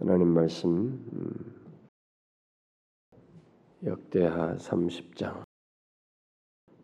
하나님 0.00 0.28
말씀 0.28 0.70
음, 1.12 1.54
역대하 3.84 4.54
30장 4.56 5.42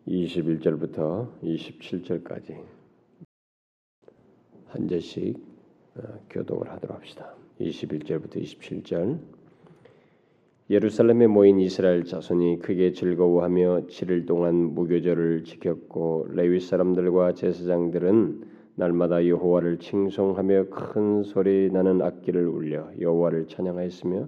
21절부터 0.07 1.41
27절까지 1.41 2.63
한 4.67 4.87
절씩 4.87 5.35
어, 5.95 6.01
교독을 6.29 6.69
하도록 6.73 6.95
합시다. 6.95 7.33
21절부터 7.59 8.35
27절 8.35 9.19
예루살렘에 10.69 11.25
모인 11.25 11.59
이스라엘 11.59 12.03
자손이 12.03 12.59
크게 12.59 12.91
즐거워하며 12.91 13.87
7일 13.87 14.27
동안 14.27 14.75
무교절을 14.75 15.43
지켰고 15.43 16.27
레위 16.29 16.59
사람들과 16.59 17.33
제사장들은 17.33 18.56
날마다 18.79 19.25
여호와를 19.25 19.79
칭송하며 19.79 20.65
큰 20.69 21.23
소리 21.23 21.71
나는 21.71 21.99
악기를 21.99 22.47
울려 22.47 22.87
여호와를 22.99 23.47
찬양하였으며 23.47 24.27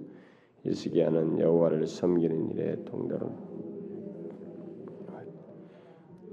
이스기야는 0.66 1.38
여호와를 1.38 1.86
섬기는 1.86 2.50
일에 2.50 2.84
동달은 2.84 3.30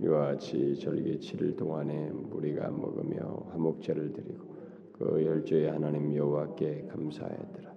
이와 0.01 0.25
같이 0.29 0.75
절기 0.79 1.19
7일 1.19 1.57
동안에 1.57 2.09
무리가 2.11 2.71
먹으며 2.71 3.49
화목제를 3.51 4.13
드리고 4.13 4.47
그 4.93 5.23
열조의 5.23 5.69
하나님 5.69 6.15
여호와께 6.15 6.87
감사하였더라. 6.89 7.71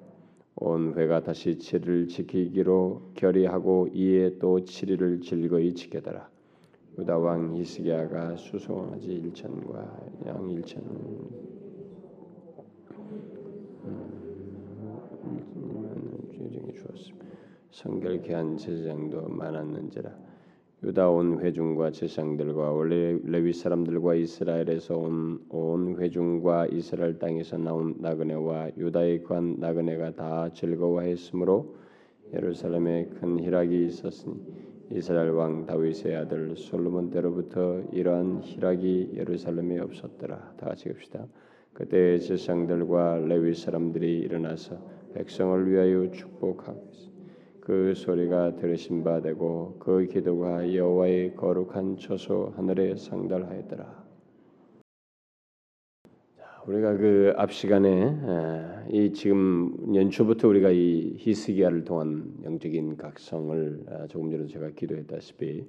온 0.56 0.94
회가 0.96 1.22
다시 1.22 1.58
7일 1.58 2.08
지키기로 2.08 3.12
결의하고 3.12 3.88
이에 3.92 4.38
또 4.38 4.60
7일을 4.60 5.22
즐거이 5.22 5.74
지켜더라. 5.74 6.30
유다 6.98 7.18
왕 7.18 7.56
히스기야가 7.56 8.36
수송아지 8.36 9.06
일천과 9.06 10.08
양 10.26 10.50
일천 10.50 10.82
주정해 16.30 16.72
주었습니다. 16.72 17.26
성결케 17.70 18.34
한 18.34 18.56
제사장도 18.56 19.28
많았는지라 19.28 20.10
유다 20.82 21.10
온 21.10 21.40
회중과 21.40 21.92
제사장들과 21.92 22.72
원래 22.72 23.18
레위 23.24 23.52
사람들과 23.52 24.14
이스라엘에서 24.14 24.96
온, 24.96 25.44
온 25.50 25.96
회중과 26.00 26.66
이스라엘 26.68 27.18
땅에서 27.18 27.58
나온 27.58 27.94
나그네와 27.98 28.70
유다에 28.76 29.20
거한 29.20 29.56
나그네가 29.58 30.16
다 30.16 30.52
즐거워했으므로 30.52 31.76
예루살렘에 32.32 33.06
큰 33.06 33.38
희락이 33.38 33.86
있었으니 33.86 34.69
이스라엘 34.92 35.30
왕 35.30 35.66
다윗의 35.66 36.16
아들 36.16 36.56
솔로몬 36.56 37.10
때로부터 37.10 37.80
이러한 37.92 38.40
희락이 38.42 39.12
예루살렘에 39.14 39.78
없었더라. 39.78 40.54
다 40.56 40.66
같이 40.66 40.88
합시다. 40.88 41.26
그때 41.72 42.18
제상들과 42.18 43.18
레위 43.18 43.54
사람들이 43.54 44.18
일어나서 44.18 44.76
백성을 45.14 45.70
위하여 45.70 46.10
축복하고 46.10 46.90
그 47.60 47.94
소리가 47.94 48.56
들으신 48.56 49.04
바 49.04 49.20
되고 49.20 49.76
그 49.78 50.06
기도가 50.06 50.74
여호와의 50.74 51.36
거룩한 51.36 51.96
처소 51.98 52.52
하늘에 52.56 52.96
상달하였더라. 52.96 53.99
우리가 56.66 56.96
그 56.98 57.32
앞 57.38 57.52
시간에 57.52 58.16
이 58.90 59.12
지금 59.12 59.72
연초부터 59.94 60.48
우리가 60.48 60.70
이 60.70 61.14
히스기야를 61.16 61.84
통한 61.84 62.34
영적인 62.44 62.98
각성을 62.98 63.84
조금 64.08 64.30
전에 64.30 64.46
제가 64.46 64.70
기도했다시피 64.76 65.64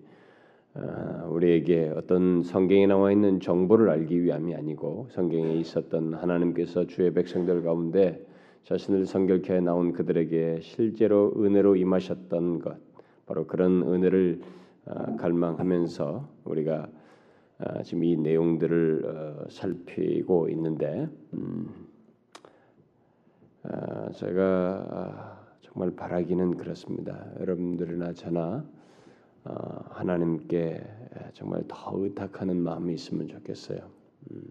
우리에게 1.30 1.94
어떤 1.96 2.44
성경에 2.44 2.88
나와 2.88 3.12
있는 3.12 3.40
정보를 3.40 3.90
알기 3.90 4.22
위함이 4.22 4.54
아니고 4.54 5.08
성경에 5.12 5.56
있었던 5.56 6.14
하나님께서 6.14 6.86
주의 6.88 7.14
백성들 7.14 7.64
가운데 7.64 8.26
자신을 8.64 9.06
성결케 9.06 9.62
나온 9.62 9.94
그들에게 9.94 10.60
실제로 10.62 11.34
은혜로 11.38 11.78
임하셨던 11.78 12.60
것 12.60 12.78
바로 13.26 13.48
그런 13.48 13.82
은혜를 13.84 14.42
갈망하면서 15.18 16.28
우리가 16.44 16.74
아, 16.74 17.01
지금 17.84 18.04
이 18.04 18.16
내용들을 18.16 19.06
어, 19.06 19.50
살피고 19.50 20.50
있는데 20.50 21.08
음, 21.34 21.70
아, 23.64 24.10
제가 24.12 24.88
아, 24.90 25.48
정말 25.62 25.92
바라기는 25.96 26.58
그렇습니다. 26.58 27.28
여러분들이나 27.40 28.14
저나 28.14 28.66
하나님께 29.90 30.84
정말 31.34 31.64
더 31.68 31.92
의탁하는 31.96 32.58
마음이 32.62 32.94
있으면 32.94 33.28
좋겠어요. 33.28 33.90
음, 34.32 34.44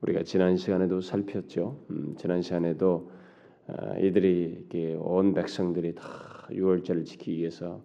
우리가 0.00 0.22
지난 0.22 0.56
시간에도 0.56 1.00
살폈죠. 1.00 1.84
음, 1.90 2.14
지난 2.16 2.40
시간에도 2.42 3.10
이들이 4.00 4.96
온 5.00 5.34
백성들이 5.34 5.94
다 5.94 6.48
유월절을 6.50 7.04
지키기 7.04 7.38
위해서 7.38 7.82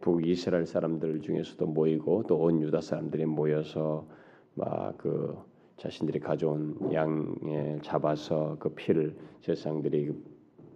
북이스라엘 0.00 0.66
사람들 0.66 1.20
중에서도 1.20 1.66
모이고 1.66 2.24
또 2.24 2.36
온 2.36 2.60
유다 2.62 2.80
사람들이 2.80 3.26
모여서 3.26 4.06
막 4.54 4.96
그 4.98 5.36
자신들이 5.76 6.20
가져온 6.20 6.76
양을 6.92 7.80
잡아서 7.82 8.56
그 8.60 8.68
피를 8.70 9.16
제사장들이 9.40 10.12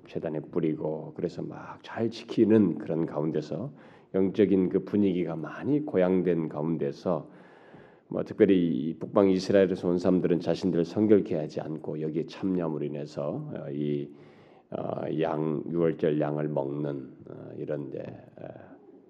재단에 0.08 0.40
뿌리고 0.40 1.12
그래서 1.16 1.42
막 1.42 1.78
잘 1.82 2.10
지키는 2.10 2.78
그런 2.78 3.06
가운데서 3.06 3.70
영적인 4.14 4.70
그 4.70 4.84
분위기가 4.84 5.36
많이 5.36 5.84
고양된 5.84 6.48
가운데서 6.48 7.28
뭐 8.08 8.24
특별히 8.24 8.96
북방 8.98 9.30
이스라엘에서 9.30 9.88
온 9.88 9.98
사람들은 9.98 10.40
자신들을 10.40 10.84
성결케 10.84 11.36
하지 11.36 11.60
않고 11.60 12.00
여기에 12.00 12.26
참여함으로 12.26 12.84
인해서 12.84 13.50
어, 13.52 13.70
이양 15.08 15.62
어, 15.66 15.70
유월절 15.70 16.20
양을 16.20 16.48
먹는 16.48 17.10
어, 17.28 17.50
이런 17.56 17.90
데 17.90 18.04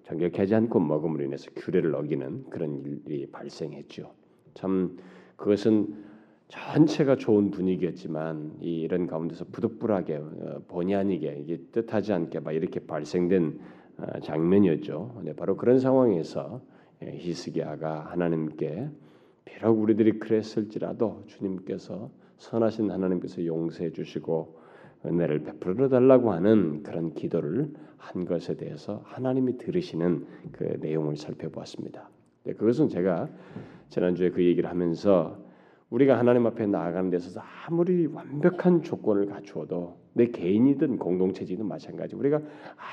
정결케 0.07 0.45
지 0.45 0.55
않고 0.55 0.79
먹음으로 0.79 1.25
인해서 1.25 1.51
규례를 1.53 1.93
어기는 1.93 2.45
그런 2.49 2.81
일이 3.05 3.27
발생했죠. 3.29 4.13
참 4.53 4.97
그것은 5.35 6.05
전체가 6.47 7.17
좋은 7.17 7.51
분위기였지만 7.51 8.53
이런 8.61 9.05
가운데서 9.05 9.45
부득불하게 9.51 10.15
어, 10.15 10.61
본의 10.69 10.95
아니게 10.95 11.39
이게 11.43 11.57
뜻하지 11.73 12.13
않게 12.13 12.39
막 12.39 12.53
이렇게 12.53 12.79
발생된 12.79 13.59
어, 13.97 14.19
장면이었죠. 14.21 15.21
네, 15.25 15.33
바로 15.33 15.57
그런 15.57 15.79
상황에서 15.79 16.61
예, 17.03 17.11
히스기야가 17.17 18.05
하나님께 18.05 18.89
비록 19.43 19.77
우리들이 19.77 20.19
그랬을지라도 20.19 21.25
주님께서 21.27 22.09
선하신 22.37 22.91
하나님께서 22.91 23.45
용서해 23.45 23.91
주시고 23.91 24.56
은혜를 25.07 25.39
베풀어 25.39 25.89
달라고 25.89 26.31
하는 26.31 26.83
그런 26.83 27.13
기도를 27.13 27.71
한 27.97 28.25
것에 28.25 28.55
대해서 28.55 29.01
하나님이 29.05 29.57
들으시는 29.57 30.25
그 30.51 30.77
내용을 30.81 31.17
살펴보았습니다. 31.17 32.09
네, 32.43 32.53
그것은 32.53 32.89
제가 32.89 33.27
지난주에 33.89 34.29
그 34.29 34.43
얘기를 34.43 34.69
하면서 34.69 35.37
우리가 35.89 36.17
하나님 36.17 36.45
앞에 36.45 36.65
나아가는 36.67 37.09
데 37.09 37.17
있어서 37.17 37.41
아무리 37.65 38.07
완벽한 38.07 38.83
조건을 38.83 39.27
갖추어도 39.27 39.97
내 40.13 40.27
개인이든 40.27 40.97
공동체지든 40.97 41.65
마찬가지 41.65 42.15
우리가 42.15 42.41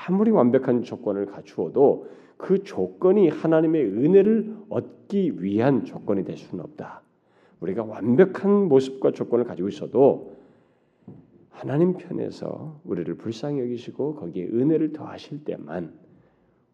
아무리 0.07 0.31
완벽한 0.31 0.83
조건을 0.83 1.25
갖추어도 1.25 2.07
그 2.37 2.63
조건이 2.63 3.29
하나님의 3.29 3.85
은혜를 3.85 4.55
얻기 4.69 5.43
위한 5.43 5.85
조건이 5.85 6.23
될 6.23 6.37
수는 6.37 6.63
없다. 6.63 7.01
우리가 7.61 7.83
완벽한 7.83 8.67
모습과 8.67 9.11
조건을 9.11 9.45
가지고 9.45 9.69
있어도 9.69 10.34
하나님 11.55 11.93
편에서 11.93 12.81
우리를 12.83 13.15
불쌍히 13.15 13.61
여기시고 13.61 14.15
거기에 14.15 14.47
은혜를 14.47 14.91
더하실 14.91 15.45
때만 15.45 15.93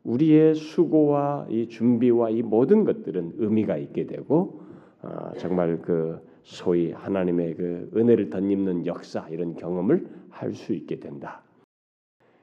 우리의 0.04 0.56
수고와 0.56 1.46
이 1.50 1.68
준비와 1.68 2.32
이 2.32 2.42
모든 2.42 2.84
것들은 2.84 3.34
의미가 3.38 3.78
있게 3.78 4.08
되고 4.08 4.62
어, 5.04 5.32
정말 5.38 5.80
그 5.84 6.20
소위 6.42 6.92
하나님의 6.92 7.56
그 7.56 7.92
은혜를 7.96 8.32
덧입는 8.32 8.88
역사 8.88 9.28
이런 9.30 9.56
경험을 9.56 10.08
할 10.30 10.54
수 10.56 10.74
있게 10.74 11.00
된다. 11.00 11.44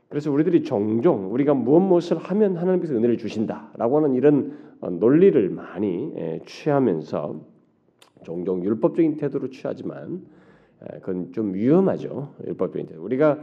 그래서 0.08 0.30
우리들이 0.30 0.62
종종 0.62 1.32
우리가 1.32 1.54
무엇 1.54 1.80
무엇을 1.80 2.18
하면 2.18 2.56
하나님께서 2.56 2.94
은혜를 2.94 3.18
주신다라고 3.18 3.96
하는 3.96 4.14
이런 4.14 4.56
어, 4.80 4.90
논리를 4.90 5.50
많이 5.50 6.12
예, 6.16 6.40
취하면서 6.46 7.44
종종 8.22 8.64
율법적인 8.64 9.16
태도를 9.16 9.50
취하지만 9.50 10.24
그건 11.00 11.32
좀 11.32 11.54
위험하죠. 11.54 12.34
율법적인 12.46 12.86
태 12.86 12.96
우리가 12.96 13.38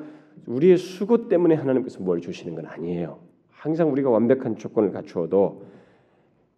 우리의 0.46 0.78
수고 0.78 1.28
때문에 1.28 1.56
하나님께서 1.56 2.02
뭘 2.02 2.22
주시는 2.22 2.56
건 2.56 2.66
아니에요. 2.66 3.20
항상 3.50 3.92
우리가 3.92 4.10
완벽한 4.10 4.58
조건을 4.58 4.92
갖추어도 4.92 5.64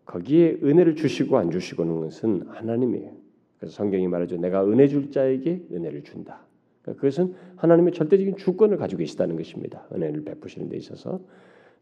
거기에 0.06 0.60
은혜를 0.64 0.96
주시고 0.96 1.38
안 1.38 1.52
주시고는 1.52 2.02
것은 2.02 2.44
하나님이에요. 2.48 3.12
그래서 3.60 3.76
성경이 3.76 4.08
말하죠. 4.08 4.38
내가 4.38 4.66
은혜 4.66 4.88
줄 4.88 5.12
자에게 5.12 5.68
은혜를 5.72 6.04
준다. 6.04 6.42
그러니까 6.82 7.02
그것은 7.02 7.36
하나님의 7.56 7.94
절대적인 7.94 8.38
주권을 8.38 8.78
가지고 8.78 9.00
계시다는 9.00 9.36
것입니다. 9.36 9.86
은혜를 9.94 10.24
베푸시는 10.24 10.70
데 10.70 10.78
있어서 10.78 11.20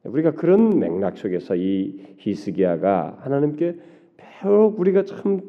우리가 0.04 0.32
그런 0.32 0.80
맥락 0.80 1.18
속에서 1.18 1.56
이 1.56 2.16
히스기야가 2.18 3.18
하나님께 3.22 3.80
비록 4.42 4.80
우리가 4.80 5.04
참 5.04 5.42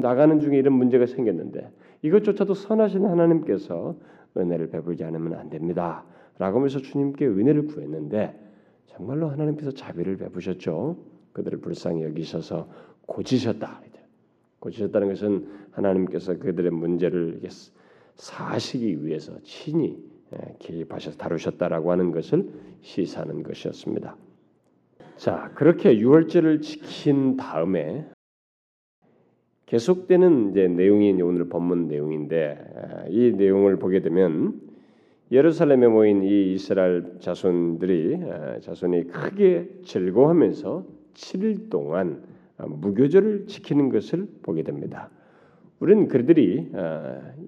나가는 0.00 0.40
중에 0.40 0.58
이런 0.58 0.74
문제가 0.74 1.06
생겼는데 1.06 1.70
이것조차도 2.06 2.54
선하신 2.54 3.04
하나님께서 3.04 3.96
은혜를 4.36 4.70
베풀지 4.70 5.04
않으면 5.04 5.34
안 5.34 5.50
됩니다. 5.50 6.04
라고 6.38 6.58
하면서 6.58 6.78
주님께 6.80 7.26
은혜를 7.26 7.66
구했는데 7.66 8.38
정말로 8.86 9.28
하나님께서 9.28 9.70
자비를 9.70 10.16
베푸셨죠. 10.16 10.96
그들을 11.32 11.60
불쌍히 11.60 12.02
여기셔서 12.02 12.68
고치셨다. 13.06 13.82
고치셨다는 14.60 15.08
것은 15.08 15.48
하나님께서 15.70 16.38
그들의 16.38 16.70
문제를 16.70 17.40
사시기 18.14 19.04
위해서 19.04 19.38
친히 19.42 20.02
예, 20.32 20.56
개입하셔서 20.58 21.16
다루셨다라고 21.18 21.92
하는 21.92 22.10
것을 22.10 22.50
시사하는 22.80 23.44
것이었습니다. 23.44 24.16
자, 25.16 25.52
그렇게 25.54 25.96
유월절을 25.98 26.62
지킨 26.62 27.36
다음에 27.36 28.08
계속되는 29.66 30.50
이제 30.50 30.68
내용이 30.68 31.20
오늘 31.22 31.48
본문 31.48 31.88
내용인데 31.88 33.06
이 33.10 33.32
내용을 33.32 33.78
보게 33.78 34.00
되면 34.00 34.60
예루살렘에 35.32 35.88
모인 35.88 36.22
이 36.22 36.52
이스라엘 36.52 37.16
자손들이 37.18 38.20
자손이 38.60 39.08
크게 39.08 39.68
즐거워하면서 39.82 40.86
7일 41.14 41.68
동안 41.68 42.22
무교절을 42.58 43.46
지키는 43.48 43.88
것을 43.88 44.28
보게 44.42 44.62
됩니다. 44.62 45.10
우리는 45.80 46.06
그들이 46.06 46.70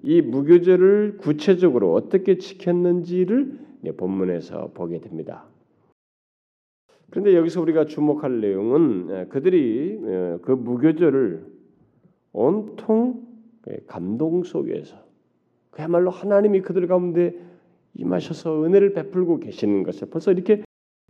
이 0.03 0.21
무교절을 0.21 1.17
구체적으로 1.19 1.93
어떻게 1.93 2.37
지켰는지를 2.37 3.59
본문에서 3.95 4.71
보게 4.73 4.99
됩니다. 4.99 5.45
그런데 7.11 7.33
여기서 7.33 7.61
우리가 7.61 7.85
주목할 7.85 8.41
내용은 8.41 9.29
그들이 9.29 9.99
그 10.41 10.51
무교절을 10.51 11.58
온통 12.33 13.27
감동 13.87 14.43
속에서 14.43 14.97
그야말로 15.71 16.09
하나님이 16.09 16.61
그들 16.61 16.87
가운데 16.87 17.35
임하셔서 17.95 18.63
은혜를 18.65 18.93
베풀고 18.93 19.39
계시는 19.39 19.83
것을 19.83 20.09
벌써 20.09 20.31
이렇게 20.31 20.63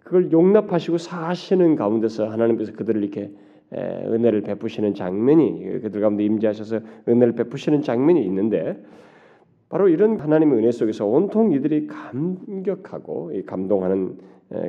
그걸 0.04 0.32
용납하시고 0.32 0.98
사시는 0.98 1.76
가운데서 1.76 2.30
하나님께서 2.30 2.74
그들을 2.74 3.04
이렇게 3.04 3.32
은혜를 3.72 4.42
베푸시는 4.42 4.96
장면이 4.96 5.82
그들 5.82 6.02
가운데 6.02 6.24
임재하셔서 6.24 6.80
은혜를 7.08 7.34
베푸시는 7.34 7.82
장면이 7.84 8.24
있는데 8.26 8.84
바로 9.70 9.88
이런 9.88 10.20
하나님의 10.20 10.58
은혜 10.58 10.72
속에서 10.72 11.06
온통 11.06 11.52
이들이 11.52 11.86
감격하고 11.86 13.32
감동하는 13.46 14.18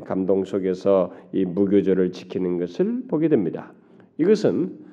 감동 0.04 0.44
속에서 0.44 1.12
이 1.32 1.46
무교절을 1.46 2.12
지키는 2.12 2.58
것을 2.58 3.04
보게 3.08 3.28
됩니다. 3.28 3.72
이것은 4.18 4.76
어, 4.76 4.89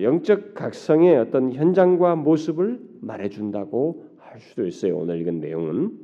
영적 0.00 0.54
각성의 0.54 1.16
어떤 1.18 1.52
현장과 1.52 2.16
모습을 2.16 2.80
말해준다고 3.00 4.04
할 4.18 4.40
수도 4.40 4.66
있어요. 4.66 4.96
오늘 4.96 5.20
읽은 5.20 5.40
내용은 5.40 5.98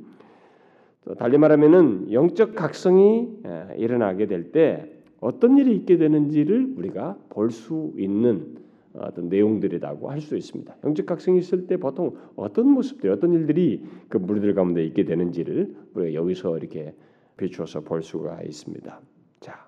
달리 1.17 1.37
말하면은 1.37 2.11
영적 2.11 2.55
각성이 2.55 3.29
일어나게 3.77 4.27
될 4.27 4.51
때 4.51 4.91
어떤 5.21 5.57
일이 5.57 5.75
있게 5.75 5.97
되는지를 5.97 6.73
우리가 6.77 7.17
볼 7.29 7.49
수 7.49 7.93
있는 7.97 8.57
어떤 8.93 9.27
내용들이라고 9.29 10.09
할 10.09 10.21
수 10.21 10.37
있습니다. 10.37 10.75
영적 10.83 11.05
각성이 11.05 11.39
있을 11.39 11.67
때 11.67 11.77
보통 11.77 12.15
어떤 12.35 12.67
모습들, 12.69 13.11
어떤 13.11 13.33
일들이 13.33 13.83
그 14.07 14.17
무리들 14.17 14.53
가운데 14.53 14.85
있게 14.85 15.03
되는지를 15.05 15.75
우리가 15.95 16.13
여기서 16.13 16.57
이렇게 16.57 16.93
비추어서 17.37 17.81
볼 17.81 18.03
수가 18.03 18.41
있습니다. 18.43 19.01
자, 19.41 19.67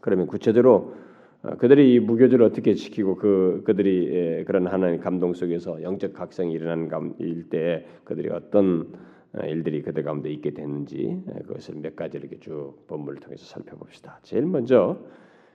그러면 0.00 0.26
구체적으로 0.26 0.74
어, 0.74 1.07
그들이 1.58 1.94
이 1.94 2.00
무교절을 2.00 2.44
어떻게 2.44 2.74
지키고 2.74 3.16
그 3.16 3.62
그들이 3.64 4.08
예, 4.12 4.44
그런 4.44 4.66
하나님 4.66 5.00
감동 5.00 5.34
속에서 5.34 5.82
영적 5.82 6.12
각성이 6.12 6.52
일어나는 6.52 7.14
일때 7.18 7.86
그들이 8.04 8.30
어떤 8.30 8.92
어, 9.32 9.44
일들이 9.46 9.82
그들 9.82 10.02
가운데 10.02 10.30
있게 10.30 10.50
됐는지 10.50 11.22
예, 11.28 11.38
그것을 11.42 11.76
몇 11.76 11.94
가지 11.94 12.18
이렇게 12.18 12.38
쭉 12.40 12.74
본문을 12.88 13.20
통해서 13.20 13.44
살펴봅시다. 13.44 14.18
제일 14.22 14.46
먼저 14.46 14.98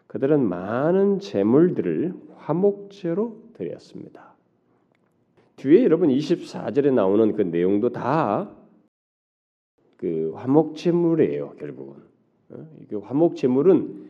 그들은 0.08 0.48
많은 0.48 1.20
재물들을 1.20 2.14
화목제로 2.36 3.42
드렸습니다. 3.54 4.34
뒤에 5.58 5.84
여러분 5.84 6.10
24절에 6.10 6.94
나오는 6.94 7.34
그 7.34 7.42
내용도 7.42 7.90
다 7.90 8.64
그 10.04 10.34
화목제물이에요 10.36 11.56
결국은. 11.58 11.96
어, 12.50 12.68
이 12.92 12.94
화목제물은 12.94 14.03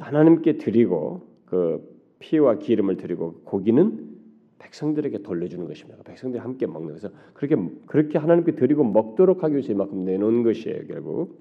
하나님께 0.00 0.58
드리고 0.58 1.22
그 1.46 1.88
피와 2.18 2.58
기름을 2.58 2.96
드리고 2.96 3.42
고기는 3.44 4.10
백성들에게 4.58 5.22
돌려주는 5.22 5.66
것입니다. 5.66 6.02
백성들이 6.04 6.40
함께 6.40 6.66
먹는 6.66 6.88
그래서 6.88 7.10
그렇게 7.34 7.56
그렇게 7.86 8.18
하나님께 8.18 8.54
드리고 8.54 8.84
먹도록 8.84 9.42
하기 9.42 9.54
위해서 9.54 9.72
이만큼 9.72 10.04
내놓은 10.04 10.42
것이에요. 10.42 10.86
결국. 10.86 11.38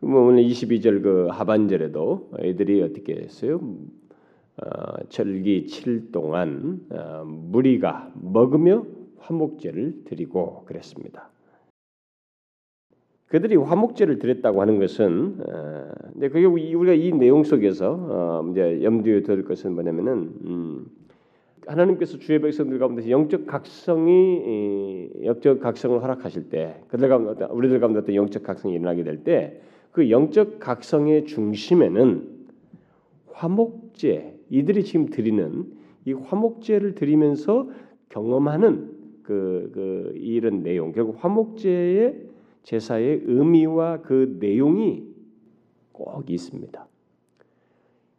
뭐 0.00 0.22
오늘 0.22 0.44
22절 0.44 1.02
그 1.02 1.28
하반절에도 1.30 2.30
애들이 2.40 2.82
어떻게 2.82 3.16
했어요? 3.16 3.60
어, 4.56 5.04
절기 5.08 5.66
7 5.66 6.10
동안 6.10 6.80
어, 6.90 7.24
무리가 7.24 8.10
먹으며 8.14 8.86
화목제를 9.18 10.04
드리고 10.06 10.64
그랬습니다. 10.64 11.30
그들이 13.30 13.56
화목제를 13.56 14.18
드렸다고 14.18 14.60
하는 14.60 14.78
것은, 14.78 15.38
어, 15.40 15.88
근데 16.12 16.28
그게 16.28 16.44
우리가 16.44 16.92
이 16.92 17.12
내용 17.12 17.42
속에서 17.42 17.96
어, 17.98 18.50
이제 18.50 18.82
염두에 18.82 19.22
둘 19.22 19.44
것은 19.44 19.72
뭐냐면은 19.72 20.34
음, 20.44 20.86
하나님께서 21.66 22.18
주의 22.18 22.40
백성들 22.40 22.78
가운데 22.78 23.08
영적 23.08 23.46
각성이 23.46 25.08
영적 25.24 25.60
각성을 25.60 26.02
허락하실 26.02 26.48
때 26.48 26.82
그들 26.88 27.08
가운데 27.08 27.46
우리들 27.50 27.80
가운데 27.80 28.00
어떤 28.00 28.14
영적 28.14 28.42
각성이 28.42 28.74
일어나게 28.74 29.04
될 29.04 29.24
때 29.24 29.60
그 29.92 30.10
영적 30.10 30.60
각성의 30.60 31.24
중심에는 31.26 32.28
화목제 33.32 34.38
이들이 34.50 34.84
지금 34.84 35.06
드리는 35.06 35.66
이 36.04 36.12
화목제를 36.12 36.94
드리면서 36.94 37.68
경험하는 38.08 38.98
그, 39.22 39.70
그 39.74 40.12
이런 40.16 40.62
내용 40.62 40.92
결국 40.92 41.22
화목제의 41.22 42.29
제사의 42.62 43.22
의미와 43.24 44.02
그 44.02 44.36
내용이 44.38 45.04
꼭 45.92 46.30
있습니다. 46.30 46.86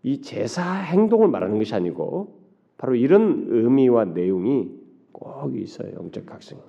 이 0.04 0.22
제사 0.22 0.74
행동을 0.74 1.28
말하는 1.28 1.58
것이 1.58 1.74
아니고 1.76 2.40
바로 2.78 2.96
이런 2.96 3.46
의미와 3.50 4.06
내용이 4.06 4.72
꼭 5.12 5.56
있어요. 5.56 5.94
영적 5.94 6.26
각성. 6.26 6.60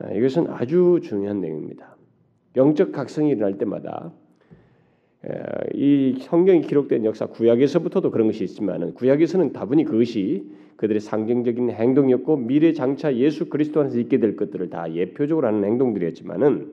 아, 0.00 0.10
이것은 0.12 0.48
아주 0.48 1.00
중요한 1.02 1.40
내용입니다. 1.40 1.96
영적 2.56 2.92
각성이 2.92 3.30
일어날 3.30 3.58
때마다 3.58 4.12
이 5.74 6.16
성경이 6.20 6.62
기록된 6.62 7.04
역사 7.04 7.26
구약에서부터도 7.26 8.10
그런 8.10 8.26
것이 8.26 8.42
있지만은 8.44 8.94
구약에서는 8.94 9.52
다분히 9.52 9.84
그것이 9.84 10.50
그들의 10.76 11.00
상징적인 11.00 11.70
행동이었고 11.70 12.36
미래 12.38 12.72
장차 12.72 13.14
예수 13.14 13.48
그리스도 13.48 13.80
안에서 13.80 14.00
있게 14.00 14.18
될 14.18 14.34
것들을 14.34 14.68
다 14.70 14.92
예표적으로 14.92 15.46
하는 15.46 15.64
행동들이었지만은 15.64 16.72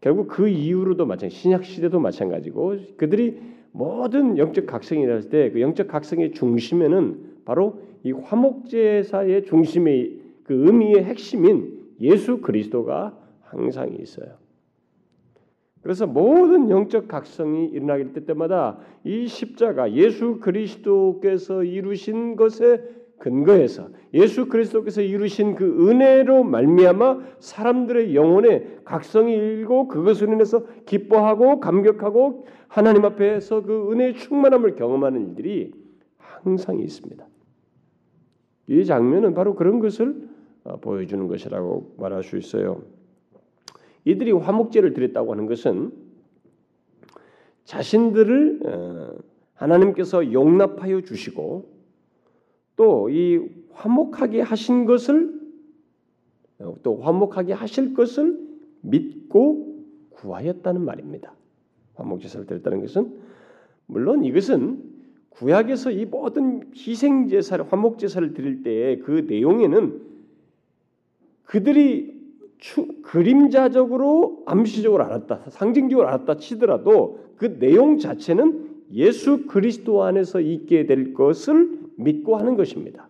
결국 0.00 0.28
그 0.28 0.48
이후로도 0.48 1.04
마찬가지 1.04 1.36
신약 1.36 1.64
시대도 1.64 2.00
마찬가지고 2.00 2.76
그들이 2.96 3.38
모든 3.72 4.38
영적 4.38 4.66
각성이 4.66 5.02
일어날 5.02 5.28
때그 5.28 5.60
영적 5.60 5.88
각성의 5.88 6.32
중심에는 6.32 7.42
바로 7.44 7.82
이 8.04 8.12
화목제사의 8.12 9.44
중심의 9.44 10.20
그 10.44 10.66
의미의 10.66 11.04
핵심인 11.04 11.76
예수 12.00 12.40
그리스도가 12.40 13.18
항상 13.42 13.94
있어요. 14.00 14.45
그래서 15.86 16.04
모든 16.04 16.68
영적 16.68 17.06
각성이 17.06 17.66
일어나게 17.66 18.10
될 18.10 18.26
때마다 18.26 18.76
이 19.04 19.28
십자가 19.28 19.92
예수 19.92 20.40
그리스도께서 20.40 21.62
이루신 21.62 22.34
것에 22.34 22.82
근거해서 23.18 23.90
예수 24.12 24.48
그리스도께서 24.48 25.00
이루신 25.00 25.54
그 25.54 25.88
은혜로 25.88 26.42
말미암아 26.42 27.20
사람들의 27.38 28.16
영혼에 28.16 28.78
각성이 28.84 29.34
일고 29.34 29.86
그것으로 29.86 30.32
인해서 30.32 30.66
기뻐하고 30.86 31.60
감격하고 31.60 32.48
하나님 32.66 33.04
앞에서 33.04 33.62
그 33.62 33.92
은혜의 33.92 34.14
충만함을 34.14 34.74
경험하는 34.74 35.28
일들이 35.28 35.72
항상 36.18 36.80
있습니다. 36.80 37.24
이 38.66 38.84
장면은 38.84 39.34
바로 39.34 39.54
그런 39.54 39.78
것을 39.78 40.16
어, 40.64 40.78
보여주는 40.80 41.28
것이라고 41.28 41.94
말할 41.96 42.24
수 42.24 42.36
있어요. 42.36 42.95
이들이 44.06 44.32
화목제를 44.32 44.94
드렸다고 44.94 45.32
하는 45.32 45.46
것은 45.46 45.92
자신들을 47.64 48.60
어, 48.64 49.18
하나님께서 49.54 50.32
용납하여 50.32 51.02
주시고 51.02 51.76
또 52.76 53.08
이 53.10 53.40
화목하게 53.76 54.40
하신 54.40 54.86
것을 54.86 55.38
어, 56.58 56.74
또 56.82 56.96
화목하게 56.96 57.52
하실 57.52 57.94
것을 57.94 58.38
믿고 58.80 59.84
구하였다는 60.10 60.82
말입니다. 60.82 61.34
화목제사를 61.94 62.46
드렸다는 62.46 62.80
것은 62.80 63.20
물론 63.86 64.24
이것은 64.24 64.82
구약에서 65.28 65.90
이 65.90 66.06
모든 66.06 66.72
희생 66.74 67.28
제사를 67.28 67.62
화목 67.70 67.98
제사를 67.98 68.32
드릴 68.32 68.62
때의 68.62 69.00
그 69.00 69.26
내용에는 69.28 70.02
그들이 71.44 72.15
추, 72.58 73.02
그림자적으로 73.02 74.42
암시적으로 74.46 75.04
알았다, 75.04 75.50
상징적으로 75.50 76.08
알았다 76.08 76.36
치더라도 76.36 77.20
그 77.36 77.58
내용 77.58 77.98
자체는 77.98 78.76
예수 78.92 79.46
그리스도 79.46 80.02
안에서 80.04 80.40
있게 80.40 80.86
될 80.86 81.12
것을 81.12 81.78
믿고 81.96 82.36
하는 82.36 82.56
것입니다. 82.56 83.08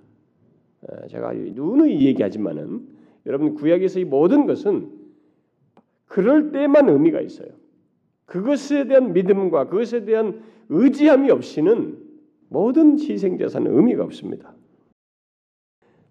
제가 1.10 1.32
누누이 1.32 2.06
얘기하지만은 2.06 2.86
여러분 3.26 3.54
구약에서 3.54 4.00
이 4.00 4.04
모든 4.04 4.46
것은 4.46 4.90
그럴 6.06 6.52
때만 6.52 6.88
의미가 6.88 7.20
있어요. 7.20 7.48
그것에 8.24 8.86
대한 8.86 9.12
믿음과 9.12 9.68
그것에 9.68 10.04
대한 10.04 10.42
의지함이 10.68 11.30
없이는 11.30 11.98
모든 12.48 12.98
희생 12.98 13.38
제사는 13.38 13.70
의미가 13.70 14.04
없습니다. 14.04 14.54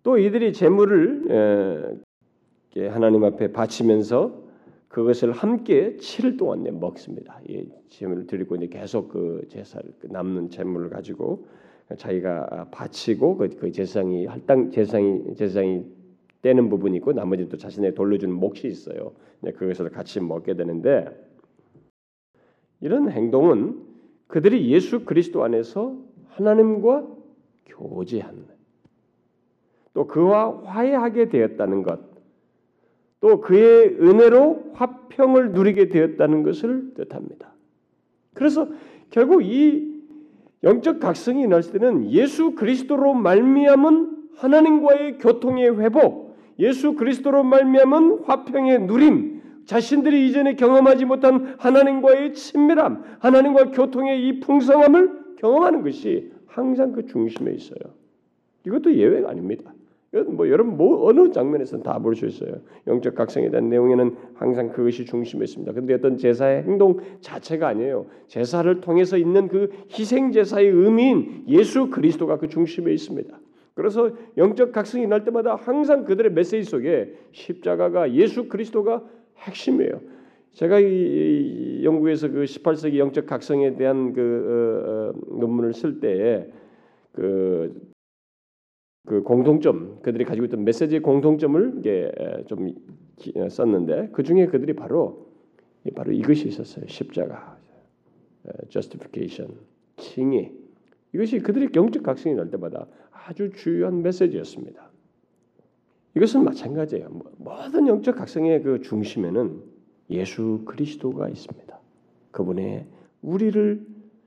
또 0.04 0.18
이들이 0.18 0.54
제물을 0.54 2.04
하나님 2.78 3.24
앞에 3.24 3.54
바치면서 3.54 4.44
그것을 4.90 5.32
함께 5.32 5.96
7일 5.96 6.38
동안 6.38 6.64
먹습니다. 6.80 7.40
이 7.48 7.70
제물을 7.90 8.28
드리고 8.28 8.56
이제 8.58 8.68
계속 8.68 9.10
그 9.10 9.46
제사를 9.50 9.90
그 10.00 10.08
남는 10.08 10.50
제물을 10.50 10.90
가지고 10.90 11.48
자기가 11.98 12.70
바치고 12.72 13.38
그, 13.38 13.50
그 13.50 13.72
제상이 13.72 14.26
할당 14.26 14.72
제상이 14.72 15.36
제상이 15.36 15.86
떼는 16.42 16.70
부분이 16.70 16.98
있고 16.98 17.14
나머지 17.14 17.48
또 17.48 17.58
자신의 17.58 17.96
돌려주는 17.96 18.34
몫이 18.34 18.68
있어요. 18.68 19.14
그것을 19.42 19.90
같이 19.90 20.20
먹게 20.20 20.56
되는데 20.56 21.06
이런 22.82 23.10
행동은 23.10 23.82
그들이 24.28 24.70
예수 24.72 25.06
그리스도 25.06 25.44
안에서 25.44 25.98
하나님과 26.30 27.08
교제한 27.66 28.48
또 29.94 30.08
그와 30.08 30.62
화해하게 30.64 31.30
되었다는 31.30 31.84
것 31.84 32.15
또 33.26 33.42
그의 33.42 33.98
은혜로 34.00 34.74
화평을 34.74 35.54
누리게 35.54 35.90
되었다는 35.90 36.44
것을 36.44 36.94
뜻합니다. 36.94 37.56
그래서 38.36 38.68
결국 39.10 39.44
이 39.44 40.00
영적 40.62 41.00
각성이 41.00 41.40
일어날 41.42 41.64
때는 41.64 42.12
예수 42.12 42.54
그리스도로 42.54 43.16
말미암은 43.16 44.28
하나님과의 44.36 45.18
교통의 45.18 45.80
회복, 45.80 46.38
예수 46.60 46.94
그리스도로 46.94 47.44
말미암은 47.44 48.26
화평의 48.26 48.82
누림, 48.84 49.42
자신들이 49.66 50.28
이전에 50.28 50.56
경험하지 50.56 51.06
못한 51.06 51.56
하나님과의 51.58 52.36
친밀함, 52.36 53.06
하나님과 53.18 53.72
교통의 53.72 54.28
이 54.28 54.40
풍성함을 54.40 55.38
경험하는 55.38 55.82
것이 55.82 56.32
항상 56.46 56.92
그 56.92 57.08
중심에 57.08 57.54
있어요. 57.54 57.96
이것도 58.68 58.94
예외가 58.94 59.32
아닙니다. 59.32 59.74
뭐 60.12 60.48
여러분 60.50 60.78
뭐 60.78 61.08
어느 61.08 61.32
장면에서는 61.32 61.84
다 61.84 62.00
볼 62.00 62.16
수 62.16 62.26
있어요. 62.26 62.62
영적 62.88 63.16
각성에 63.16 63.50
대한 63.50 63.70
내용에는 63.70 64.16
항상 64.36 64.70
그것이 64.70 65.06
중심에 65.06 65.44
있습니다. 65.44 65.74
근데 65.74 65.94
어떤 65.94 66.18
제사의 66.18 66.64
행동 66.64 67.00
자체가 67.20 67.68
아니에요. 67.68 68.06
제사를 68.28 68.80
통해서 68.82 69.18
있는 69.18 69.48
그 69.48 69.70
희생 69.92 70.32
제사의 70.32 70.70
의미인 70.70 71.44
예수 71.48 71.90
그리스도가 71.90 72.38
그 72.38 72.48
중심에 72.48 72.94
있습니다. 72.94 73.38
그래서 73.74 74.12
영적 74.38 74.72
각성이 74.72 75.06
날 75.06 75.26
때마다 75.26 75.56
항상 75.56 76.06
그들의 76.06 76.32
메시지 76.32 76.64
속에 76.64 77.14
십자가가 77.34 78.14
예수 78.14 78.48
그리스도가 78.48 79.04
핵심이에요. 79.40 80.00
제가 80.54 80.80
이 80.80 81.82
영국에서 81.84 82.30
그 82.30 82.46
18세기 82.46 82.98
영적 82.98 83.26
각성에 83.26 83.76
대한 83.76 84.14
그 84.14 85.12
어, 85.12 85.20
어, 85.20 85.38
논문을 85.40 85.74
쓸 85.74 86.00
때에 86.00 86.48
그 87.12 87.95
그 89.06 89.22
공통점 89.22 90.00
그들이 90.02 90.26
가지고 90.26 90.46
있던 90.46 90.64
메시지의 90.64 91.02
공통점을 91.02 91.76
이게 91.78 92.12
좀 92.48 92.74
썼는데 93.50 94.10
그 94.12 94.24
중에 94.24 94.48
그들이 94.48 94.74
바로 94.74 95.28
바로 95.96 96.12
이것이 96.12 96.48
있었어요 96.48 96.86
십자가 96.88 97.58
justification 98.70 99.58
칭의 99.98 100.52
이것이 101.14 101.40
그들의 101.40 101.70
영적 101.76 102.04
각성이 102.04 102.36
날 102.36 102.50
때마다 102.50 102.88
아주 103.12 103.50
중요한 103.52 104.02
메시지였습니다. 104.02 104.92
이것은 106.16 106.44
마찬가지예요. 106.44 107.10
뭐, 107.10 107.32
모든 107.38 107.88
영적 107.88 108.16
각성의 108.16 108.64
그 108.64 108.82
중심에는 108.82 109.62
예수 110.12 110.62
그리스도가 110.66 111.30
있습니다. 111.30 111.80
그분의 112.32 112.86
우리를 113.22 113.86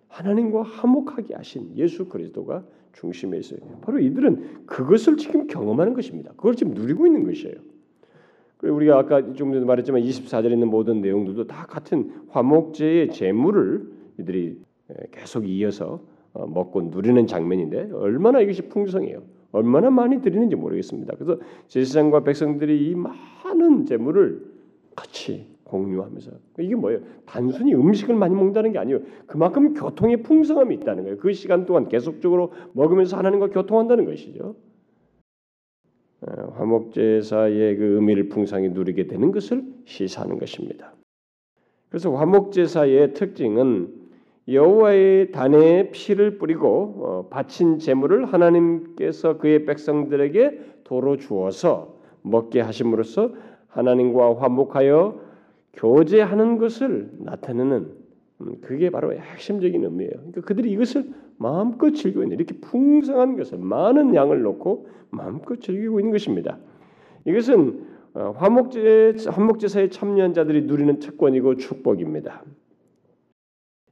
하나님과 0.08 0.62
화목하게 0.62 1.34
하신 1.34 1.76
예수 1.76 2.08
그리스도가 2.08 2.64
중심에 3.00 3.38
있어요. 3.38 3.60
바로 3.80 3.98
이들은 3.98 4.66
그것을 4.66 5.16
지금 5.16 5.46
경험하는 5.46 5.94
것입니다. 5.94 6.32
그걸 6.36 6.54
지금 6.54 6.74
누리고 6.74 7.06
있는 7.06 7.24
것이에요. 7.24 7.54
우리가 8.62 8.98
아까 8.98 9.34
좀 9.34 9.52
전에 9.52 9.64
말했지만 9.64 10.02
24절에 10.02 10.50
있는 10.50 10.68
모든 10.68 11.00
내용들도 11.00 11.46
다 11.46 11.66
같은 11.66 12.10
화목제의 12.30 13.10
제물을 13.10 13.88
이들이 14.18 14.58
계속 15.12 15.48
이어서 15.48 16.00
어, 16.32 16.46
먹고 16.46 16.82
누리는 16.82 17.26
장면인데 17.26 17.90
얼마나 17.92 18.40
이것이 18.40 18.62
풍성해요. 18.62 19.22
얼마나 19.52 19.90
많이 19.90 20.20
드리는지 20.20 20.56
모르겠습니다. 20.56 21.14
그래서 21.14 21.40
제사장과 21.68 22.24
백성들이 22.24 22.90
이 22.90 22.94
많은 22.94 23.86
제물을 23.86 24.42
같이 24.96 25.46
공유하면서 25.68 26.30
이게 26.58 26.74
뭐예요? 26.74 27.00
단순히 27.26 27.74
음식을 27.74 28.14
많이 28.14 28.34
먹는다는 28.34 28.72
게 28.72 28.78
아니에요. 28.78 29.00
그만큼 29.26 29.74
교통의 29.74 30.22
풍성함이 30.22 30.74
있다는 30.76 31.04
거예요. 31.04 31.18
그 31.18 31.32
시간 31.32 31.66
동안 31.66 31.88
계속적으로 31.88 32.52
먹으면서 32.72 33.16
하나님과 33.16 33.50
교통한다는 33.50 34.04
것이죠. 34.06 34.56
어, 36.20 36.52
화목제사의 36.56 37.76
그 37.76 37.84
의미를 37.94 38.28
풍성히 38.28 38.70
누리게 38.70 39.06
되는 39.06 39.30
것을 39.30 39.62
시사하는 39.84 40.38
것입니다. 40.38 40.94
그래서 41.90 42.12
화목제사의 42.12 43.14
특징은 43.14 43.94
여호와의 44.48 45.30
단에 45.30 45.90
피를 45.90 46.38
뿌리고 46.38 46.94
어, 46.98 47.28
바친 47.30 47.78
제물을 47.78 48.24
하나님께서 48.24 49.38
그의 49.38 49.66
백성들에게 49.66 50.60
도로 50.84 51.18
주어서 51.18 51.98
먹게 52.22 52.60
하심으로써 52.60 53.32
하나님과 53.68 54.40
화목하여 54.40 55.27
교제하는 55.74 56.58
것을 56.58 57.10
나타내는 57.18 57.92
음, 58.40 58.56
그게 58.60 58.90
바로 58.90 59.12
핵심적인 59.12 59.84
의미예요. 59.84 60.12
그러니까 60.12 60.40
그들이 60.42 60.70
이것을 60.72 61.10
마음껏 61.36 61.90
즐기고 61.90 62.22
있는 62.22 62.36
이렇게 62.36 62.58
풍성한 62.60 63.36
것을 63.36 63.58
많은 63.58 64.14
양을 64.14 64.42
놓고 64.42 64.88
마음껏 65.10 65.60
즐기고 65.60 66.00
있는 66.00 66.12
것입니다. 66.12 66.58
이것은 67.24 67.86
어, 68.14 68.34
화목제 68.36 69.14
화목제사에 69.28 69.90
참여한 69.90 70.34
자들이 70.34 70.62
누리는 70.62 70.98
특권이고 70.98 71.56
축복입니다. 71.56 72.42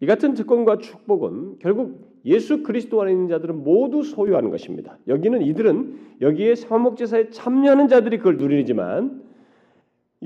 이 0.01 0.07
같은 0.07 0.35
특권과 0.35 0.79
축복은 0.79 1.59
결국 1.59 2.17
예수 2.25 2.63
그리스도 2.63 3.01
안에 3.01 3.13
있는 3.13 3.29
자들은 3.29 3.63
모두 3.63 4.03
소유하는 4.03 4.51
것입니다. 4.51 4.99
여기는 5.07 5.43
이들은 5.43 5.99
여기에 6.21 6.55
화목제사에 6.69 7.31
참여하는 7.31 7.89
자들이 7.89 8.19
그걸 8.19 8.37
누리지만 8.37 9.23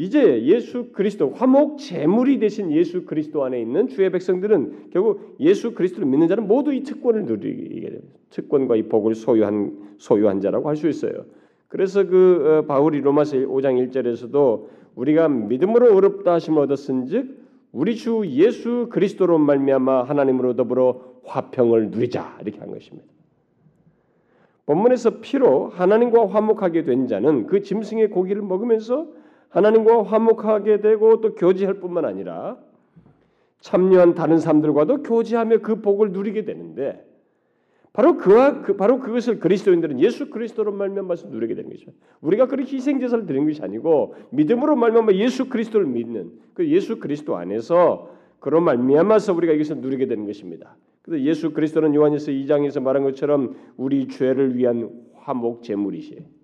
이제 0.00 0.45
예수 0.45 0.92
그리스도 0.92 1.28
화목 1.28 1.76
제물이 1.76 2.38
되신 2.38 2.73
예수 2.73 3.04
그리스도 3.04 3.45
안에 3.45 3.61
있는 3.61 3.87
주의 3.87 4.11
백성들은 4.11 4.88
결국 4.95 5.37
예수 5.40 5.75
그리스도를 5.75 6.09
믿는 6.09 6.26
자는 6.26 6.49
모두 6.49 6.73
이 6.73 6.83
특권을 6.83 7.26
누리게 7.26 7.90
됩니다. 7.90 8.19
특권과 8.30 8.76
이 8.76 8.85
복을 8.85 9.14
소유한 9.14 9.76
소유한 9.99 10.40
자라고 10.40 10.71
할 10.71 10.76
수 10.76 10.88
있어요. 10.88 11.26
그래서 11.69 12.07
그 12.07 12.62
어, 12.62 12.66
바울이 12.66 13.02
로마서 13.02 13.37
5장 13.37 13.90
1절에서도 13.90 14.69
우리가 14.95 15.28
믿음으로 15.28 15.95
어렵다 15.95 16.33
하심을 16.33 16.62
얻었은즉 16.62 17.38
우리 17.73 17.95
주 17.95 18.23
예수 18.26 18.88
그리스도로 18.90 19.37
말미암아 19.37 20.04
하나님으로 20.04 20.57
더불어 20.57 21.02
화평을 21.25 21.90
누리자 21.90 22.38
이렇게 22.40 22.59
한 22.59 22.71
것입니다. 22.71 23.07
본문에서 24.64 25.21
피로 25.21 25.69
하나님과 25.69 26.26
화목하게 26.28 26.85
된 26.85 27.07
자는 27.07 27.47
그 27.47 27.61
짐승의 27.61 28.09
고기를 28.09 28.40
먹으면서 28.40 29.19
하나님과 29.50 30.04
화목하게 30.04 30.80
되고 30.80 31.21
또 31.21 31.35
교제할 31.35 31.75
뿐만 31.75 32.04
아니라 32.04 32.57
참여한 33.61 34.14
다른 34.14 34.38
사람들과도 34.38 35.02
교제하며 35.02 35.59
그 35.59 35.80
복을 35.80 36.12
누리게 36.12 36.45
되는데 36.45 37.07
바로 37.92 38.16
그와 38.16 38.62
그, 38.62 38.76
바로 38.76 39.00
그것을 39.00 39.40
그리스도인들은 39.40 40.00
예수 40.00 40.30
그리스도로 40.30 40.73
말미암아서 40.73 41.28
누리게 41.28 41.57
되는 41.57 41.71
것이죠. 41.71 41.90
우리가 42.21 42.47
그렇게 42.47 42.76
희생 42.76 43.00
제사를 43.00 43.26
드리는 43.26 43.47
것이 43.47 43.62
아니고 43.62 44.14
믿음으로 44.30 44.76
말미암아 44.76 45.12
예수 45.14 45.49
그리스도를 45.49 45.87
믿는 45.87 46.30
그 46.54 46.69
예수 46.69 47.00
그리스도 47.00 47.37
안에서 47.37 48.11
그런 48.38 48.62
말미암아서 48.64 49.35
우리가 49.35 49.52
이것을 49.52 49.78
누리게 49.78 50.07
되는 50.07 50.25
것입니다. 50.25 50.76
그래서 51.02 51.25
예수 51.25 51.52
그리스도는 51.52 51.95
요한에서 51.95 52.30
2장에서 52.30 52.80
말한 52.80 53.02
것처럼 53.02 53.57
우리 53.76 54.07
죄를 54.07 54.57
위한 54.57 54.90
화목 55.14 55.64
제물이시. 55.64 56.39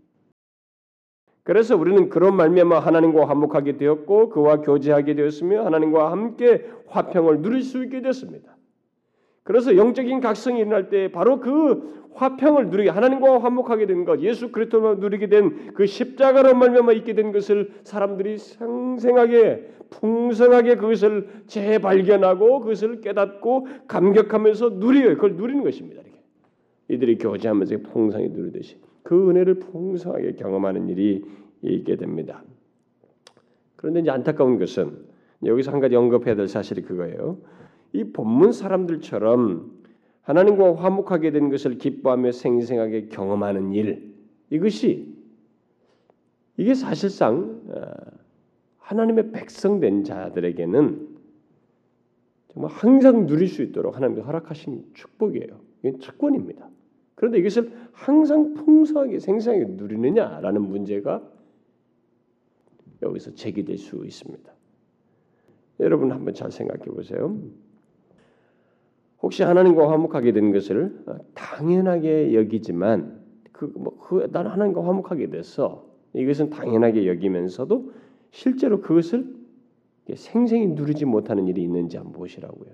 그래서 1.47 1.77
우리는 1.77 2.09
그런 2.09 2.35
말미암아 2.35 2.81
하나님과 2.81 3.29
화목하게 3.29 3.77
되었고 3.77 4.31
그와 4.31 4.63
교제하게 4.63 5.15
되었으며 5.15 5.65
하나님과 5.65 6.11
함께 6.11 6.67
화평을 6.89 7.41
누릴 7.41 7.63
수 7.63 7.85
있게 7.85 8.03
됐습니다. 8.03 8.57
그래서 9.45 9.77
영적인 9.77 10.19
각성이 10.19 10.59
일어날 10.59 10.89
때 10.89 11.13
바로 11.13 11.39
그 11.39 12.09
화평을 12.15 12.71
누리게 12.71 12.91
하나님과 12.91 13.39
화목하게 13.39 13.87
된 13.87 14.05
것, 14.05 14.19
예수 14.23 14.51
그리스도로 14.51 14.97
누리게 14.97 15.29
된 15.29 15.71
그 15.75 15.87
십자가로 15.87 16.55
말미암아 16.57 16.91
있게 16.95 17.15
된 17.15 17.31
것을 17.31 17.71
사람들이 17.85 18.39
생생하게 18.39 19.71
풍성하게 19.91 20.75
그것을 20.75 21.29
재발견하고 21.47 22.59
그것을 22.59 23.01
깨닫고 23.03 23.69
감격하면서 23.87 24.71
누려요. 24.81 25.15
그걸 25.15 25.37
누리는 25.37 25.63
것입니다. 25.63 26.03
이렇게. 26.03 26.19
이들이 26.89 27.19
교제하면서 27.19 27.77
풍성히 27.93 28.31
누리듯이 28.31 28.79
그 29.07 29.31
은혜를 29.31 29.61
풍성하게 29.61 30.33
경험하는 30.33 30.89
일이 30.89 31.25
있게 31.63 31.95
됩니다. 31.95 32.43
그런데 33.77 34.01
이제 34.01 34.11
안타까운 34.11 34.59
것은 34.59 34.99
여기서 35.45 35.71
한 35.71 35.79
가지 35.79 35.95
언급해야 35.95 36.35
될 36.35 36.49
사실이 36.49 36.83
그거예요. 36.83 37.39
이 37.93 38.03
본문 38.03 38.51
사람들처럼 38.51 39.71
하나님과 40.23 40.75
화목하게 40.75 41.31
된 41.31 41.51
것을 41.51 41.79
기뻐하며 41.79 42.33
생생하게 42.33 43.07
경험하는 43.07 43.75
일 43.75 44.13
이것이 44.51 45.15
이게 46.57 46.75
사실상 46.75 47.63
어, 47.69 47.83
하나님의 48.79 49.31
백성된 49.31 50.03
자들에게는 50.03 51.17
정말 52.49 52.73
항상 52.73 53.29
누릴 53.29 53.47
수 53.47 53.63
있도록 53.63 53.95
하나님이 53.95 54.23
허락하신 54.23 54.85
축복이에요. 54.95 55.61
이건 55.85 56.01
특권입니다. 56.01 56.69
그런데 57.17 57.39
이것을 57.39 57.73
항상 57.93 58.55
풍성하게 58.55 59.19
생생하게 59.19 59.73
누리느냐라는 59.73 60.63
문제가 60.63 61.23
여기서 63.03 63.35
제기될 63.35 63.79
수 63.79 64.05
있습니다. 64.05 64.53
여러분 65.81 66.13
한번 66.13 66.33
잘 66.35 66.53
생각해 66.53 66.85
보세요. 66.85 67.37
혹시 69.23 69.43
하나님과 69.43 69.91
화목하게 69.91 70.33
된 70.33 70.53
것을 70.53 71.05
당연하게 71.35 72.35
여기지만 72.35 73.27
그 73.53 73.73
뭐 73.75 73.97
그, 73.99 74.29
나는 74.31 74.51
하나님과 74.51 74.87
화목하게 74.87 75.31
됐어. 75.31 75.87
이것은 76.13 76.51
당연하게 76.51 77.09
여기면서도 77.09 77.93
실제로 78.31 78.81
그것을 78.81 79.35
생생히 80.15 80.69
누리지 80.69 81.05
못하는 81.05 81.49
일이 81.49 81.63
있는지 81.63 81.97
한번 81.97 82.13
보시라고요. 82.13 82.71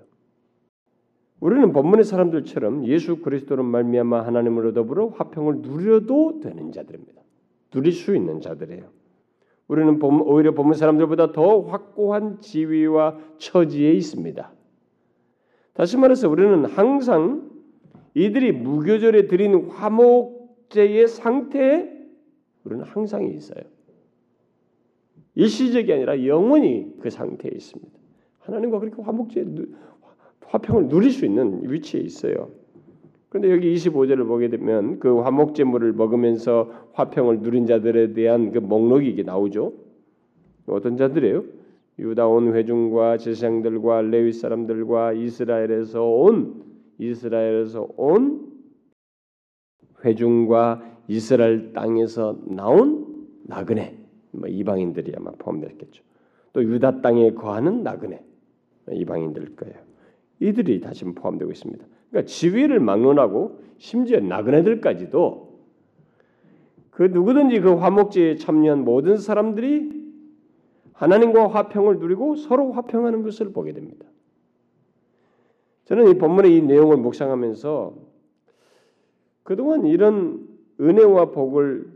우리는 1.43 1.73
본문의 1.73 2.05
사람들처럼 2.05 2.87
예수 2.87 3.17
그리스도로 3.17 3.63
말미암아 3.63 4.25
하나님으로 4.25 4.71
더불어 4.71 5.07
화평을 5.07 5.57
누려도 5.57 6.39
되는 6.39 6.71
자들입니다. 6.71 7.21
누릴 7.69 7.91
수 7.91 8.15
있는 8.15 8.39
자들이에요. 8.39 8.85
우리는 9.67 10.01
오히려 10.01 10.53
본문 10.53 10.75
사람들보다 10.75 11.33
더 11.33 11.59
확고한 11.63 12.39
지위와 12.39 13.17
처지에 13.39 13.91
있습니다. 13.91 14.53
다시 15.73 15.97
말해서 15.97 16.29
우리는 16.29 16.63
항상 16.63 17.51
이들이 18.13 18.53
무교절에 18.53 19.27
드린 19.27 19.67
화목제의 19.67 21.09
상태에 21.09 21.91
우리는 22.63 22.85
항상 22.85 23.25
있어요. 23.25 23.65
일시적이 25.35 25.91
아니라 25.91 26.25
영원히 26.25 26.95
그 27.01 27.09
상태에 27.09 27.51
있습니다. 27.53 27.91
하나님과 28.39 28.79
그렇게 28.79 29.01
화목제 29.01 29.43
화평을 30.53 30.87
누릴 30.87 31.11
수 31.11 31.25
있는 31.25 31.67
위치에 31.69 31.99
있어요. 32.01 32.51
그런데 33.29 33.51
여기 33.51 33.73
25절을 33.73 34.27
보게 34.27 34.49
되면 34.49 34.99
그 34.99 35.21
화목제물을 35.21 35.93
먹으면서 35.93 36.71
화평을 36.93 37.39
누린 37.39 37.65
자들에 37.65 38.13
대한 38.13 38.51
그 38.51 38.59
목록이 38.59 39.09
이게 39.09 39.23
나오죠. 39.23 39.73
어떤 40.67 40.95
자들이에요? 40.95 41.43
유다 41.97 42.27
온 42.27 42.53
회중과 42.53 43.17
제사장들과 43.17 44.03
레위 44.03 44.31
사람들과 44.31 45.13
이스라엘에서 45.13 46.03
온 46.05 46.63
이스라엘에서 46.99 47.89
온 47.97 48.51
회중과 50.05 50.83
이스라엘 51.07 51.73
땅에서 51.73 52.37
나온 52.45 53.27
나그네 53.43 53.97
뭐 54.31 54.47
이방인들이 54.47 55.13
아마 55.17 55.31
포함됐겠죠. 55.31 56.03
또 56.53 56.63
유다 56.63 57.01
땅에 57.01 57.31
거하는 57.31 57.81
나그네 57.81 58.23
이방인들 58.91 59.55
거예요. 59.55 59.92
이들이 60.43 60.81
다시 60.81 61.05
포함되고 61.05 61.51
있습니다. 61.51 61.85
그러니까 62.09 62.27
지위를 62.27 62.79
막론하고 62.79 63.59
심지어 63.77 64.19
나그네들까지도 64.19 65.53
그 66.91 67.03
누구든지 67.03 67.59
그 67.61 67.73
화목제에 67.73 68.35
참여한 68.35 68.83
모든 68.83 69.17
사람들이 69.17 70.03
하나님과 70.93 71.47
화평을 71.47 71.97
누리고 71.99 72.35
서로 72.35 72.71
화평하는 72.73 73.23
것을 73.23 73.51
보게 73.51 73.73
됩니다. 73.73 74.05
저는 75.85 76.09
이 76.09 76.17
본문의 76.17 76.55
이 76.55 76.61
내용을 76.61 76.97
묵상하면서 76.97 77.95
그동안 79.43 79.85
이런 79.85 80.47
은혜와 80.79 81.31
복을 81.31 81.91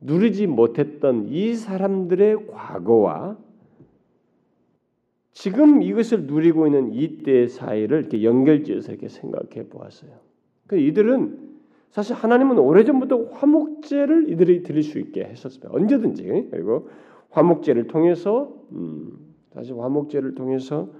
누리지 0.00 0.46
못했던 0.48 1.28
이 1.28 1.54
사람들의 1.54 2.48
과거와 2.48 3.38
지금 5.32 5.82
이것을 5.82 6.26
누리고 6.26 6.66
있는 6.66 6.92
이때 6.92 7.48
사이를 7.48 8.00
이렇게 8.00 8.22
연결지어서 8.22 8.92
이렇게 8.92 9.08
생각해 9.08 9.68
보았어요. 9.68 10.10
그 10.66 10.78
이들은 10.78 11.52
사실 11.90 12.14
하나님은 12.14 12.58
오래전부터 12.58 13.24
화목제를 13.32 14.30
이들이 14.30 14.62
드릴 14.62 14.82
수 14.82 14.98
있게 14.98 15.24
했었습니다. 15.24 15.70
언제든지 15.72 16.48
그리고 16.50 16.88
화목제를 17.30 17.86
통해서 17.86 18.54
음, 18.72 19.18
다시 19.50 19.72
화목제를 19.72 20.34
통해서 20.34 20.90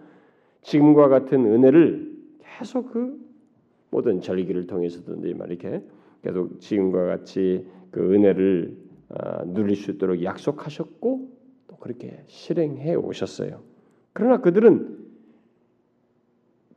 지금과 0.62 1.09
같은 1.09 1.45
은혜를 1.47 2.12
계속 2.40 2.92
그 2.92 3.18
모든 3.90 4.21
절기를 4.21 4.66
통해서든지 4.66 5.35
말 5.35 5.51
이렇게 5.51 5.83
계속 6.23 6.61
지금과 6.61 7.05
같이 7.07 7.66
그 7.90 8.14
은혜를 8.14 8.77
어, 9.11 9.45
누릴 9.47 9.77
수 9.77 9.90
있도록 9.90 10.23
약속하셨고 10.23 11.29
또 11.68 11.77
그렇게 11.77 12.23
실행해 12.27 12.95
오셨어요. 12.95 13.72
그러나 14.12 14.40
그들은 14.40 14.98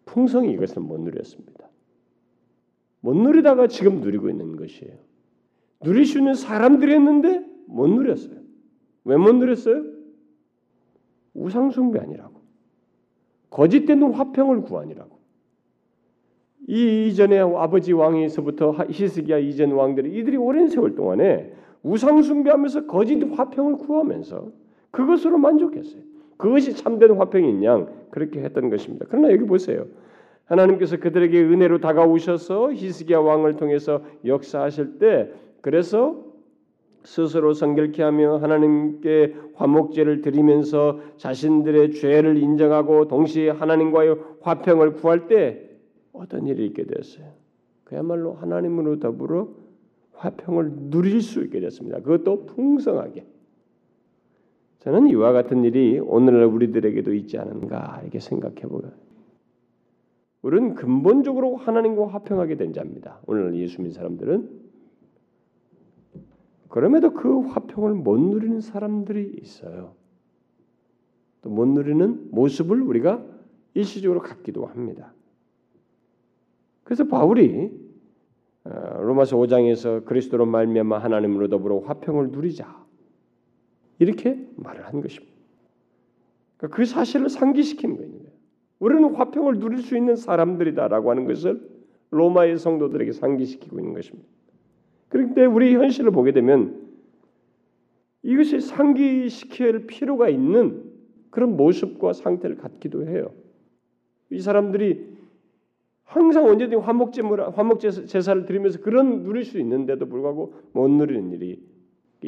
풍성히 0.06 0.54
이것을 0.54 0.82
못 0.82 1.00
누렸습니다. 1.02 1.70
못 3.02 3.16
누리다가 3.16 3.68
지금 3.68 4.02
누리고 4.02 4.30
있는 4.30 4.56
것이에요. 4.56 4.96
누릴 5.84 6.06
수 6.06 6.18
있는 6.18 6.34
사람들이었는데 6.34 7.46
못 7.68 7.88
누렸어요. 7.88 8.40
왜 9.04 9.18
못 9.18 9.34
누렸어요? 9.36 9.84
우상숭배 11.34 12.00
아니라고. 12.00 12.42
거짓된 13.50 14.02
화평을 14.02 14.62
구하니라고. 14.62 15.16
이 16.68 17.08
이전에 17.08 17.40
아버지 17.40 17.94
왕에서부터 17.94 18.76
히스기야 18.90 19.38
이전 19.38 19.72
왕들이 19.74 20.18
이들이 20.18 20.38
오랜 20.38 20.68
세월 20.68 20.96
동안에 20.96 21.54
우상 21.84 22.24
숭배하면서 22.24 22.88
거짓 22.88 23.22
화평을 23.24 23.78
구하면서 23.78 24.52
그것으로 24.90 25.38
만족했어요. 25.38 26.02
그것이 26.38 26.76
참된 26.76 27.16
화평인 27.18 27.64
양 27.64 27.88
그렇게 28.10 28.42
했던 28.42 28.70
것입니다. 28.70 29.06
그러나 29.10 29.32
여기 29.32 29.46
보세요. 29.46 29.86
하나님께서 30.46 30.98
그들에게 30.98 31.42
은혜로 31.42 31.80
다가오셔서 31.80 32.74
히스기야 32.74 33.20
왕을 33.20 33.56
통해서 33.56 34.04
역사하실 34.26 35.00
때 35.00 35.32
그래서 35.62 36.24
스스로 37.04 37.54
성결케 37.54 38.02
하며 38.02 38.38
하나님께 38.38 39.36
화목제를 39.54 40.22
드리면서 40.22 41.00
자신들의 41.18 41.94
죄를 41.94 42.38
인정하고 42.38 43.08
동시에 43.08 43.52
하나님과의 43.52 44.18
화평을 44.42 44.94
구할 44.94 45.28
때 45.28 45.70
어떤 46.14 46.48
일이 46.48 46.66
있게 46.66 46.86
되었어요. 46.86 47.32
그야말로 47.84 48.34
하나님으로 48.34 49.00
더불어 49.00 49.50
화평을 50.14 50.90
누릴 50.90 51.22
수 51.22 51.44
있게 51.44 51.60
됐습니다. 51.60 52.00
그것도 52.00 52.48
풍성하게. 52.48 53.26
저는 54.86 55.08
이와 55.08 55.32
같은 55.32 55.64
일이 55.64 56.00
오늘날 56.00 56.46
우리들에게도 56.46 57.16
있지 57.16 57.40
않은가 57.40 58.02
이렇게 58.04 58.20
생각해 58.20 58.62
보요. 58.62 58.92
우리는 60.44 60.76
근본적으로 60.76 61.56
하나님과 61.56 62.08
화평하게 62.08 62.56
된 62.56 62.72
자입니다. 62.72 63.20
오늘날 63.26 63.56
예수 63.56 63.82
믿는 63.82 63.94
사람들은 63.96 64.48
그럼에도 66.70 67.14
그 67.14 67.40
화평을 67.48 67.96
못 67.96 68.20
누리는 68.20 68.62
사람들이 68.62 69.40
있어요. 69.42 69.96
또 71.42 71.50
못 71.50 71.68
누리는 71.68 72.30
모습을 72.30 72.80
우리가 72.84 73.26
일시적으로 73.74 74.20
갖기도 74.22 74.68
합니다. 74.68 75.14
그래서 76.84 77.08
바울이 77.08 77.72
어, 78.66 79.02
로마서 79.02 79.36
5장에서 79.38 80.06
그리스도로 80.06 80.46
말미암아 80.46 81.00
하나님으로 81.00 81.48
더불어 81.50 81.80
화평을 81.80 82.30
누리자 82.30 82.85
이렇게 84.00 84.40
말을 84.58 84.86
한 84.86 85.02
것입니다. 85.02 85.34
그러니까 86.58 86.76
그 86.76 86.86
사실을 86.86 87.30
상기시키는 87.30 87.98
거예요. 87.98 88.26
우리는 88.80 89.16
화평을 89.16 89.60
누릴 89.60 89.80
수 89.80 89.98
있는 89.98 90.16
사람들이다라고 90.16 91.10
하는 91.10 91.26
것을 91.26 91.62
로마의 92.12 92.58
성도들에게 92.58 93.12
상기시키고 93.14 93.80
있는 93.80 93.94
것입니다. 93.94 94.28
그런데 95.10 95.46
우리 95.46 95.76
현실을 95.76 96.12
보게 96.12 96.32
되면 96.32 96.86
이것이 98.24 98.60
상기시킬 98.60 99.88
필요가 99.88 100.30
있는 100.30 100.84
그런 101.30 101.56
모습과 101.56 102.14
상태를 102.14 102.58
갖기도 102.58 103.08
해요. 103.08 103.32
이 104.32 104.40
사람들이 104.40 105.16
항상 106.04 106.46
언제든지 106.46 106.76
화목제물 106.78 107.42
화목 107.42 107.80
제사를 107.80 108.46
드리면서 108.46 108.80
그런 108.80 109.24
누릴 109.24 109.44
수 109.44 109.60
있는데도 109.60 110.08
불구하고 110.08 110.54
못 110.72 110.90
누리는 110.90 111.32
일이 111.32 111.62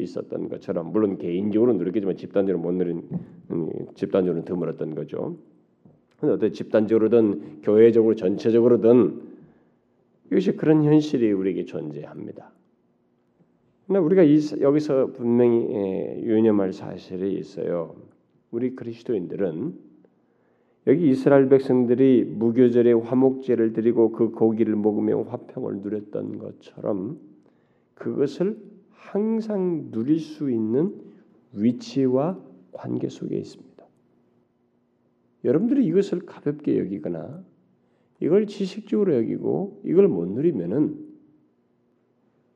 있었던 0.02 0.48
것처럼 0.48 0.92
물론 0.92 1.18
개인적으로 1.18 1.72
누렸겠지만 1.74 2.16
집단적으로 2.16 2.62
못 2.62 2.72
누린 2.72 3.08
음, 3.50 3.70
집단적으로는 3.94 4.44
드물었던 4.44 4.94
거죠. 4.94 5.36
어떤 6.20 6.52
집단적으로든 6.52 7.62
교회적으로 7.62 8.14
전체적으로든 8.14 9.20
이것이 10.30 10.52
그런 10.56 10.84
현실이 10.84 11.32
우리에게 11.32 11.64
존재합니다. 11.64 12.50
그러나 13.86 14.04
우리가 14.04 14.22
이, 14.22 14.38
여기서 14.60 15.12
분명히 15.12 15.66
예, 15.70 16.22
유념할 16.22 16.72
사실이 16.72 17.34
있어요. 17.38 17.96
우리 18.50 18.74
그리스도인들은 18.74 19.88
여기 20.88 21.10
이스라엘 21.10 21.48
백성들이 21.48 22.24
무교절에 22.24 22.92
화목제를 22.92 23.72
드리고 23.74 24.12
그 24.12 24.30
고기를 24.30 24.74
먹으며 24.74 25.22
화평을 25.22 25.78
누렸던 25.78 26.38
것처럼 26.38 27.18
그것을 27.94 28.56
항상 28.98 29.90
누릴 29.90 30.18
수 30.18 30.50
있는 30.50 31.00
위치와 31.52 32.38
관계 32.72 33.08
속에 33.08 33.36
있습니다. 33.36 33.84
여러분들이 35.44 35.86
이것을 35.86 36.26
가볍게 36.26 36.78
여기거나 36.78 37.42
이걸 38.20 38.46
지식적으로 38.46 39.14
여기고 39.16 39.80
이걸 39.84 40.08
못 40.08 40.26
누리면은 40.26 41.06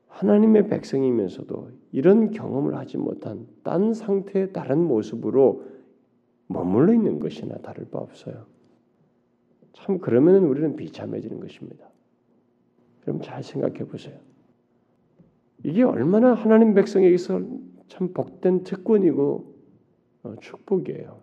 하나님의 0.09 0.67
백성이면서도 0.67 1.71
이런 1.91 2.29
경험을 2.29 2.75
하지 2.75 2.97
못한 2.97 3.47
딴 3.63 3.93
상태의 3.93 4.53
다른 4.53 4.79
모습으로 4.83 5.63
머물러 6.47 6.93
있는 6.93 7.19
것이나 7.19 7.55
다를 7.59 7.85
바 7.89 7.99
없어요. 7.99 8.45
참 9.71 9.97
그러면 9.97 10.43
우리는 10.43 10.75
비참해지는 10.75 11.39
것입니다. 11.39 11.89
그럼 13.01 13.21
잘 13.21 13.41
생각해 13.41 13.85
보세요. 13.85 14.19
이게 15.63 15.83
얼마나 15.83 16.33
하나님 16.33 16.73
백성에게서 16.73 17.41
참 17.87 18.13
복된 18.13 18.63
특권이고 18.63 19.53
어, 20.23 20.35
축복이에요. 20.39 21.21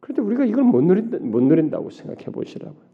그런데 0.00 0.22
우리가 0.22 0.44
이걸 0.44 0.64
못 0.64 0.82
누린다, 0.82 1.18
못 1.18 1.42
누린다고 1.42 1.90
생각해 1.90 2.26
보시라고요. 2.26 2.86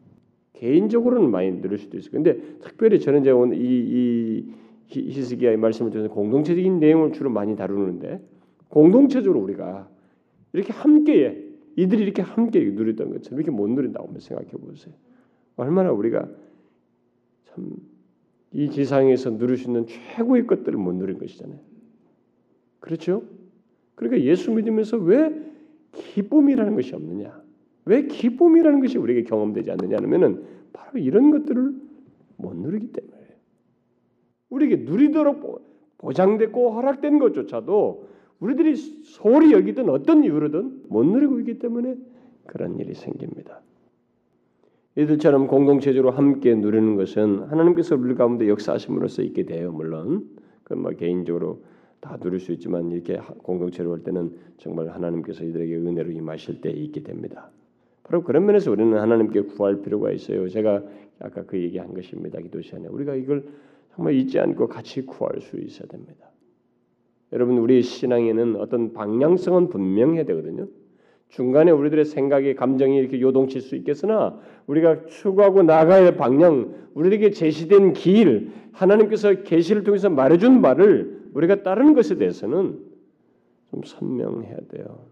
개인적으로는 0.55 1.31
많이 1.31 1.61
누릴 1.61 1.79
수도 1.79 1.99
있어요. 1.99 2.13
근데 2.13 2.41
특별히 2.61 3.01
저는 3.01 3.23
제가 3.25 3.37
오늘 3.37 3.57
이, 3.57 4.47
이 4.49 4.55
히스기야의 4.87 5.57
말씀을 5.57 5.91
통해서 5.91 6.13
공동체적인 6.13 6.79
내용을 6.79 7.13
주로 7.13 7.31
많이 7.31 7.57
다루는데 7.57 8.21
공동체적으로 8.69 9.41
우리가 9.41 9.89
이렇게 10.53 10.73
함께 10.73 11.49
이들이 11.77 12.03
이렇게 12.03 12.23
함께 12.23 12.61
누렸던 12.61 13.11
것처럼 13.11 13.41
이렇게 13.41 13.51
못 13.51 13.69
누린다고 13.69 14.19
생각해 14.19 14.51
보세요. 14.51 14.95
얼마나 15.57 15.91
우리가 15.91 16.29
참 17.47 17.71
이 18.53 18.71
지상에서 18.71 19.39
누릴 19.39 19.57
수 19.57 19.69
있는 19.69 19.87
최고의 19.87 20.47
것들을 20.47 20.79
못 20.79 20.95
누린 20.95 21.19
것이잖아요. 21.19 21.59
그렇죠? 22.81 23.23
그러니까 23.95 24.23
예수 24.23 24.51
믿으면서 24.51 24.97
왜 24.99 25.33
기쁨이라는 25.93 26.75
것이 26.75 26.95
없느냐? 26.95 27.43
왜 27.85 28.07
기쁨이라는 28.07 28.81
것이 28.81 28.99
우리에게 28.99 29.25
경험되지 29.25 29.71
않느냐 29.71 29.97
하면은 29.99 30.45
바로 30.73 30.99
이런 30.99 31.31
것들을 31.31 31.75
못 32.37 32.57
누리기 32.57 32.93
때문에 32.93 33.17
우리에게 34.51 34.77
누리도록 34.85 35.97
보장됐고 35.99 36.73
허락된 36.73 37.19
것조차도 37.19 38.09
우리들이 38.41 38.75
소홀히 38.75 39.53
여기든 39.53 39.89
어떤 39.89 40.25
이유로든 40.25 40.85
못 40.89 41.05
누리고 41.05 41.39
있기 41.41 41.59
때문에 41.59 41.97
그런 42.47 42.79
일이 42.79 42.95
생깁니다. 42.95 43.63
이들처럼 44.97 45.47
공동체적으로 45.47 46.11
함께 46.11 46.55
누리는 46.55 46.97
것은 46.97 47.45
하나님께서 47.45 47.97
우리 47.97 48.15
가운데 48.15 48.49
역사하심으로써 48.49 49.23
있게 49.23 49.45
돼요. 49.45 49.73
물론 49.73 50.29
그뭐 50.65 50.91
개인적으로 50.91 51.63
다 52.01 52.19
누릴 52.19 52.41
수 52.41 52.53
있지만 52.53 52.91
이렇게 52.91 53.17
공동체로 53.43 53.93
할 53.93 54.03
때는 54.03 54.33
정말 54.59 54.91
하나님께서 54.91 55.45
이들에게 55.45 55.77
은혜로 55.77 56.11
임하실 56.11 56.61
때 56.61 56.71
있게 56.71 57.03
됩니다. 57.03 57.51
바로 58.03 58.23
그런 58.23 58.45
면에서 58.45 58.71
우리는 58.71 58.99
하나님께 58.99 59.43
구할 59.43 59.81
필요가 59.81 60.11
있어요. 60.11 60.49
제가 60.49 60.83
아까 61.21 61.45
그 61.45 61.59
얘기한 61.59 61.95
것입니다. 61.95 62.41
기도 62.41 62.61
시간에 62.61 62.89
우리가 62.89 63.15
이걸 63.15 63.45
정말 63.95 64.15
잊지 64.15 64.39
않고 64.41 64.69
같이 64.69 65.07
구할 65.07 65.41
수 65.41 65.57
있어야 65.59 65.87
됩니다. 65.89 66.31
여러분 67.33 67.57
우리 67.59 67.81
신앙에는 67.81 68.57
어떤 68.57 68.93
방향성은 68.93 69.69
분명해야 69.69 70.25
되거든요. 70.25 70.67
중간에 71.33 71.71
우리들의 71.71 72.05
생각이 72.05 72.55
감정이 72.55 72.99
이렇게 72.99 73.19
요동칠 73.19 73.63
수 73.63 73.75
있겠으나 73.77 74.39
우리가 74.67 75.07
추구하고 75.07 75.63
나가야 75.63 76.05
할 76.05 76.17
방향, 76.17 76.75
우리에게 76.93 77.31
제시된 77.31 77.95
길, 77.95 78.51
하나님께서 78.73 79.43
계시를 79.43 79.83
통해서 79.83 80.11
말해준 80.11 80.61
말을 80.61 81.23
우리가 81.33 81.63
따르는 81.63 81.95
것에 81.95 82.17
대해서는 82.17 82.79
좀 83.71 83.83
선명해야 83.83 84.57
돼요. 84.69 85.07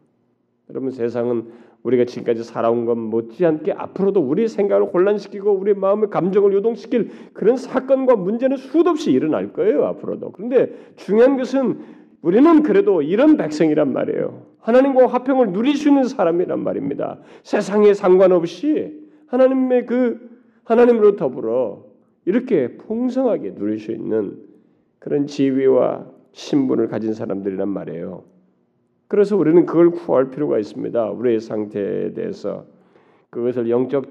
여러분 0.68 0.90
세상은 0.90 1.46
우리가 1.84 2.04
지금까지 2.04 2.44
살아온 2.44 2.84
것 2.84 2.96
못지않게 2.98 3.72
앞으로도 3.72 4.20
우리 4.20 4.46
생각을 4.46 4.92
혼란시키고 4.92 5.50
우리 5.50 5.72
마음의 5.72 6.10
감정을 6.10 6.52
요동시킬 6.52 7.32
그런 7.32 7.56
사건과 7.56 8.16
문제는 8.16 8.58
수도 8.58 8.90
없이 8.90 9.10
일어날 9.10 9.54
거예요 9.54 9.86
앞으로도. 9.86 10.32
그런데 10.32 10.70
중요한 10.96 11.38
것은 11.38 11.78
우리는 12.20 12.62
그래도 12.62 13.00
이런 13.00 13.38
백성이란 13.38 13.94
말이에요. 13.94 14.49
하나님과 14.60 15.06
화평을 15.06 15.52
누릴 15.52 15.76
수 15.76 15.88
있는 15.88 16.04
사람이란 16.04 16.62
말입니다. 16.62 17.18
세상에 17.42 17.94
상관없이 17.94 18.98
하나님의 19.26 19.86
그 19.86 20.30
하나님으로 20.64 21.16
더불어 21.16 21.84
이렇게 22.24 22.76
풍성하게 22.76 23.54
누릴 23.54 23.78
수 23.78 23.92
있는 23.92 24.38
그런 24.98 25.26
지위와 25.26 26.06
신분을 26.32 26.88
가진 26.88 27.14
사람들이란 27.14 27.68
말이에요. 27.68 28.24
그래서 29.08 29.36
우리는 29.36 29.66
그걸 29.66 29.90
구할 29.90 30.30
필요가 30.30 30.58
있습니다. 30.58 31.10
우리의 31.10 31.40
상태에 31.40 32.12
대해서 32.12 32.66
그것을 33.30 33.70
영적 33.70 34.10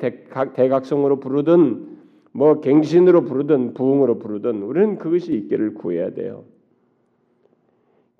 대각성으로 0.53 1.19
부르든 1.19 1.99
뭐 2.31 2.59
갱신으로 2.59 3.23
부르든 3.23 3.73
부흥으로 3.73 4.19
부르든 4.19 4.61
우리는 4.61 4.97
그것이 4.97 5.33
있기를 5.33 5.73
구해야 5.75 6.11
돼요. 6.13 6.43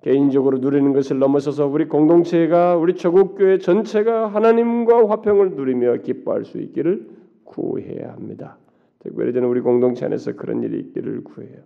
개인적으로 0.02 0.58
누리는 0.58 0.92
것을 0.92 1.18
넘어서서 1.18 1.66
우리 1.66 1.86
공동체가 1.86 2.76
우리 2.76 2.94
조국교회 2.94 3.58
전체가 3.58 4.28
하나님과 4.28 5.08
화평을 5.08 5.52
누리며 5.52 5.98
기뻐할 5.98 6.44
수 6.44 6.58
있기를 6.58 7.08
구해야 7.44 8.12
합니다. 8.12 8.56
특별히 9.00 9.32
저는 9.32 9.48
우리 9.48 9.60
공동체 9.60 10.06
안에서 10.06 10.32
그런 10.32 10.62
일이 10.62 10.78
있기를 10.80 11.24
구해요. 11.24 11.58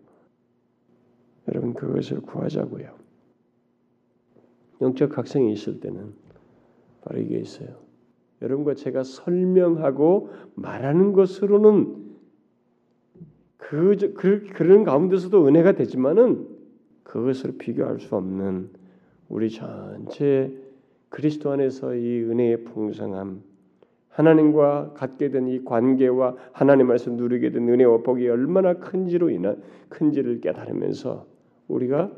여러분 1.49 1.75
그것을 1.75 2.21
구하자고요. 2.23 2.89
영적 4.81 5.11
각성이 5.11 5.53
있을 5.53 5.81
때는 5.81 6.15
바로 7.03 7.21
이게 7.21 7.39
있어요. 7.39 7.69
여러분과 8.43 8.75
제가 8.75 9.05
설명하고 9.05 10.31
말하는 10.55 11.13
것으로는 11.13 12.05
그, 13.57 13.97
그 14.15 14.47
그런 14.53 14.85
가운데서도 14.85 15.47
은혜가 15.47 15.73
되지만은 15.73 16.54
그것을 17.05 17.57
비교할 17.59 18.01
수 18.01 18.17
없는 18.17 18.71
우리 19.29 19.51
전체 19.51 20.53
그리스도 21.09 21.53
안에서 21.53 21.95
이 21.95 22.23
은혜의 22.23 22.65
풍성함, 22.65 23.43
하나님과 24.09 24.95
갖게 24.95 25.31
된 25.31 25.49
이 25.49 25.65
관계와 25.65 26.37
하나님 26.53 26.91
안에서 26.91 27.11
누리게 27.11 27.51
된 27.51 27.69
은혜와 27.69 27.99
복이 27.99 28.29
얼마나 28.29 28.75
큰지로 28.75 29.31
인한 29.31 29.63
큰지를 29.89 30.41
깨달으면서 30.41 31.27
우리가 31.69 32.13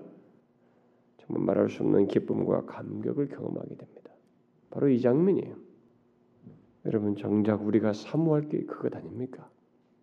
정말 1.18 1.44
말할 1.44 1.70
수 1.70 1.83
없는 1.83 2.07
기쁨과 2.09 2.66
감격을 2.66 3.29
경험하게 3.29 3.77
됩니다. 3.77 4.11
바로 4.70 4.88
이 4.88 5.01
장면이에요. 5.01 5.55
여러분 6.87 7.16
정작 7.16 7.66
우리가 7.66 7.92
사모할 7.92 8.49
게 8.49 8.64
그것 8.64 8.94
아닙니까? 8.94 9.49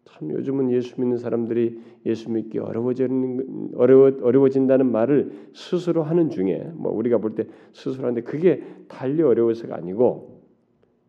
참 0.06 0.32
요즘은 0.32 0.72
예수 0.72 1.00
믿는 1.00 1.18
사람들이 1.18 1.80
예수 2.06 2.30
믿기 2.30 2.60
어려워지는 2.60 3.72
어려워 3.76 4.12
어려워진다는 4.22 4.92
말을 4.92 5.50
스스로 5.54 6.04
하는 6.04 6.30
중에 6.30 6.72
뭐 6.76 6.92
우리가 6.92 7.18
볼 7.20 7.36
때 7.36 7.48
스스로 7.74 8.04
하는데 8.04 8.22
그게 8.22 8.64
달리 8.88 9.22
어려워서가 9.22 9.76
아니고 9.76 10.42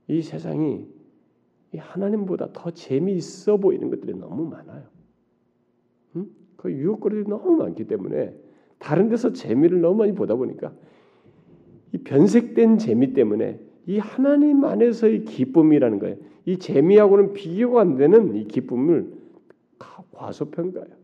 이 0.08 0.22
세상이 0.22 0.86
이 1.72 1.76
하나님보다 1.76 2.50
더 2.52 2.70
재미있어 2.70 3.56
보이는 3.56 3.90
것들이 3.90 4.14
너무 4.16 4.48
많아요. 4.48 4.84
응? 6.16 6.26
그 6.56 6.70
유혹거리들이 6.72 7.28
너무 7.28 7.56
많기 7.56 7.84
때문에 7.84 8.34
다른 8.78 9.08
데서 9.08 9.32
재미를 9.32 9.80
너무 9.80 9.96
많이 9.98 10.14
보다 10.14 10.36
보니까 10.36 10.72
이 11.92 11.98
변색된 11.98 12.78
재미 12.78 13.12
때문에 13.12 13.58
이 13.86 13.98
하나님 13.98 14.64
안에서의 14.64 15.24
기쁨이라는 15.24 15.98
거예요. 15.98 16.16
이 16.46 16.58
재미하고는 16.58 17.32
비교가 17.32 17.80
안 17.80 17.96
되는 17.96 18.34
이 18.36 18.44
기쁨을 18.44 19.12
과소평가해요. 20.12 20.94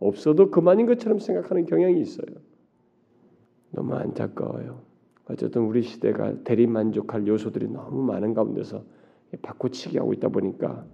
없어도 0.00 0.50
그만인 0.50 0.86
것처럼 0.86 1.18
생각하는 1.18 1.66
경향이 1.66 2.00
있어요. 2.00 2.26
너무 3.70 3.94
안타까워요. 3.94 4.82
어쨌든 5.26 5.62
우리 5.62 5.82
시대가 5.82 6.42
대리 6.42 6.66
만족할 6.66 7.26
요소들이 7.26 7.68
너무 7.68 8.02
많은 8.04 8.34
가운데서 8.34 8.84
바꾸치기 9.42 9.98
하고 9.98 10.12
있다 10.12 10.28
보니까 10.28 10.84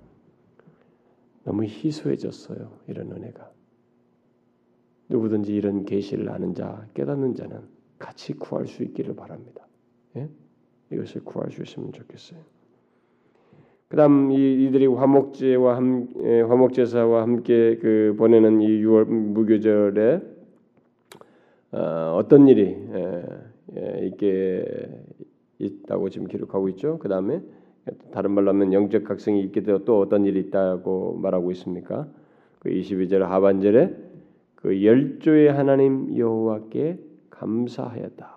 너무 1.45 1.65
희소해졌어요. 1.65 2.71
이런 2.89 3.13
은혜가. 3.13 3.51
누구든지 5.09 5.55
이런 5.55 5.85
계시를 5.85 6.29
아는 6.29 6.55
자, 6.55 6.87
깨닫는 6.95 7.35
자는 7.35 7.61
같이 7.99 8.35
구할 8.35 8.67
수 8.67 8.83
있기를 8.83 9.15
바랍니다. 9.15 9.67
예? 10.17 10.29
이것을 10.93 11.25
구할 11.25 11.51
수 11.51 11.63
있으면 11.63 11.93
좋겠어요. 11.93 12.41
그다음 13.89 14.33
이, 14.33 14.65
이들이 14.65 14.87
화목제와 14.87 15.77
함, 15.77 16.09
예, 16.25 16.41
화목제사와 16.41 17.23
함께 17.23 17.79
그 17.81 18.15
보내는 18.19 18.61
이 18.61 18.83
6월 18.83 19.05
무교절에 19.07 20.21
어, 21.73 22.21
떤 22.29 22.49
일이 22.49 22.77
예, 22.95 23.23
예, 23.77 24.07
있게 24.07 24.65
있다고 25.59 26.11
지금 26.11 26.27
기록하고 26.27 26.69
있죠. 26.71 26.99
그 26.99 27.09
다음에 27.09 27.41
다른 28.11 28.33
말로 28.33 28.49
하면 28.51 28.73
영적 28.73 29.05
각성이 29.05 29.43
있게 29.43 29.63
되어 29.63 29.79
또 29.85 30.01
어떤 30.01 30.25
일이 30.25 30.41
있다고 30.41 31.19
말하고 31.23 31.53
있습니까? 31.53 32.09
그 32.59 32.71
22절 32.71 33.21
하반절에 33.21 33.95
그 34.57 34.85
열조의 34.85 35.53
하나님 35.53 36.17
여호와께 36.17 36.99
감사하였다. 37.31 38.37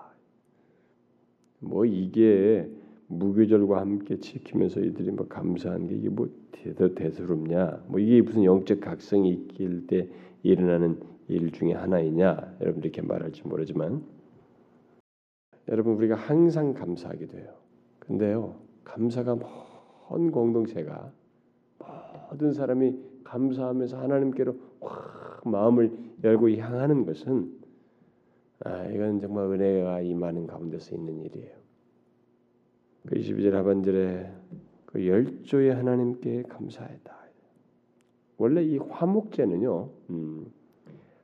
뭐 1.62 1.86
이게 1.86 2.70
무교절과 3.10 3.82
함께 3.82 4.20
지키면서 4.20 4.82
이들이 4.82 5.12
뭐 5.12 5.28
감사한 5.28 5.88
게 5.88 5.96
이게 5.96 6.10
뭐 6.10 6.30
대더 6.52 6.94
대수롭냐? 6.94 7.86
뭐 7.88 8.00
이게 8.00 8.22
무슨 8.22 8.44
영적 8.44 8.80
각성이 8.80 9.32
있길 9.32 9.88
때 9.88 10.08
일어나는 10.44 11.00
일 11.28 11.52
중에 11.52 11.74
하나이냐? 11.74 12.58
여러분 12.62 12.84
이렇게 12.84 13.02
말할지 13.02 13.48
모르지만 13.48 14.04
여러분 15.68 15.96
우리가 15.96 16.16
항상 16.16 16.74
감사하게 16.74 17.28
돼요. 17.28 17.54
근데요 18.00 18.56
감사가 18.84 19.36
먼 19.36 20.32
공동체가 20.32 21.12
모든 22.30 22.54
사람이 22.54 22.96
감사하면서 23.24 24.00
하나님께로 24.00 24.56
확 24.82 25.42
마음을 25.46 25.92
열고 26.24 26.52
향하는 26.52 27.06
것은 27.06 27.58
아, 28.66 28.86
이건 28.88 29.20
정말 29.20 29.46
은혜가 29.46 30.02
임하는 30.02 30.46
가운데서 30.46 30.96
있는 30.96 31.22
일이에요. 31.22 31.60
그 33.10 33.16
22절 33.16 33.54
하반절에 33.54 34.32
그 34.86 35.08
열조의 35.08 35.74
하나님께 35.74 36.44
감사했다. 36.44 37.18
원래 38.38 38.64
이 38.64 38.78
화목제는요, 38.78 39.90
음, 40.12 40.46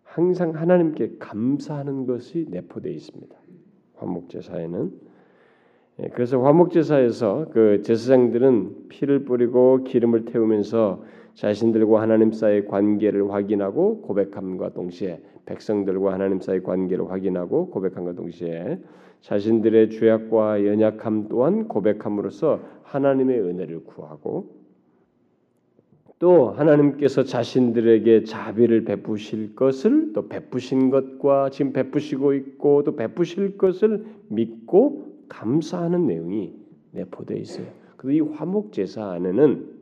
항상 0.04 0.56
하나님께 0.56 1.18
감사하는 1.20 2.08
것이 2.08 2.48
내포되어 2.50 2.92
있습니다. 2.92 3.36
화목제사에는 3.98 5.00
예, 6.00 6.10
그래서 6.10 6.42
화목제사에서 6.42 7.50
그 7.52 7.84
제사장들은 7.84 8.88
피를 8.90 9.24
뿌리고 9.24 9.84
기름을 9.84 10.26
태우면서 10.26 11.04
자신들과 11.36 12.02
하나님 12.02 12.32
사이의 12.32 12.66
관계를 12.66 13.32
확인하고 13.32 14.02
고백함과 14.02 14.74
동시에 14.74 15.22
백성들과 15.46 16.14
하나님 16.14 16.42
사이의 16.42 16.64
관계를 16.64 17.12
확인하고 17.12 17.70
고백함과 17.70 18.14
동시에 18.14 18.80
자신들의 19.26 19.90
죄악과 19.90 20.68
연약함 20.68 21.30
또한 21.30 21.68
고백함으로써 21.68 22.60
하나님의 22.84 23.42
은혜를 23.42 23.84
구하고 23.84 24.54
또 26.20 26.52
하나님께서 26.52 27.24
자신들에게 27.24 28.24
자비를 28.24 28.86
베푸실 28.86 29.56
것을 29.56 30.14
또 30.14 30.28
베푸신 30.28 30.92
것과 30.92 31.50
지금 31.50 31.74
베푸시고 31.74 32.34
있고 32.34 32.84
또 32.84 32.96
베푸실 32.96 33.58
것을 33.58 34.06
믿고 34.28 35.08
감사하는 35.28 36.06
내용이 36.06 36.54
내포되어 36.92 37.38
있어요. 37.38 37.66
그이 37.98 38.20
화목 38.20 38.74
제사 38.74 39.10
안에는 39.10 39.74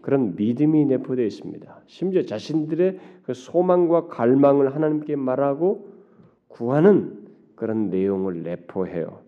그런 0.00 0.36
믿음이 0.36 0.86
내포되어 0.86 1.26
있습니다. 1.26 1.82
심지어 1.86 2.22
자신들의 2.22 2.98
그 3.24 3.34
소망과 3.34 4.06
갈망을 4.06 4.74
하나님께 4.74 5.16
말하고 5.16 5.86
구하는 6.48 7.23
그런 7.54 7.90
내용을 7.90 8.42
내포해요. 8.42 9.20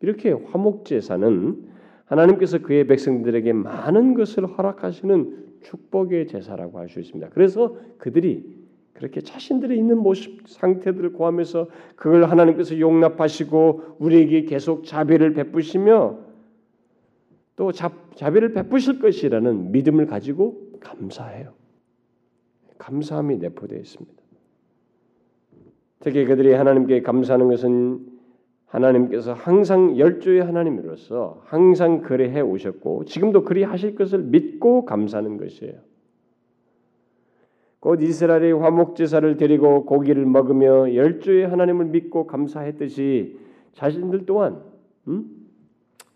이렇게 0.00 0.32
화목 0.32 0.84
제사는 0.84 1.68
하나님께서 2.04 2.58
그의 2.58 2.86
백성들에게 2.86 3.52
많은 3.52 4.14
것을 4.14 4.46
허락하시는 4.46 5.46
축복의 5.62 6.28
제사라고 6.28 6.78
할 6.78 6.88
수 6.88 7.00
있습니다. 7.00 7.30
그래서 7.30 7.76
그들이 7.98 8.58
그렇게 8.92 9.20
자신들이 9.20 9.76
있는 9.76 9.98
모습 9.98 10.48
상태들을 10.48 11.12
구하면서 11.12 11.68
그걸 11.94 12.24
하나님께서 12.24 12.80
용납하시고 12.80 13.96
우리에게 13.98 14.44
계속 14.44 14.84
자비를 14.84 15.34
베푸시며 15.34 16.18
또 17.56 17.72
자, 17.72 17.92
자비를 18.14 18.52
베푸실 18.52 19.00
것이라는 19.00 19.72
믿음을 19.72 20.06
가지고 20.06 20.72
감사해요. 20.80 21.52
감사함이 22.78 23.38
내포되어 23.38 23.78
있습니다. 23.78 24.22
특히 26.00 26.24
그들이 26.24 26.52
하나님께 26.52 27.02
감사하는 27.02 27.48
것은 27.48 28.18
하나님께서 28.66 29.32
항상 29.32 29.98
열조의 29.98 30.44
하나님으로서 30.44 31.42
항상 31.44 32.02
그리해 32.02 32.40
오셨고 32.40 33.06
지금도 33.06 33.44
그리 33.44 33.62
하실 33.62 33.94
것을 33.94 34.18
믿고 34.20 34.84
감사하는 34.84 35.38
것이에요. 35.38 35.74
곧 37.80 38.02
이스라엘이 38.02 38.52
화목 38.52 38.96
제사를 38.96 39.36
드리고 39.36 39.86
고기를 39.86 40.26
먹으며 40.26 40.94
열조의 40.94 41.48
하나님을 41.48 41.86
믿고 41.86 42.26
감사했듯이 42.26 43.38
자신들 43.72 44.26
또한 44.26 44.60
음? 45.06 45.24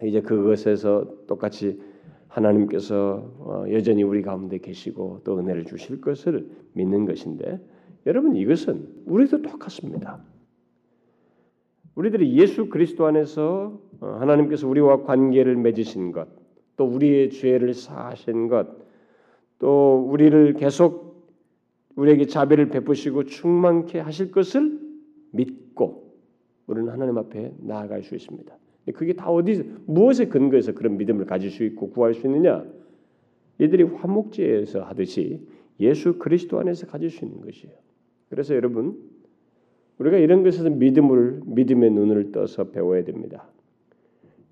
이제 0.02 0.20
그것에서 0.20 1.06
똑같이 1.26 1.80
하나님께서 2.28 3.30
어, 3.38 3.64
여전히 3.70 4.02
우리 4.02 4.22
가운데 4.22 4.58
계시고 4.58 5.20
또 5.24 5.38
은혜를 5.38 5.64
주실 5.64 6.00
것을 6.00 6.48
믿는 6.72 7.06
것인데 7.06 7.60
여러분 8.06 8.36
이것은 8.36 8.88
우리도 9.06 9.42
똑같습니다. 9.42 10.20
우리들이 11.94 12.36
예수 12.38 12.68
그리스도 12.68 13.06
안에서 13.06 13.78
어, 14.00 14.06
하나님께서 14.20 14.66
우리와 14.66 15.02
관계를 15.02 15.56
맺으신 15.56 16.12
것, 16.12 16.28
또 16.76 16.84
우리의 16.86 17.30
죄를 17.30 17.74
사하신 17.74 18.48
것, 18.48 18.66
또 19.58 20.06
우리를 20.08 20.54
계속 20.54 21.30
우리에게 21.94 22.26
자비를 22.26 22.70
베푸시고 22.70 23.24
충만케 23.24 24.00
하실 24.00 24.32
것을 24.32 24.80
믿고 25.30 26.16
우리는 26.66 26.90
하나님 26.90 27.18
앞에 27.18 27.54
나아갈 27.60 28.02
수 28.02 28.14
있습니다. 28.14 28.56
그게 28.94 29.12
다 29.12 29.30
어디 29.30 29.62
무엇에 29.86 30.26
근거해서 30.26 30.72
그런 30.72 30.96
믿음을 30.96 31.26
가질 31.26 31.50
수 31.50 31.62
있고 31.64 31.90
구할 31.90 32.14
수 32.14 32.26
있느냐? 32.26 32.64
이들이 33.60 33.84
화목제에서 33.84 34.82
하듯이 34.82 35.46
예수 35.78 36.18
그리스도 36.18 36.58
안에서 36.58 36.86
가질 36.86 37.10
수 37.10 37.24
있는 37.24 37.40
것이에요. 37.42 37.74
그래서 38.32 38.54
여러분 38.54 38.98
우리가 39.98 40.16
이런 40.16 40.42
것에서 40.42 40.70
믿음을 40.70 41.42
믿음의 41.44 41.90
눈을 41.90 42.32
떠서 42.32 42.70
배워야 42.70 43.04
됩니다. 43.04 43.46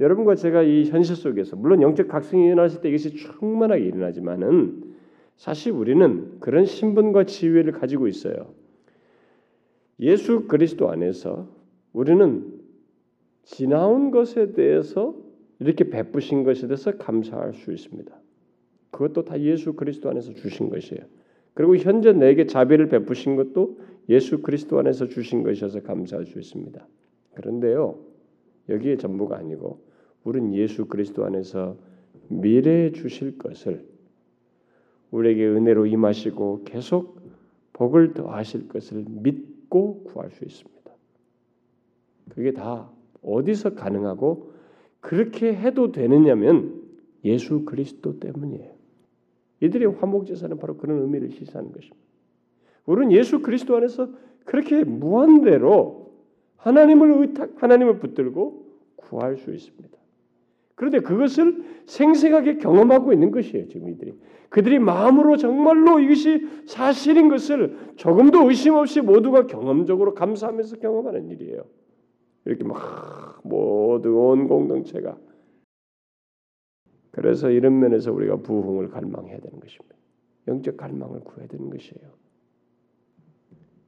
여러분과 0.01 0.35
제가 0.35 0.63
이 0.63 0.85
현실 0.85 1.17
속에서 1.17 1.57
물론 1.57 1.81
영적 1.81 2.07
각성이 2.07 2.45
일어났을 2.45 2.83
때 2.83 2.91
이것이 2.91 3.15
충만하게 3.15 3.83
일어나지만은 3.87 4.85
사실 5.39 5.73
우리는 5.73 6.41
그런 6.41 6.67
신분과 6.67 7.25
지위를 7.25 7.73
가지고 7.73 8.07
있어요. 8.07 8.53
예수 9.99 10.47
그리스도 10.47 10.91
안에서 10.91 11.49
우리는 11.95 12.61
지나온 13.45 14.11
것에 14.11 14.53
대해서 14.53 15.17
이렇게 15.59 15.89
베푸신 15.89 16.45
것에 16.45 16.67
대해서 16.67 16.99
감사할 16.99 17.55
수 17.55 17.73
있습니다. 17.73 18.15
그것도 18.91 19.25
다 19.25 19.41
예수 19.41 19.73
그리스도 19.73 20.11
안에서 20.11 20.35
주신 20.35 20.69
것이에요. 20.69 21.03
그리고 21.55 21.77
현재 21.77 22.13
내게 22.13 22.47
자비를 22.47 22.89
베푸신 22.89 23.37
것도 23.37 23.79
예수 24.09 24.43
그리스도 24.43 24.79
안에서 24.79 25.09
주신 25.09 25.43
것이어서 25.43 25.83
감사할 25.83 26.27
수 26.27 26.39
있습니다. 26.39 26.87
그런데요, 27.35 27.99
여기에 28.69 28.97
전부가 28.97 29.37
아니고 29.37 29.81
우리는 30.25 30.55
예수 30.55 30.87
그리스도 30.87 31.25
안에서 31.25 31.77
미래에 32.29 32.93
주실 32.93 33.39
것을 33.39 33.85
우리에게 35.11 35.47
은혜로 35.47 35.87
임하시고 35.87 36.65
계속 36.65 37.21
복을 37.73 38.15
더하실 38.15 38.69
것을 38.69 39.05
믿고 39.09 40.05
구할 40.05 40.31
수 40.31 40.45
있습니다. 40.45 40.81
그게 42.31 42.53
다 42.53 42.91
어디서 43.23 43.75
가능하고 43.75 44.53
그렇게 45.01 45.55
해도 45.55 45.93
되느냐면 45.93 46.83
예수 47.25 47.65
그리스도 47.65 48.21
때문이에요. 48.21 48.80
이들의 49.61 49.95
화목 50.01 50.27
제사는 50.27 50.57
바로 50.59 50.77
그런 50.77 51.01
의미를 51.03 51.31
시사하는 51.31 51.73
것입니다. 51.73 51.97
우리는 52.87 53.13
예수 53.13 53.41
그리스도 53.41 53.77
안에서 53.77 54.09
그렇게 54.45 54.85
무한대로 54.85 56.13
하나님을 56.57 57.23
의탁, 57.23 57.63
하나님을 57.63 57.99
붙들고 57.99 58.67
구할 58.97 59.37
수 59.37 59.53
있습니다. 59.53 59.99
그런데 60.75 61.01
그것을 61.01 61.63
생생하게 61.87 62.57
경험하고 62.57 63.13
있는 63.13 63.31
것이에요. 63.31 63.69
지금 63.69 63.91
이들이 63.91 64.15
그들이 64.49 64.79
마음으로 64.79 65.37
정말로 65.37 66.01
이것이 66.01 66.47
사실인 66.67 67.29
것을 67.29 67.77
조금도 67.97 68.49
의심 68.49 68.75
없이 68.75 69.01
모두가 69.01 69.47
경험적으로 69.47 70.15
감사하면서 70.15 70.77
경험하는 70.79 71.29
일이에요. 71.31 71.65
이렇게 72.47 72.65
막 72.65 73.41
모두 73.45 74.17
온 74.17 74.49
공동체가 74.49 75.17
그래서 77.11 77.51
이런 77.51 77.79
면에서 77.79 78.13
우리가 78.13 78.37
부흥을 78.37 78.89
갈망해야 78.89 79.39
되는 79.39 79.61
것입니다. 79.61 79.97
영적 80.49 80.77
갈망을 80.77 81.21
구해야 81.21 81.49
되는 81.49 81.71
것이에요. 81.71 82.21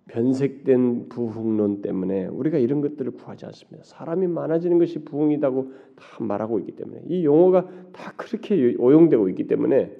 변색된 0.08 1.08
부흥론 1.08 1.80
때문에 1.80 2.26
우리가 2.26 2.58
이런 2.58 2.80
것들을 2.80 3.12
구하지 3.12 3.46
않습니다. 3.46 3.82
사람이 3.85 4.26
많아지는 4.26 4.78
것이 4.78 5.04
부흥이라고 5.04 5.72
다 5.96 6.22
말하고 6.22 6.58
있기 6.61 6.72
때문에 6.72 7.02
이 7.06 7.24
용어가 7.24 7.68
다 7.92 8.12
그렇게 8.16 8.74
오용되고 8.78 9.28
있기 9.30 9.46
때문에 9.46 9.96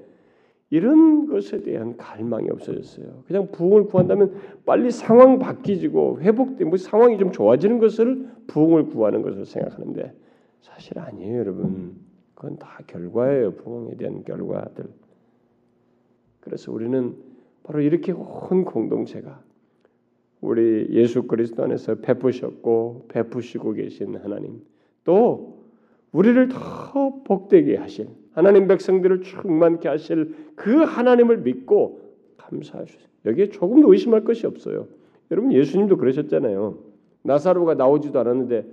이런 0.69 1.27
것에 1.27 1.63
대한 1.63 1.97
갈망이 1.97 2.49
없어졌어요. 2.51 3.25
그냥 3.27 3.51
부흥을 3.53 3.85
구한다면 3.85 4.35
빨리 4.65 4.91
상황 4.91 5.39
바뀌지고 5.39 6.21
회복되고 6.21 6.69
뭐 6.69 6.77
상황이 6.77 7.19
좀 7.19 7.31
좋아지는 7.31 7.79
것을 7.79 8.29
부흥을 8.49 8.87
구하는 8.87 9.23
것으로 9.23 9.45
생각하는데 9.45 10.15
사실 10.61 10.99
아니에요, 10.99 11.39
여러분. 11.39 11.97
그건 12.43 12.59
다 12.59 12.81
결과예요. 12.89 13.53
부흥에 13.53 13.97
대한 13.97 14.25
결과들. 14.25 14.85
그래서 16.41 16.73
우리는 16.73 17.15
바로 17.63 17.81
이렇게 17.81 18.11
온 18.11 18.65
공동체가 18.65 19.41
우리 20.41 20.89
예수 20.91 21.23
그리스도 21.23 21.63
안에서 21.63 21.95
베푸셨고 22.01 23.07
베푸시고 23.07 23.75
계신 23.75 24.17
하나님 24.17 24.61
또 25.05 25.63
우리를 26.11 26.49
더 26.49 27.23
복되게 27.23 27.77
하실 27.77 28.09
하나님 28.33 28.67
백성들을 28.67 29.21
충만케 29.21 29.89
하실 29.89 30.35
그 30.57 30.79
하나님을 30.79 31.43
믿고 31.43 32.01
감사하시오. 32.39 32.99
여기에 33.25 33.51
조금도 33.51 33.93
의심할 33.93 34.25
것이 34.25 34.49
없어요. 34.49 34.89
여러분 35.31 35.53
예수님도 35.53 35.97
그러셨잖아요. 35.97 36.77
나사로가 37.23 37.75
나오지도 37.75 38.19
않았는데 38.19 38.67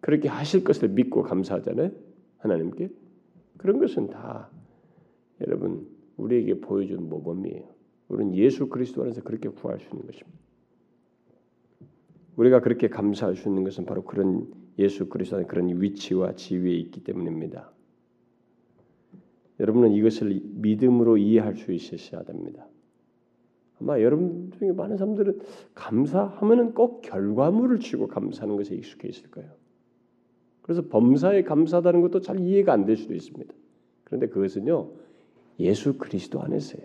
그렇게 0.00 0.28
하실 0.28 0.64
것을 0.64 0.88
믿고 0.88 1.22
감사하잖아요. 1.22 2.07
하나님께 2.38 2.88
그런 3.56 3.78
것은 3.78 4.08
다 4.08 4.50
여러분 5.40 5.86
우리에게 6.16 6.60
보여준 6.60 7.08
모범이에요. 7.08 7.64
우리는 8.08 8.34
예수 8.34 8.68
그리스도 8.68 9.02
안에서 9.02 9.22
그렇게 9.22 9.48
구할 9.48 9.78
수 9.78 9.86
있는 9.90 10.06
것입니다. 10.06 10.38
우리가 12.36 12.60
그렇게 12.60 12.88
감사할 12.88 13.36
수 13.36 13.48
있는 13.48 13.64
것은 13.64 13.84
바로 13.84 14.04
그런 14.04 14.52
예수 14.78 15.08
그리스도의 15.08 15.46
그런 15.46 15.80
위치와 15.80 16.34
지위에 16.34 16.72
있기 16.72 17.02
때문입니다. 17.02 17.72
여러분은 19.60 19.92
이것을 19.92 20.40
믿음으로 20.44 21.16
이해할 21.18 21.56
수 21.56 21.72
있으셔야 21.72 22.22
됩니다. 22.22 22.68
아마 23.80 24.00
여러분 24.00 24.52
중에 24.58 24.72
많은 24.72 24.96
사람들은 24.96 25.40
감사하면은 25.74 26.74
꼭 26.74 27.02
결과물을 27.02 27.80
치고 27.80 28.08
감사하는 28.08 28.56
것에 28.56 28.74
익숙해 28.74 29.08
있을 29.08 29.30
거예요. 29.30 29.50
그래서 30.68 30.82
범사에 30.86 31.44
감사하다는 31.44 32.02
것도 32.02 32.20
잘 32.20 32.40
이해가 32.40 32.74
안 32.74 32.84
될 32.84 32.98
수도 32.98 33.14
있습니다. 33.14 33.54
그런데 34.04 34.26
그것은요 34.28 34.90
예수 35.60 35.96
그리스도 35.96 36.42
안에서요. 36.42 36.82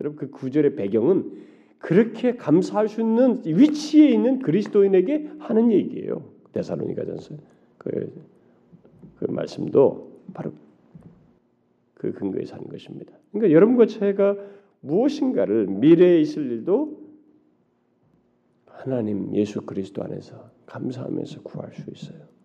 여러분 0.00 0.18
그 0.18 0.30
구절의 0.30 0.74
배경은 0.74 1.30
그렇게 1.78 2.34
감사할 2.34 2.88
수 2.88 3.00
있는 3.00 3.40
위치에 3.44 4.10
있는 4.10 4.40
그리스도인에게 4.40 5.30
하는 5.38 5.70
얘기예요. 5.70 6.24
데살로니가전서 6.52 7.36
그, 7.78 8.12
그 9.16 9.30
말씀도 9.30 10.10
바로 10.34 10.52
그 11.94 12.12
근거에서 12.12 12.56
하는 12.56 12.66
것입니다. 12.66 13.12
그러니까 13.30 13.54
여러분과 13.54 13.86
제가 13.86 14.36
무엇인가를 14.80 15.68
미래에 15.68 16.20
있을 16.20 16.50
일도 16.50 16.98
하나님 18.66 19.32
예수 19.36 19.60
그리스도 19.60 20.02
안에서 20.02 20.50
감사하면서 20.66 21.42
구할 21.42 21.72
수 21.74 21.88
있어요. 21.92 22.39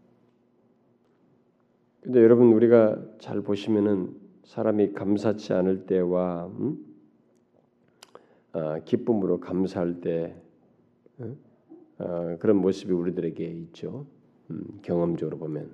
근데 2.06 2.22
여러분 2.22 2.54
우리가 2.54 3.00
잘 3.18 3.42
보시면은 3.42 4.14
사람이 4.44 4.94
감사치 4.94 5.54
않을 5.54 5.88
때와 5.88 6.52
음? 6.60 6.78
어, 8.54 8.78
기쁨으로 8.86 9.40
감사할 9.40 10.02
때 10.02 10.36
어, 11.98 12.38
그런 12.40 12.58
모습이 12.58 12.94
우리들에게 12.94 13.44
있죠. 13.44 14.06
음, 14.52 14.64
경험적으로 14.84 15.40
보면 15.40 15.72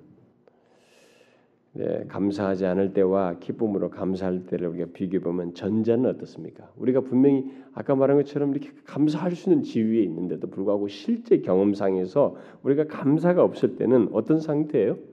네, 1.74 2.06
감사하지 2.08 2.64
않을 2.64 2.94
때와 2.94 3.38
기쁨으로 3.38 3.90
감사할 3.90 4.46
때를 4.46 4.68
우리가 4.68 4.86
비교해 4.94 5.22
보면 5.22 5.52
전자는 5.52 6.08
어떻습니까? 6.08 6.72
우리가 6.78 7.02
분명히 7.02 7.52
아까 7.74 7.94
말한 7.94 8.16
것처럼 8.16 8.52
이렇게 8.52 8.70
감사할 8.86 9.32
수 9.32 9.50
있는 9.50 9.62
지위에 9.62 10.02
있는데도 10.04 10.48
불구하고 10.48 10.88
실제 10.88 11.40
경험상에서 11.40 12.36
우리가 12.62 12.86
감사가 12.86 13.44
없을 13.44 13.76
때는 13.76 14.08
어떤 14.12 14.40
상태예요? 14.40 15.11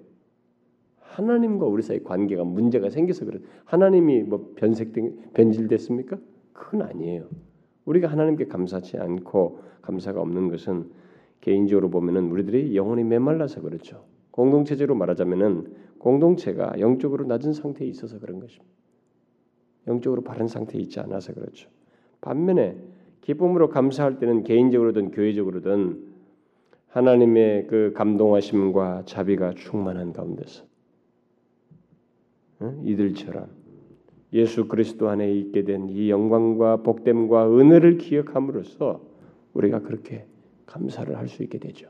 하나님과 1.19 1.65
우리 1.65 1.81
사이 1.81 2.01
관계가 2.03 2.43
문제가 2.43 2.89
생겨서 2.89 3.25
그래. 3.25 3.39
하나님이 3.65 4.23
뭐 4.23 4.53
변색된 4.55 5.31
변질됐습니까? 5.33 6.17
그건 6.53 6.83
아니에요. 6.83 7.25
우리가 7.85 8.07
하나님께 8.07 8.45
감사치 8.45 8.97
않고 8.97 9.59
감사가 9.81 10.21
없는 10.21 10.49
것은 10.49 10.89
개인적으로 11.41 11.89
보면은 11.89 12.31
우리들이 12.31 12.75
영혼이 12.75 13.03
메말라서 13.03 13.61
그렇죠. 13.61 14.05
공동체적으로 14.31 14.95
말하자면은 14.95 15.73
공동체가 15.97 16.79
영적으로 16.79 17.25
낮은 17.25 17.53
상태에 17.53 17.87
있어서 17.87 18.19
그런 18.19 18.39
것입니다. 18.39 18.65
영적으로 19.87 20.21
바른 20.21 20.47
상태에 20.47 20.79
있지 20.81 20.99
않아서 20.99 21.33
그렇죠. 21.33 21.69
반면에 22.21 22.77
기쁨으로 23.21 23.69
감사할 23.69 24.19
때는 24.19 24.43
개인적으로든 24.43 25.11
교회적으로든 25.11 26.09
하나님의 26.87 27.67
그 27.67 27.93
감동하심과 27.95 29.03
자비가 29.05 29.53
충만한 29.55 30.13
가운데서 30.13 30.68
이들처럼 32.83 33.47
예수 34.33 34.67
그리스도 34.67 35.09
안에 35.09 35.33
있게 35.33 35.63
된 35.63 35.89
이 35.89 36.09
영광과 36.09 36.77
복됨과 36.77 37.57
은혜를 37.57 37.97
기억함으로써 37.97 39.01
우리가 39.53 39.79
그렇게 39.79 40.25
감사를 40.65 41.17
할 41.17 41.27
수 41.27 41.41
있게 41.43 41.57
되죠. 41.57 41.89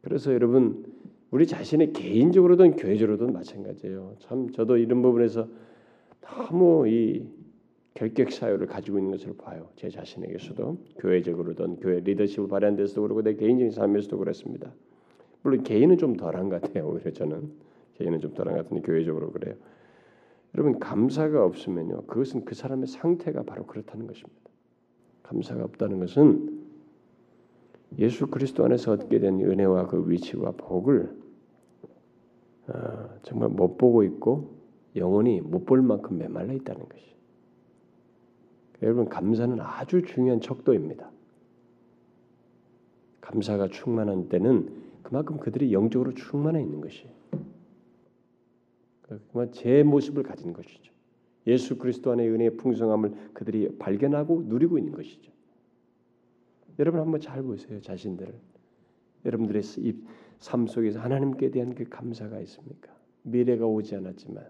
그래서 0.00 0.32
여러분 0.32 0.84
우리 1.30 1.46
자신의 1.46 1.92
개인적으로든 1.92 2.76
교회적으로든 2.76 3.32
마찬가지예요. 3.32 4.16
참 4.20 4.50
저도 4.52 4.78
이런 4.78 5.02
부분에서 5.02 5.46
너무 6.22 6.88
이 6.88 7.26
결격 7.92 8.32
사유를 8.32 8.66
가지고 8.68 8.98
있는 8.98 9.10
것을 9.10 9.34
봐요. 9.36 9.68
제 9.76 9.90
자신에게서도 9.90 10.78
교회적으로든 10.98 11.76
교회 11.80 12.00
리더십을 12.00 12.48
발휘한 12.48 12.76
데서도 12.76 13.02
그렇고 13.02 13.22
내 13.22 13.34
개인적인 13.34 13.72
삶에서도 13.72 14.16
그렇습니다. 14.16 14.72
물론 15.42 15.62
개인은 15.62 15.98
좀 15.98 16.16
덜한 16.16 16.48
것 16.48 16.62
같아요. 16.62 16.88
오히려 16.88 17.10
저는 17.12 17.50
개인은 17.98 18.20
좀것 18.20 18.44
같은데 18.46 18.80
교회적으로 18.82 19.32
그래요. 19.32 19.54
여러분 20.54 20.78
감사가 20.78 21.44
없으면요. 21.44 22.02
그것은 22.06 22.44
그 22.44 22.54
사람의 22.54 22.86
상태가 22.86 23.42
바로 23.42 23.66
그렇다는 23.66 24.06
것입니다. 24.06 24.40
감사가 25.22 25.64
없다는 25.64 26.00
것은 26.00 26.66
예수 27.98 28.26
그리스도 28.26 28.64
안에서 28.64 28.92
얻게 28.92 29.18
된 29.18 29.40
은혜와 29.40 29.86
그 29.86 30.08
위치와 30.10 30.52
복을 30.52 31.16
어, 32.68 33.08
정말 33.22 33.48
못 33.48 33.76
보고 33.76 34.02
있고 34.04 34.56
영원히 34.96 35.40
못 35.40 35.64
볼 35.66 35.82
만큼 35.82 36.18
메말라 36.18 36.52
있다는 36.52 36.88
것이. 36.88 37.04
여러분 38.82 39.08
감사는 39.08 39.60
아주 39.60 40.02
중요한 40.02 40.40
척도입니다. 40.40 41.10
감사가 43.20 43.68
충만한 43.68 44.28
때는 44.28 44.70
그만큼 45.02 45.38
그들이 45.38 45.72
영적으로 45.72 46.14
충만해 46.14 46.62
있는 46.62 46.80
것이에요. 46.80 47.17
그만 49.32 49.52
제 49.52 49.82
모습을 49.82 50.22
가진 50.22 50.52
것이죠. 50.52 50.92
예수 51.46 51.78
그리스도 51.78 52.12
안의 52.12 52.28
은혜의 52.28 52.56
풍성함을 52.56 53.12
그들이 53.32 53.78
발견하고 53.78 54.44
누리고 54.46 54.78
있는 54.78 54.92
것이죠. 54.92 55.32
여러분 56.78 57.00
한번 57.00 57.20
잘 57.20 57.42
보세요 57.42 57.80
자신들을. 57.80 58.32
여러분들의 59.24 59.62
삶 60.38 60.66
속에서 60.66 61.00
하나님께 61.00 61.50
대한 61.50 61.74
그 61.74 61.84
감사가 61.88 62.38
있습니까? 62.40 62.92
미래가 63.22 63.66
오지 63.66 63.96
않았지만 63.96 64.44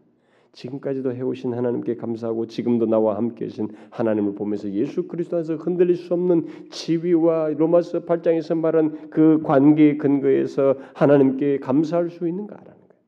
지금까지도 0.52 1.14
해오신 1.14 1.54
하나님께 1.54 1.96
감사하고 1.96 2.46
지금도 2.46 2.86
나와 2.86 3.16
함께 3.16 3.46
계신 3.46 3.68
하나님을 3.90 4.34
보면서 4.34 4.70
예수 4.70 5.06
그리스도 5.06 5.36
안에서 5.36 5.56
흔들릴 5.56 5.96
수 5.96 6.12
없는 6.14 6.68
지위와 6.70 7.50
로마서 7.50 8.04
8장에서 8.04 8.58
말한 8.58 9.10
그 9.10 9.40
관계의 9.42 9.98
근거에서 9.98 10.76
하나님께 10.94 11.58
감사할 11.60 12.10
수 12.10 12.26
있는가라는 12.26 12.72
거예요. 12.72 13.02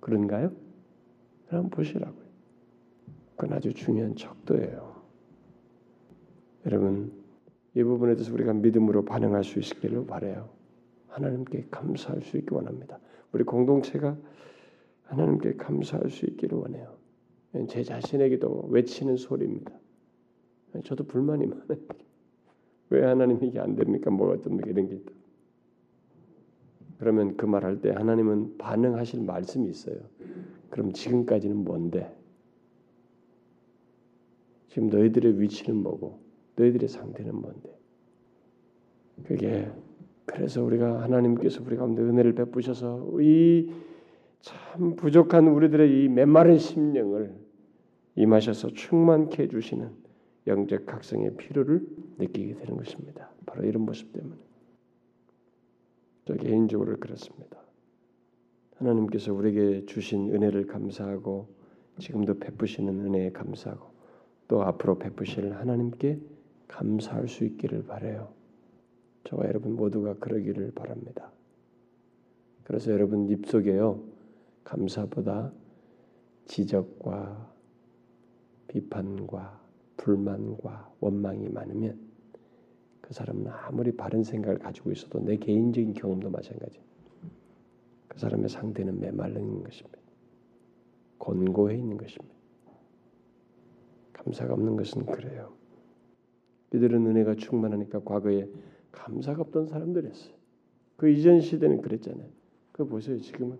그런가요? 0.00 0.65
한번 1.48 1.70
보시라고요. 1.70 2.26
그건 3.36 3.52
아주 3.56 3.72
중요한 3.74 4.14
척도예요. 4.16 4.96
여러분 6.66 7.12
이 7.74 7.82
부분에 7.82 8.14
대해서 8.14 8.32
우리가 8.32 8.52
믿음으로 8.54 9.04
반응할 9.04 9.44
수 9.44 9.58
있기를 9.58 10.06
바래요. 10.06 10.48
하나님께 11.08 11.66
감사할 11.70 12.22
수 12.22 12.36
있기 12.38 12.52
원합니다. 12.54 12.98
우리 13.32 13.44
공동체가 13.44 14.16
하나님께 15.04 15.56
감사할 15.56 16.10
수 16.10 16.26
있기를 16.26 16.58
원해요. 16.58 16.96
제 17.68 17.82
자신에게도 17.82 18.68
외치는 18.70 19.16
소리입니다. 19.16 19.72
저도 20.84 21.04
불만이 21.04 21.46
많아요. 21.46 21.78
왜 22.90 23.04
하나님 23.04 23.42
이게 23.42 23.58
안 23.60 23.74
됩니까? 23.76 24.10
뭐가 24.10 24.34
어떤 24.34 24.58
이런 24.66 24.88
게 24.88 24.94
있다. 24.96 25.12
그러면 26.98 27.36
그 27.36 27.46
말 27.46 27.64
할 27.64 27.80
때 27.80 27.90
하나님은 27.90 28.56
반응하실 28.58 29.22
말씀이 29.22 29.68
있어요. 29.68 29.98
그럼 30.70 30.92
지금까지는 30.92 31.56
뭔데? 31.56 32.14
지금 34.68 34.88
너희들의 34.88 35.40
위치는 35.40 35.76
뭐고 35.82 36.20
너희들의 36.56 36.88
상태는 36.88 37.34
뭔데? 37.34 37.76
그게 39.24 39.70
그래서 40.26 40.62
우리가 40.62 41.02
하나님께서 41.02 41.62
우리 41.64 41.76
가운데 41.76 42.02
은혜를 42.02 42.34
베푸셔서 42.34 43.10
이 43.20 43.86
참 44.46 44.94
부족한 44.94 45.48
우리들의 45.48 46.04
이 46.04 46.08
메마른 46.08 46.56
심령을 46.58 47.34
임하셔서 48.14 48.68
충만케 48.68 49.42
해 49.42 49.48
주시는 49.48 49.90
영적 50.46 50.86
각성의 50.86 51.36
필요를 51.36 51.84
느끼게 52.18 52.54
되는 52.54 52.76
것입니다. 52.76 53.30
바로 53.44 53.64
이런 53.64 53.82
모습 53.82 54.12
때문에 54.12 54.36
저 56.26 56.34
개인적으로 56.34 56.96
그렇습니다. 56.98 57.58
하나님께서 58.76 59.32
우리에게 59.32 59.86
주신 59.86 60.34
은혜를 60.34 60.66
감사하고 60.66 61.48
지금도 61.98 62.38
베푸시는 62.38 63.06
은혜에 63.06 63.32
감사하고 63.32 63.90
또 64.48 64.62
앞으로 64.62 64.98
베푸실 64.98 65.54
하나님께 65.54 66.20
감사할 66.68 67.28
수 67.28 67.44
있기를 67.44 67.84
바래요. 67.84 68.32
저와 69.24 69.46
여러분 69.46 69.76
모두가 69.76 70.14
그러기를 70.14 70.72
바랍니다. 70.72 71.30
그래서 72.64 72.92
여러분 72.92 73.28
입속에요 73.28 74.02
감사보다 74.64 75.52
지적과 76.46 77.52
비판과 78.68 79.60
불만과 79.96 80.92
원망이 81.00 81.48
많으면 81.48 81.98
그 83.00 83.14
사람은 83.14 83.46
아무리 83.48 83.92
바른 83.92 84.22
생각을 84.22 84.58
가지고 84.58 84.92
있어도 84.92 85.20
내 85.20 85.36
개인적인 85.36 85.94
경험도 85.94 86.30
마찬가지. 86.30 86.80
그 88.16 88.20
사람의 88.20 88.48
상태는 88.48 88.98
메말른 88.98 89.62
것입니다. 89.62 89.98
곤고해 91.18 91.76
있는 91.76 91.98
것입니다. 91.98 92.34
감사가 94.14 94.54
없는 94.54 94.74
것은 94.76 95.04
그래요. 95.04 95.52
이들은 96.72 97.06
은혜가 97.06 97.34
충만하니까 97.34 98.00
과거에 98.04 98.48
감사가 98.90 99.42
없던 99.42 99.66
사람들이었어요. 99.66 100.34
그 100.96 101.10
이전 101.10 101.42
시대는 101.42 101.82
그랬잖아요. 101.82 102.26
그 102.72 102.86
보세요. 102.86 103.18
지금은 103.18 103.58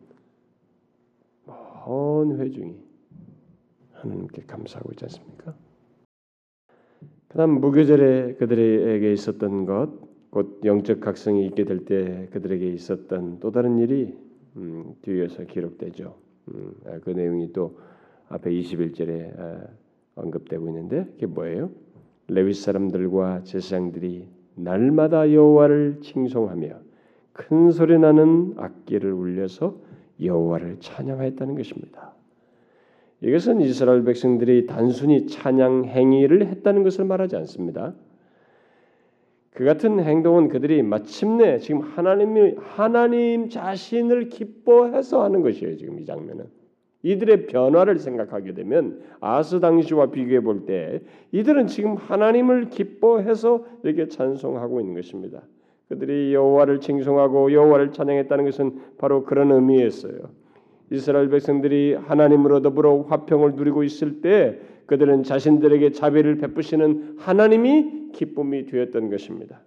먼 1.44 2.40
회중이 2.40 2.80
하나님께 3.92 4.44
감사하고 4.46 4.92
있지 4.92 5.04
않습니까? 5.04 5.54
그다음 7.28 7.60
무교절에 7.60 8.36
그들에게 8.36 9.12
있었던 9.12 9.66
것, 9.66 9.90
곧 10.30 10.62
영적 10.64 11.00
각성이 11.00 11.44
있게 11.46 11.66
될 11.66 11.84
때 11.84 12.28
그들에게 12.32 12.66
있었던 12.72 13.40
또 13.40 13.50
다른 13.50 13.78
일이 13.78 14.25
음, 14.56 14.94
뒤에서 15.02 15.44
기록되죠. 15.44 16.16
음, 16.48 16.74
아, 16.86 16.98
그 17.00 17.10
내용이 17.10 17.52
또 17.52 17.78
앞에 18.28 18.50
21절에 18.50 19.38
아, 19.38 19.66
언급되고 20.14 20.66
있는데 20.68 21.04
그게 21.04 21.26
뭐예요? 21.26 21.70
레위 22.28 22.52
사람들과 22.52 23.44
제사장들이 23.44 24.28
날마다 24.56 25.32
여호와를 25.32 26.00
칭송하며 26.00 26.68
큰 27.32 27.70
소리 27.70 27.98
나는 27.98 28.54
악기를 28.56 29.12
울려서 29.12 29.78
여호와를 30.20 30.78
찬양하였다는 30.80 31.54
것입니다. 31.54 32.14
이것은 33.20 33.60
이스라엘 33.60 34.04
백성들이 34.04 34.66
단순히 34.66 35.26
찬양 35.26 35.84
행위를 35.84 36.46
했다는 36.46 36.82
것을 36.82 37.04
말하지 37.04 37.36
않습니다. 37.36 37.94
그 39.56 39.64
같은 39.64 40.00
행동은 40.00 40.48
그들이 40.48 40.82
마침내 40.82 41.56
지금 41.58 41.80
하나님이 41.80 42.56
하나님 42.58 43.48
자신을 43.48 44.28
기뻐해서 44.28 45.24
하는 45.24 45.40
것이에요. 45.40 45.78
지금 45.78 45.98
이 45.98 46.04
장면은 46.04 46.44
이들의 47.02 47.46
변화를 47.46 47.98
생각하게 47.98 48.52
되면 48.52 49.00
아스 49.20 49.58
당시와 49.60 50.10
비교해 50.10 50.40
볼 50.40 50.66
때 50.66 51.00
이들은 51.32 51.68
지금 51.68 51.94
하나님을 51.94 52.68
기뻐해서 52.68 53.64
이렇게 53.82 54.08
찬송하고 54.08 54.80
있는 54.80 54.94
것입니다. 54.94 55.40
그들이 55.88 56.34
여호와를 56.34 56.80
칭송하고 56.80 57.50
여호와를 57.50 57.92
찬양했다는 57.92 58.44
것은 58.44 58.80
바로 58.98 59.24
그런 59.24 59.52
의미였어요. 59.52 60.18
이스라엘 60.90 61.30
백성들이 61.30 61.94
하나님으로 61.94 62.60
더불어 62.60 63.06
화평을 63.08 63.54
누리고 63.54 63.84
있을 63.84 64.20
때 64.20 64.60
그들은 64.86 65.24
자신들에게 65.24 65.92
자비를 65.92 66.38
베푸시는 66.38 67.16
하나님이 67.18 68.12
기쁨이 68.12 68.66
되었던 68.66 69.10
것입니다. 69.10 69.60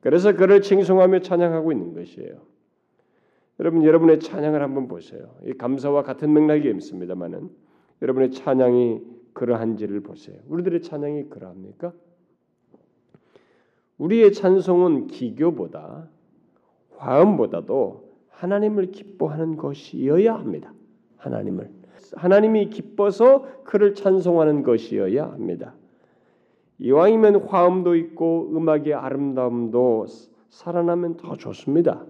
그래서 0.00 0.34
그를 0.34 0.62
칭송하며 0.62 1.20
찬양하고 1.20 1.72
있는 1.72 1.94
것이에요. 1.94 2.40
여러분 3.60 3.82
여러분의 3.82 4.20
찬양을 4.20 4.62
한번 4.62 4.86
보세요. 4.86 5.34
이 5.44 5.52
감사와 5.52 6.02
같은 6.02 6.32
맥락이 6.32 6.70
있습니다만은 6.70 7.50
여러분의 8.02 8.30
찬양이 8.30 9.00
그러한지를 9.32 10.00
보세요. 10.00 10.36
우리들의 10.48 10.82
찬양이 10.82 11.28
그러합니까? 11.28 11.92
우리의 13.98 14.32
찬송은 14.32 15.08
기교보다 15.08 16.08
화음보다도 16.96 18.08
하나님을 18.30 18.92
기뻐하는 18.92 19.56
것이어야 19.56 20.34
합니다. 20.34 20.72
하나님을 21.16 21.77
하나님이 22.16 22.70
기뻐서 22.70 23.46
그를 23.64 23.94
찬송하는 23.94 24.62
것이어야 24.62 25.24
합니다. 25.24 25.74
이왕이면 26.78 27.42
화음도 27.46 27.96
있고 27.96 28.50
음악의 28.54 28.94
아름다움도 28.94 30.06
살아나면 30.50 31.16
더 31.16 31.36
좋습니다. 31.36 32.04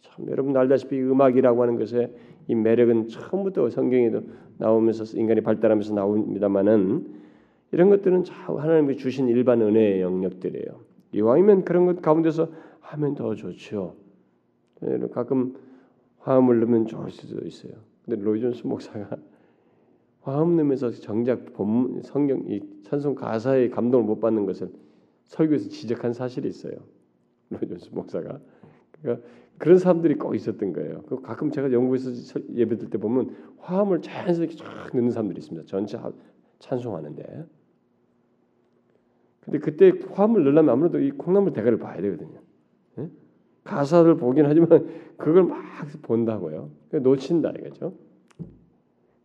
참 0.00 0.26
여러분 0.28 0.56
알다시피 0.56 1.00
음악이라고 1.00 1.62
하는 1.62 1.76
것의 1.78 2.12
이 2.48 2.54
매력은 2.54 3.08
처음부터 3.08 3.70
성경에도 3.70 4.22
나오면서 4.58 5.18
인간이 5.18 5.40
발달하면서 5.40 5.94
나옵니다만은 5.94 7.24
이런 7.72 7.90
것들은 7.90 8.24
하나님이 8.28 8.96
주신 8.96 9.28
일반 9.28 9.62
은혜의 9.62 10.00
영역들이에요. 10.02 10.80
이왕이면 11.12 11.64
그런 11.64 11.86
것 11.86 12.02
가운데서 12.02 12.48
하면 12.80 13.14
더 13.14 13.34
좋죠. 13.34 13.96
가끔 15.12 15.54
화음을 16.18 16.60
넣으면 16.60 16.86
좋을 16.86 17.10
수도 17.10 17.46
있어요. 17.46 17.72
근데 18.04 18.22
로이존스 18.22 18.66
목사가 18.66 19.16
화음 20.22 20.56
넣으면서 20.56 20.90
정작 20.90 21.52
본 21.54 22.02
성경 22.02 22.44
이 22.48 22.60
찬송 22.84 23.14
가사의 23.14 23.70
감동을 23.70 24.04
못 24.06 24.20
받는 24.20 24.46
것을 24.46 24.70
설교에서 25.24 25.68
지적한 25.68 26.12
사실이 26.12 26.48
있어요. 26.48 26.74
로이존스 27.50 27.90
목사가 27.92 28.40
그러니까 29.00 29.26
그런 29.58 29.78
사람들이 29.78 30.16
꼭 30.16 30.34
있었던 30.34 30.72
거예요. 30.72 31.02
그 31.02 31.20
가끔 31.20 31.50
제가 31.50 31.72
영국에서 31.72 32.40
예배 32.52 32.76
드릴 32.76 32.90
때 32.90 32.98
보면 32.98 33.36
화음을 33.58 34.02
자연스럽게 34.02 34.56
쫙 34.56 34.90
넣는 34.94 35.10
사람들이 35.10 35.38
있습니다. 35.38 35.66
전체 35.66 35.98
찬송하는데 36.58 37.46
근데 39.40 39.58
그때 39.58 39.92
화음을 40.10 40.42
넣으려면 40.44 40.70
아무래도 40.70 40.98
이 40.98 41.10
콩나물 41.10 41.52
대가를 41.52 41.78
봐야 41.78 42.00
되거든요. 42.00 42.43
예? 43.66 43.70
가사를 43.70 44.16
보긴 44.16 44.46
하지만 44.46 44.68
그걸 45.16 45.44
막 45.44 45.62
본다고요. 46.02 46.70
놓친다 46.92 47.50
이거죠. 47.58 47.94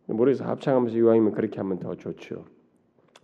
모르겠어 0.06 0.44
합창하면서 0.44 0.96
이왕이면 0.96 1.32
그렇게 1.32 1.58
하면 1.60 1.78
더 1.78 1.94
좋죠. 1.94 2.44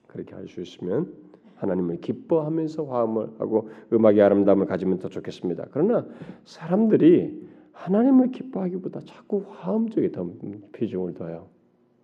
그렇게 0.06 0.34
할 0.34 0.46
수 0.46 0.60
있으면 0.60 1.12
하나님을 1.56 2.00
기뻐하면서 2.00 2.84
화음을 2.84 3.40
하고 3.40 3.70
음악의 3.92 4.20
아름다움을 4.22 4.66
가지면 4.66 4.98
더 4.98 5.08
좋겠습니다. 5.08 5.66
그러나 5.70 6.06
사람들이 6.44 7.46
하나님을 7.72 8.30
기뻐하기보다 8.30 9.00
자꾸 9.06 9.44
화음 9.48 9.88
쪽에 9.88 10.12
더 10.12 10.30
비중을 10.72 11.14
둬요. 11.14 11.48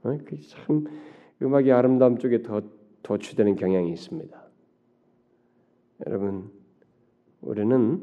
어? 0.05 0.19
참 0.49 0.87
음악의 1.43 1.73
아름다움 1.73 2.19
쪽에 2.19 2.43
더 2.43 2.63
도취되는 3.03 3.57
경향이 3.57 3.93
있습니다. 3.93 4.43
여러분 6.07 6.51
우리는 7.41 8.01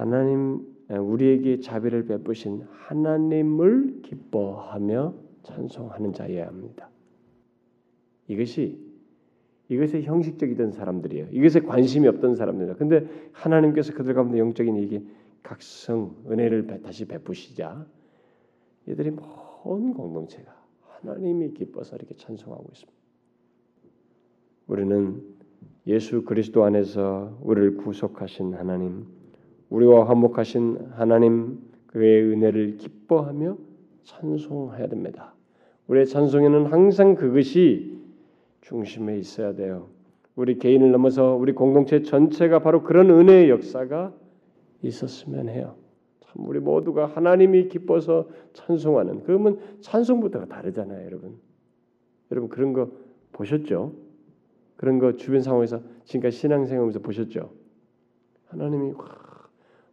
하나님 0.00 0.60
우리에게 0.88 1.60
자비를 1.60 2.06
베푸신 2.06 2.62
하나님을 2.70 4.02
기뻐하며 4.02 5.14
찬송하는 5.42 6.12
자여야 6.12 6.46
합니다. 6.46 6.90
이것이 8.28 8.84
이것에 9.68 10.02
형식적이던 10.02 10.72
사람들이에요. 10.72 11.28
이것에 11.32 11.60
관심이 11.60 12.06
없던 12.08 12.36
사람들이에요. 12.36 12.76
근데 12.76 13.08
하나님께서 13.32 13.94
그들 13.94 14.14
가운데 14.14 14.38
영적인 14.38 14.76
이게 14.76 15.02
각성 15.42 16.14
은혜를 16.30 16.66
다시 16.82 17.06
베푸시자 17.06 17.86
이들이 18.86 19.10
먼 19.10 19.94
공동체가 19.94 20.54
하나님이 21.00 21.54
기뻐서 21.54 21.96
이렇게 21.96 22.14
찬송하고 22.14 22.66
있습니다. 22.72 22.92
우리는 24.68 25.22
예수 25.86 26.22
그리스도 26.22 26.64
안에서 26.64 27.38
우리를 27.42 27.76
구속하신 27.76 28.54
하나님, 28.54 29.06
우리와 29.70 30.08
화목하신 30.08 30.90
하나님 30.92 31.58
그의 31.86 32.22
은혜를 32.22 32.76
기뻐하며 32.76 33.56
찬송해야 34.04 34.86
됩니다. 34.88 35.34
우리의 35.88 36.06
찬송에는 36.06 36.66
항상 36.66 37.14
그것이 37.14 37.98
중심에 38.60 39.18
있어야 39.18 39.54
돼요. 39.54 39.88
우리 40.34 40.58
개인을 40.58 40.90
넘어서 40.90 41.34
우리 41.34 41.52
공동체 41.52 42.02
전체가 42.02 42.58
바로 42.60 42.82
그런 42.82 43.10
은혜의 43.10 43.48
역사가 43.50 44.12
있었으면 44.82 45.48
해요. 45.48 45.76
참 46.20 46.46
우리 46.46 46.60
모두가 46.60 47.06
하나님이 47.06 47.68
기뻐서 47.68 48.28
찬송하는 48.52 49.22
그러면 49.22 49.58
찬송부터가 49.80 50.46
다르잖아요, 50.46 51.06
여러분. 51.06 51.38
여러분 52.30 52.50
그런 52.50 52.72
거 52.72 52.90
보셨죠? 53.32 53.92
그런 54.76 54.98
거 54.98 55.16
주변 55.16 55.40
상황에서 55.40 55.80
지금까지 56.04 56.36
신앙생활하면서 56.36 57.00
보셨죠? 57.00 57.50
하나님이 58.46 58.92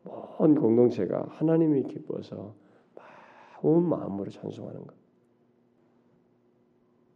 먼 0.04 0.56
공동체가 0.56 1.26
하나님이 1.30 1.84
기뻐서 1.84 2.56
온 3.62 3.88
마음으로 3.88 4.30
찬송하는 4.30 4.86
것. 4.86 4.96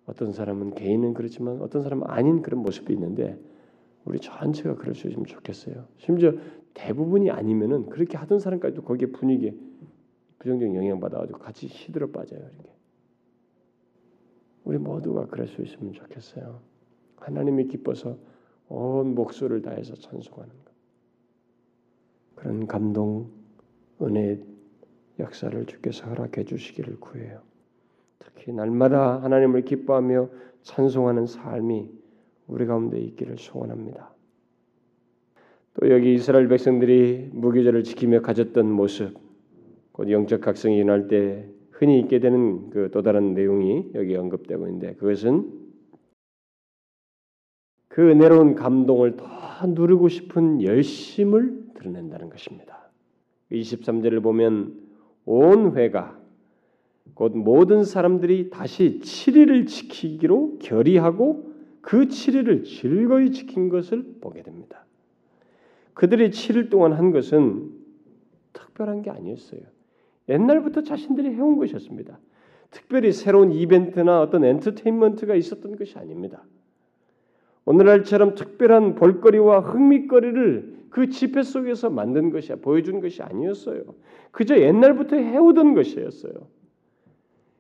어떤 0.06 0.32
사람은 0.32 0.76
개인은 0.76 1.14
그렇지만 1.14 1.62
어떤 1.62 1.84
사람은 1.84 2.08
아닌 2.08 2.42
그런 2.42 2.62
모습이 2.62 2.94
있는데 2.94 3.38
우리 4.06 4.20
전체가 4.20 4.76
그럴 4.76 4.96
수 4.96 5.08
있으면 5.08 5.26
좋겠어요. 5.26 5.86
심지어 5.98 6.32
대부분이 6.74 7.30
아니면은 7.30 7.90
그렇게 7.90 8.18
하던 8.18 8.40
사람까지도 8.40 8.84
거기에 8.84 9.12
분위기에 9.12 9.54
부정적 10.40 10.74
영향 10.76 11.00
받아가지고 11.00 11.40
같이 11.40 11.68
시들어 11.68 12.08
빠져요. 12.08 12.40
이렇게 12.40 12.72
우리 14.64 14.78
모두가 14.78 15.26
그럴 15.26 15.48
수 15.48 15.62
있으면 15.62 15.92
좋겠어요. 15.92 16.62
하나님이 17.18 17.68
기뻐서 17.68 18.18
온 18.70 19.16
목소리를 19.16 19.62
다해서 19.62 19.96
찬송하는 19.96 20.54
것. 20.64 20.67
그런 22.38 22.68
감동, 22.68 23.30
은혜 24.02 24.40
역사를 25.20 25.66
주께서 25.66 26.06
허락해 26.08 26.46
주시기를 26.46 27.00
구해요. 27.00 27.42
특히 28.20 28.54
날마다 28.54 29.22
하나님을 29.24 29.64
기뻐하며 29.64 30.30
찬송하는 30.62 31.26
삶이 31.26 31.90
우리 32.48 32.66
가운데 32.66 33.00
있기를 33.00 33.38
소원합니다. 33.38 34.14
또 35.74 35.90
여기 35.90 36.14
이스라엘 36.14 36.48
백성들이 36.48 37.32
무교절을 37.34 37.84
지키며 37.84 38.22
가졌던 38.22 38.72
모습, 38.72 39.18
곧 39.92 40.10
영적 40.10 40.42
각성이 40.42 40.78
일어날 40.78 41.08
때 41.08 41.50
흔히 41.72 42.00
있게 42.00 42.20
되는 42.20 42.70
그 42.70 42.90
또 42.92 43.02
다른 43.02 43.34
내용이 43.34 43.92
여기 43.96 44.16
언급되고 44.16 44.68
있는데 44.68 44.94
그것은 44.96 45.57
그 47.98 48.12
은혜로운 48.12 48.54
감동을 48.54 49.18
더 49.18 49.26
누리고 49.66 50.08
싶은 50.08 50.62
열심을 50.62 51.74
드러낸다는 51.74 52.30
것입니다. 52.30 52.92
23절을 53.52 54.22
보면 54.22 54.76
온 55.26 55.76
회가 55.76 56.16
곧 57.16 57.36
모든 57.36 57.84
사람들이 57.84 58.52
다시 58.52 59.00
7일을 59.00 59.66
지키기로 59.66 60.60
결의하고 60.60 61.52
그 61.82 62.02
7일을 62.02 62.66
즐거이 62.66 63.32
지킨 63.32 63.68
것을 63.68 64.18
보게 64.22 64.44
됩니다. 64.44 64.86
그들이 65.96 66.30
7일 66.30 66.70
동안 66.70 66.94
한 66.94 67.10
것은 67.10 67.72
특별한 68.54 69.02
게 69.02 69.10
아니었어요. 69.10 69.62
옛날부터 70.30 70.84
자신들이 70.84 71.30
해온 71.30 71.58
것이었습니다. 71.58 72.20
특별히 72.70 73.12
새로운 73.12 73.52
이벤트나 73.54 74.22
어떤 74.22 74.46
엔터테인먼트가 74.46 75.34
있었던 75.34 75.76
것이 75.78 75.98
아닙니다. 75.98 76.44
오늘날처럼 77.68 78.36
특별한 78.36 78.96
볼거리와 78.96 79.60
흥미거리를 79.60 80.78
그 80.90 81.10
집회 81.10 81.44
속에서 81.44 81.90
만든 81.90 82.30
것이 82.32 82.54
보여준 82.56 83.02
것이 83.02 83.22
아니었어요. 83.22 83.84
그저 84.32 84.58
옛날부터 84.58 85.18
해오던 85.18 85.76
것이었어요. 85.76 86.32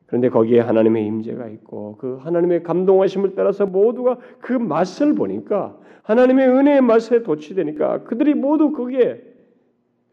그런데 0.05 0.29
거기에 0.29 0.61
하나님의 0.61 1.05
임재가 1.05 1.49
있고 1.49 1.97
그 1.97 2.15
하나님의 2.21 2.63
감동하심을 2.63 3.35
따라서 3.35 3.65
모두가 3.65 4.17
그 4.39 4.53
맛을 4.53 5.13
보니까 5.13 5.77
하나님의 6.03 6.47
은혜의 6.47 6.81
맛에 6.81 7.23
도취되니까 7.23 8.03
그들이 8.05 8.33
모두 8.33 8.71
거기에 8.71 9.21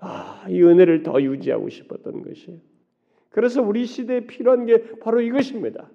아, 0.00 0.44
이 0.48 0.60
은혜를 0.60 1.04
더 1.04 1.22
유지하고 1.22 1.68
싶었던 1.68 2.22
것이에요. 2.22 2.58
그래서 3.30 3.62
우리 3.62 3.86
시대에 3.86 4.26
필요한 4.26 4.66
게 4.66 4.82
바로 4.98 5.20
이것입니다. 5.20 5.88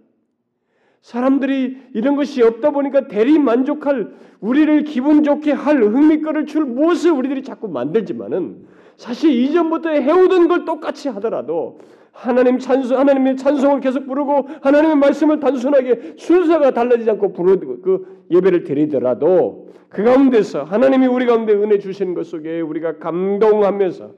사람들이 1.02 1.78
이런 1.94 2.16
것이 2.16 2.42
없다 2.42 2.72
보니까 2.72 3.08
대리 3.08 3.40
만족할 3.40 4.12
우리를 4.42 4.84
기분 4.84 5.24
좋게 5.24 5.52
할 5.52 5.82
흥미거리를 5.82 6.46
줄 6.46 6.66
무엇을 6.66 7.12
우리들이 7.12 7.44
자꾸 7.44 7.68
만들지만은 7.68 8.68
사실 8.98 9.32
이전부터 9.32 9.90
해오던 9.90 10.48
걸 10.48 10.66
똑같이 10.66 11.10
하더라도 11.10 11.80
하나님 12.12 12.60
찬송 12.60 12.98
하나님의 12.98 13.38
찬송을 13.38 13.80
계속 13.80 14.06
부르고 14.06 14.48
하나님의 14.62 14.98
말씀을 14.98 15.40
단순하게 15.40 16.16
순서가 16.18 16.72
달라지지 16.72 17.10
않고 17.12 17.32
부르고 17.32 17.82
그 17.82 18.26
예배를 18.32 18.64
드리더라도 18.64 19.70
그 19.88 20.04
가운데서 20.04 20.64
하나님이 20.64 21.08
우리 21.08 21.26
가운데 21.26 21.54
은혜 21.54 21.80
주시는 21.80 22.14
것 22.14 22.26
속에 22.26 22.60
우리가 22.62 22.98
감동하면서 22.98 24.12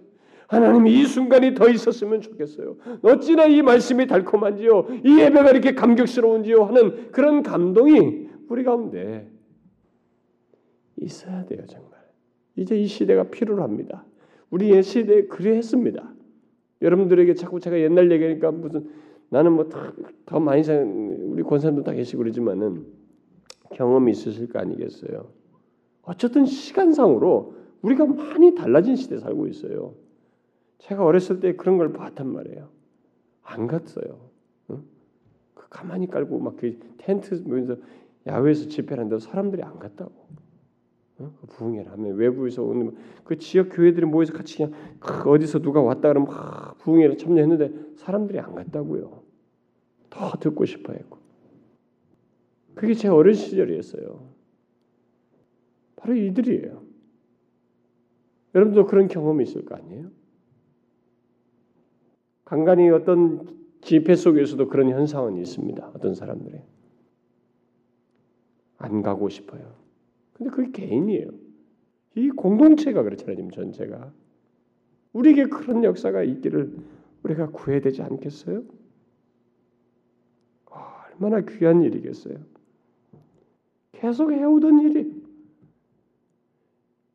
하나님이 0.51 0.99
이 0.99 1.05
순간이 1.05 1.55
더 1.55 1.69
있었으면 1.69 2.19
좋겠어요. 2.19 2.75
어찌나 3.03 3.45
이 3.45 3.61
말씀이 3.61 4.05
달콤한지요. 4.05 4.87
이 5.05 5.19
예배가 5.19 5.49
이렇게 5.49 5.73
감격스러운지요 5.73 6.63
하는 6.65 7.11
그런 7.11 7.41
감동이 7.41 8.27
우리 8.49 8.65
가운데 8.65 9.31
있어야 10.97 11.45
돼요, 11.45 11.61
정말. 11.67 11.91
이제 12.57 12.77
이 12.77 12.85
시대가 12.85 13.23
필요로 13.23 13.63
합니다. 13.63 14.03
우리 14.49 14.71
옛 14.71 14.81
시대에 14.81 15.27
그래 15.27 15.55
했습니다. 15.55 16.13
여러분들에게 16.81 17.33
자꾸 17.35 17.61
제가 17.61 17.79
옛날 17.79 18.11
얘기하니까 18.11 18.51
무슨 18.51 18.89
나는 19.29 19.53
뭐더 19.53 20.41
많이 20.41 20.65
생 20.65 21.31
우리 21.31 21.43
권사님도 21.43 21.83
다 21.83 21.93
계시고 21.93 22.23
그러지만은 22.23 22.87
경험이 23.73 24.11
있으실 24.11 24.49
거 24.49 24.59
아니겠어요. 24.59 25.31
어쨌든 26.01 26.45
시간상으로 26.45 27.55
우리가 27.83 28.05
많이 28.05 28.53
달라진 28.53 28.97
시대에 28.97 29.19
살고 29.19 29.47
있어요. 29.47 29.93
제가 30.81 31.05
어렸을 31.05 31.39
때 31.39 31.55
그런 31.55 31.77
걸 31.77 31.93
봤단 31.93 32.27
말이에요. 32.27 32.69
안 33.43 33.67
갔어요. 33.67 34.29
응? 34.71 34.83
그 35.53 35.67
가만히 35.69 36.07
깔고 36.07 36.39
막 36.39 36.57
그 36.57 36.79
텐트 36.97 37.43
보면서 37.43 37.77
야외에서 38.27 38.67
집회하는데 38.67 39.19
사람들이 39.19 39.61
안 39.61 39.77
갔다고. 39.79 40.11
응? 41.21 41.31
그 41.39 41.47
부흥회를 41.47 41.91
하면 41.91 42.15
외부에서 42.15 42.63
오는 42.63 42.95
그 43.23 43.37
지역 43.37 43.69
교회들이 43.69 44.05
모여서 44.05 44.33
같이 44.33 44.57
그냥 44.57 44.73
그 44.99 45.29
어디서 45.29 45.59
누가 45.59 45.81
왔다 45.81 46.07
그러면 46.07 46.29
부흥회를 46.79 47.17
참여했는데 47.17 47.95
사람들이 47.97 48.39
안 48.39 48.55
갔다고요. 48.55 49.21
더 50.09 50.31
듣고 50.39 50.65
싶어 50.65 50.93
했고. 50.93 51.19
그게 52.73 52.93
제 52.95 53.07
어린 53.07 53.35
시절이었어요. 53.35 54.31
바로 55.95 56.15
이들이에요. 56.15 56.81
여러분도 58.55 58.87
그런 58.87 59.07
경험이 59.07 59.43
있을 59.43 59.63
거 59.65 59.75
아니에요? 59.75 60.20
간간히 62.51 62.89
어떤 62.89 63.47
집회 63.79 64.13
속에서도 64.13 64.67
그런 64.67 64.89
현상은 64.89 65.37
있습니다. 65.37 65.91
어떤 65.95 66.13
사람들이 66.13 66.59
안 68.77 69.01
가고 69.01 69.29
싶어요. 69.29 69.73
근데 70.33 70.51
그게 70.51 70.69
개인이에요. 70.71 71.29
이 72.17 72.29
공동체가 72.29 73.03
그렇잖아요. 73.03 73.37
지금 73.37 73.51
전체가 73.51 74.11
우리에게 75.13 75.45
그런 75.45 75.85
역사가 75.85 76.23
있기를 76.23 76.75
우리가 77.23 77.51
구해야 77.51 77.79
되지 77.79 78.01
않겠어요? 78.01 78.63
얼마나 80.65 81.39
귀한 81.45 81.81
일이겠어요. 81.83 82.35
계속 83.93 84.33
해오던 84.33 84.81
일이 84.81 85.20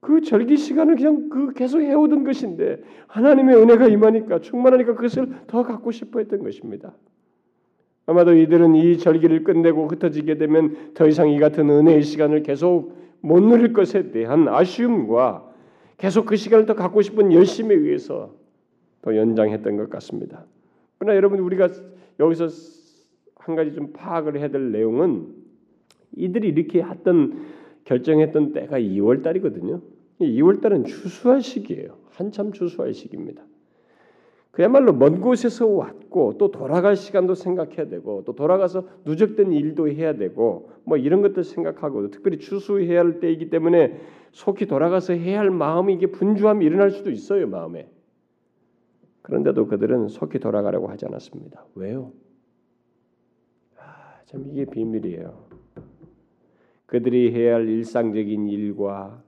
그 0.06 0.20
절기 0.20 0.56
시간을 0.56 0.94
그냥 0.94 1.28
그 1.28 1.52
계속 1.52 1.80
해오던 1.80 2.22
것인데 2.22 2.80
하나님의 3.08 3.56
은혜가 3.56 3.88
임하니까 3.88 4.38
충만하니까 4.38 4.94
그것을 4.94 5.28
더 5.48 5.64
갖고 5.64 5.90
싶어 5.90 6.20
했던 6.20 6.44
것입니다. 6.44 6.94
아마도 8.06 8.32
이들은 8.32 8.76
이 8.76 8.98
절기를 8.98 9.42
끝내고 9.42 9.88
흩어지게 9.88 10.38
되면 10.38 10.92
더 10.94 11.08
이상 11.08 11.28
이 11.28 11.40
같은 11.40 11.68
은혜의 11.68 12.02
시간을 12.02 12.44
계속 12.44 12.96
못 13.20 13.40
누릴 13.40 13.72
것에 13.72 14.12
대한 14.12 14.46
아쉬움과 14.46 15.50
계속 15.98 16.26
그 16.26 16.36
시간을 16.36 16.66
더 16.66 16.76
갖고 16.76 17.02
싶은 17.02 17.32
열심에 17.32 17.74
의해서 17.74 18.32
더 19.02 19.16
연장했던 19.16 19.76
것 19.76 19.90
같습니다. 19.90 20.44
그러나 20.98 21.16
여러분 21.16 21.40
우리가 21.40 21.68
여기서 22.20 22.46
한 23.34 23.56
가지 23.56 23.72
좀 23.72 23.92
파악을 23.92 24.38
해야 24.38 24.46
될 24.46 24.70
내용은 24.70 25.26
이들이 26.14 26.46
이렇게 26.46 26.80
했던 26.80 27.44
결정했던 27.82 28.52
때가 28.52 28.78
2월 28.78 29.24
달이거든요. 29.24 29.80
2월 30.20 30.60
달은 30.60 30.84
추수할 30.84 31.42
시기예요. 31.42 31.98
한참 32.10 32.52
추수할 32.52 32.94
시기입니다. 32.94 33.44
그야말로 34.56 34.94
먼 34.94 35.20
곳에서 35.20 35.66
왔고 35.66 36.38
또 36.38 36.50
돌아갈 36.50 36.96
시간도 36.96 37.34
생각해야 37.34 37.90
되고 37.90 38.24
또 38.24 38.34
돌아가서 38.34 38.88
누적된 39.04 39.52
일도 39.52 39.90
해야 39.90 40.14
되고 40.14 40.70
뭐 40.84 40.96
이런 40.96 41.20
것들 41.20 41.44
생각하고 41.44 42.08
특별히 42.10 42.38
추수해야 42.38 43.00
할 43.00 43.20
때이기 43.20 43.50
때문에 43.50 44.00
속히 44.32 44.64
돌아가서 44.64 45.12
해야 45.12 45.40
할 45.40 45.50
마음이 45.50 45.92
이게 45.92 46.06
분주함이 46.06 46.64
일어날 46.64 46.90
수도 46.90 47.10
있어요 47.10 47.46
마음에. 47.46 47.90
그런데도 49.20 49.66
그들은 49.66 50.08
속히 50.08 50.38
돌아가려고 50.38 50.88
하지 50.88 51.04
않았습니다. 51.04 51.66
왜요? 51.74 52.12
아, 53.76 54.20
참 54.24 54.46
이게 54.52 54.64
비밀이에요. 54.64 55.48
그들이 56.86 57.34
해야 57.34 57.56
할 57.56 57.68
일상적인 57.68 58.48
일과 58.48 59.22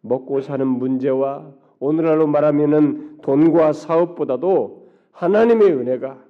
먹고 0.00 0.40
사는 0.40 0.66
문제와 0.66 1.52
오늘날로 1.80 2.26
말하면은 2.26 3.18
돈과 3.22 3.72
사업보다도 3.72 4.88
하나님의 5.12 5.72
은혜가 5.72 6.24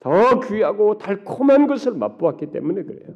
더 0.00 0.40
귀하고 0.40 0.98
달콤한 0.98 1.66
것을 1.66 1.92
맛보았기 1.92 2.46
때문에 2.46 2.82
그래요. 2.84 3.14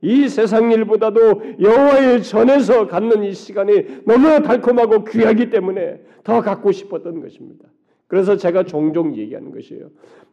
이 0.00 0.28
세상 0.28 0.70
일보다도 0.70 1.20
여호와의 1.60 2.22
전에서 2.24 2.88
갖는 2.88 3.24
이 3.24 3.32
시간이 3.32 4.04
너무나 4.04 4.40
달콤하고 4.40 5.04
귀하기 5.04 5.48
때문에 5.48 6.02
더 6.24 6.42
갖고 6.42 6.72
싶었던 6.72 7.20
것입니다. 7.20 7.66
그래서 8.06 8.36
제가 8.36 8.64
종종 8.64 9.16
얘기하는 9.16 9.50
것이에요. 9.50 9.88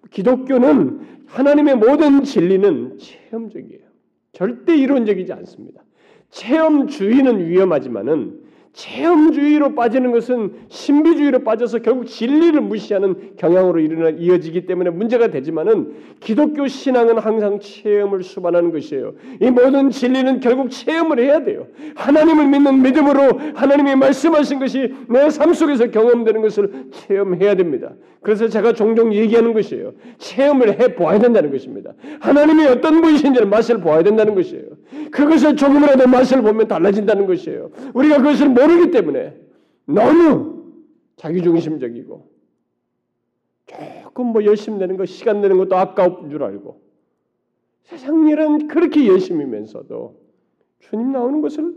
기독교는 0.09 1.25
하나님의 1.27 1.75
모든 1.77 2.23
진리는 2.23 2.97
체험적이에요. 2.97 3.81
절대 4.33 4.75
이론적이지 4.75 5.31
않습니다. 5.33 5.83
체험주의는 6.31 7.47
위험하지만은 7.47 8.40
체험주의로 8.73 9.75
빠지는 9.75 10.11
것은 10.11 10.53
신비주의로 10.69 11.39
빠져서 11.39 11.79
결국 11.79 12.05
진리를 12.05 12.59
무시하는 12.61 13.33
경향으로 13.37 13.79
일어나 13.79 14.09
이어지기 14.09 14.65
때문에 14.65 14.89
문제가 14.91 15.27
되지만은 15.27 15.93
기독교 16.19 16.67
신앙은 16.67 17.17
항상 17.17 17.59
체험을 17.59 18.23
수반하는 18.23 18.71
것이에요. 18.71 19.13
이 19.41 19.49
모든 19.49 19.89
진리는 19.89 20.39
결국 20.39 20.69
체험을 20.69 21.19
해야 21.19 21.43
돼요. 21.43 21.67
하나님을 21.95 22.47
믿는 22.47 22.81
믿음으로 22.81 23.39
하나님이 23.55 23.95
말씀하신 23.95 24.59
것이 24.59 24.93
내 25.09 25.29
삶 25.41 25.53
속에서 25.53 25.87
경험되는 25.87 26.41
것을 26.41 26.71
체험해야 26.91 27.55
됩니다. 27.55 27.93
그래서 28.21 28.47
제가 28.47 28.73
종종 28.73 29.13
얘기하는 29.13 29.53
것이에요. 29.53 29.93
체험을 30.19 30.79
해 30.79 30.93
보아야 30.95 31.17
된다는 31.17 31.51
것입니다. 31.51 31.93
하나님이 32.19 32.67
어떤 32.67 33.01
분이신지를 33.01 33.47
맛을 33.47 33.79
보아야 33.79 34.03
된다는 34.03 34.35
것이에요. 34.35 34.63
그것을 35.09 35.55
조금이라도 35.55 36.07
맛을 36.07 36.41
보면 36.43 36.67
달라진다는 36.67 37.25
것이에요. 37.25 37.71
우리가 37.93 38.17
그것을 38.17 38.49
모르기 38.61 38.91
때문에 38.91 39.39
너무 39.85 40.73
자기중심적이고 41.17 42.31
조금 43.65 44.27
뭐 44.27 44.43
열심히 44.45 44.77
내는 44.77 44.97
거 44.97 45.05
시간 45.05 45.41
내는 45.41 45.57
것도 45.57 45.75
아까운 45.75 46.29
줄 46.29 46.43
알고 46.43 46.81
세상 47.83 48.27
일은 48.27 48.67
그렇게 48.67 49.07
열심히면서도 49.07 50.19
주님 50.79 51.11
나오는 51.11 51.41
것을 51.41 51.75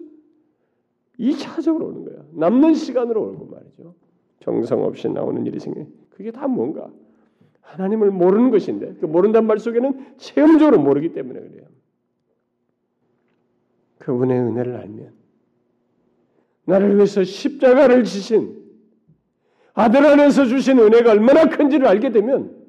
2차적으로 1.19 1.87
오는 1.87 2.05
거야. 2.05 2.25
남는 2.33 2.75
시간으로 2.75 3.23
오고 3.23 3.47
말이죠. 3.47 3.95
정성 4.41 4.83
없이 4.85 5.09
나오는 5.09 5.47
일이 5.47 5.61
생겨. 5.61 5.87
그게 6.11 6.31
다 6.31 6.49
뭔가 6.49 6.91
하나님을 7.61 8.11
모르는 8.11 8.51
것인데 8.51 8.95
그 9.01 9.07
모른다는 9.07 9.47
말 9.47 9.59
속에는 9.59 10.17
체험적으로 10.17 10.81
모르기 10.81 11.13
때문에 11.13 11.41
그래요. 11.41 11.67
그분의 13.99 14.39
은혜를 14.39 14.77
알면 14.77 15.24
나를 16.65 16.97
위해서 16.97 17.25
십자가를 17.25 18.05
지신 18.05 18.63
아들 19.75 20.07
안에서 20.07 20.47
주신 20.47 20.79
은혜가 20.79 21.11
얼마나 21.13 21.49
큰지를 21.49 21.87
알게 21.87 22.11
되면 22.11 22.65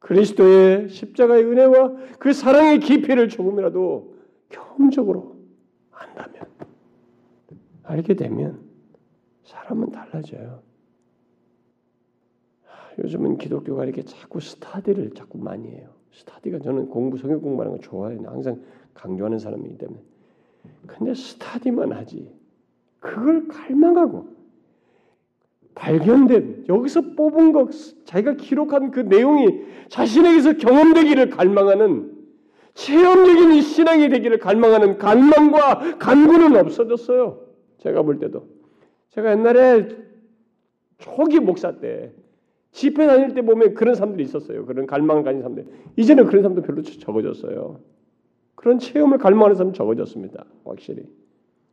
그리스도의 0.00 0.88
십자가의 0.88 1.44
은혜와 1.44 1.96
그 2.18 2.32
사랑의 2.32 2.80
깊이를 2.80 3.28
조금이라도 3.28 4.14
경험적으로 4.48 5.36
안다면 5.90 6.46
알게 7.82 8.14
되면 8.14 8.60
사람은 9.44 9.90
달라져요. 9.90 10.62
요즘은 12.98 13.38
기독교가 13.38 13.84
이렇게 13.84 14.02
자꾸 14.02 14.40
스타디를 14.40 15.12
자꾸 15.14 15.38
많이 15.38 15.68
해요. 15.68 15.88
스타디가 16.12 16.58
저는 16.60 16.88
공부 16.88 17.16
성경 17.16 17.40
공부하는 17.40 17.76
거 17.76 17.82
좋아해요. 17.82 18.20
항상 18.26 18.62
강조하는 18.94 19.38
사람이기 19.38 19.78
때문에. 19.78 20.00
근데 20.86 21.14
스타디만 21.14 21.92
하지. 21.92 22.37
그걸 23.00 23.48
갈망하고 23.48 24.36
발견된 25.74 26.64
여기서 26.68 27.14
뽑은 27.14 27.52
것 27.52 27.70
자기가 28.04 28.34
기록한 28.34 28.90
그 28.90 29.00
내용이 29.00 29.46
자신에게서 29.88 30.54
경험되기를 30.54 31.30
갈망하는 31.30 32.18
체험적인 32.74 33.60
신앙이 33.60 34.08
되기를 34.08 34.38
갈망하는 34.38 34.98
갈망과 34.98 35.98
간구는 35.98 36.56
없어졌어요. 36.56 37.40
제가 37.78 38.02
볼 38.02 38.18
때도 38.18 38.46
제가 39.10 39.32
옛날에 39.32 39.88
초기 40.98 41.40
목사 41.40 41.78
때 41.78 42.12
집회 42.70 43.06
다닐 43.06 43.34
때 43.34 43.42
보면 43.42 43.74
그런 43.74 43.94
사람들이 43.94 44.24
있었어요. 44.24 44.66
그런 44.66 44.86
갈망을 44.86 45.22
가진 45.22 45.40
사람들. 45.40 45.66
이제는 45.96 46.26
그런 46.26 46.42
사람도 46.42 46.62
별로 46.62 46.82
적어졌어요. 46.82 47.80
그런 48.54 48.78
체험을 48.78 49.18
갈망하는 49.18 49.56
사람 49.56 49.72
적어졌습니다. 49.72 50.44
확실히. 50.64 51.04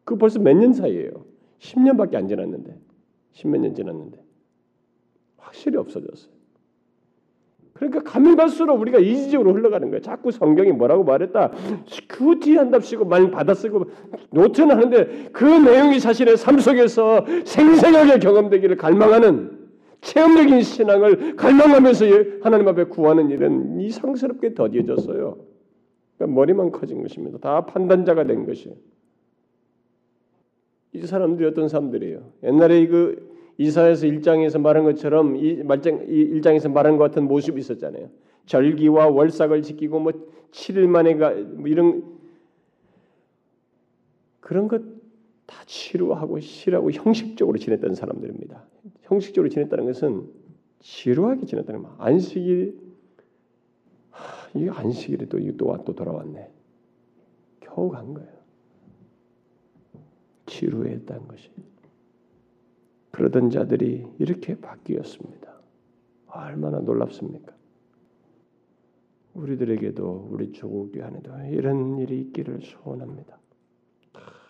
그 0.06 0.16
벌써 0.18 0.39
몇 0.39 0.53
년 0.53 0.72
사이에요. 0.74 1.12
10년밖에 1.60 2.16
안 2.16 2.28
지났는데. 2.28 2.78
10몇 3.34 3.60
년 3.60 3.76
지났는데. 3.76 4.24
확실히 5.38 5.78
없어졌어요. 5.78 6.34
그러니까 7.74 8.03
가면 8.03 8.38
갈수록 8.38 8.80
우리가 8.80 8.99
이지적으로 8.99 9.53
흘러가는 9.53 9.89
거예요. 9.89 10.01
자꾸 10.01 10.32
성경이 10.32 10.72
뭐라고 10.72 11.03
말했다. 11.03 11.51
그 12.08 12.39
뒤에 12.39 12.58
한답시고 12.58 13.03
말 13.03 13.30
받아 13.32 13.53
쓰고 13.53 13.86
노트는 14.32 14.78
하는데 14.78 15.30
그 15.34 15.43
내용이 15.43 15.99
자신의 15.99 16.38
삶 16.38 16.58
속에서 16.60 17.26
생생하게 17.43 18.20
경험되기를 18.20 18.78
갈망하는 18.78 19.60
체험적인 19.99 20.62
신앙을 20.62 21.36
갈망하면서 21.36 22.06
하나님 22.41 22.68
앞에 22.70 22.86
구하는 22.86 23.30
일은 23.30 23.82
이상스럽게 23.82 24.53
더뎌졌어요. 24.53 25.38
그러니까 26.18 26.34
머리만 26.34 26.72
커진 26.72 27.01
것입니다. 27.01 27.39
다 27.39 27.66
판단자가 27.66 28.24
된 28.24 28.45
것이에요. 28.45 28.78
이 30.95 31.05
사람들이 31.05 31.47
어떤 31.47 31.67
사람들이에요? 31.67 32.31
옛날에 32.43 32.87
그 32.87 33.35
이사에서 33.57 34.07
1장에서 34.07 34.59
말한 34.59 34.83
것처럼 34.83 35.35
이 35.37 35.63
말장 35.63 36.05
1장에서 36.07 36.71
말한 36.71 36.97
것 36.97 37.05
같은 37.05 37.27
모습이 37.27 37.59
있었잖아요. 37.59 38.09
절기와 38.45 39.07
월삭을 39.07 39.61
지키고 39.61 39.99
뭐 39.99 40.11
7일 40.51 40.87
만에 40.87 41.15
가 41.15 41.31
뭐 41.31 41.67
이런 41.67 42.15
그런 44.39 44.67
것다 44.67 45.63
치루하고 45.65 46.39
실하고 46.39 46.91
형식적으로 46.91 47.57
지냈던 47.57 47.95
사람들입니다. 47.95 48.63
형식적으로 49.01 49.49
지냈다는 49.49 49.85
것은 49.85 50.29
지루하게 50.81 51.47
지냈다는 51.47 51.81
말. 51.81 51.91
안식일 51.97 52.77
하, 54.11 54.59
이 54.59 54.69
안식일에 54.69 55.25
또 55.25 55.39
이거 55.39 55.83
또 55.83 55.95
돌아왔네. 55.95 56.51
겨우 57.61 57.89
간 57.89 58.13
거예요. 58.13 58.34
지루했다는 60.45 61.27
것이. 61.27 61.49
그러던 63.11 63.49
자들이 63.49 64.05
이렇게 64.19 64.59
바뀌었습니다. 64.59 65.55
얼마나 66.27 66.79
놀랍습니까? 66.79 67.53
우리들에게도 69.33 70.29
우리 70.31 70.51
조국교 70.51 71.03
안에도 71.03 71.31
이런 71.49 71.97
일이 71.97 72.19
있기를 72.21 72.59
소원합니다. 72.61 73.37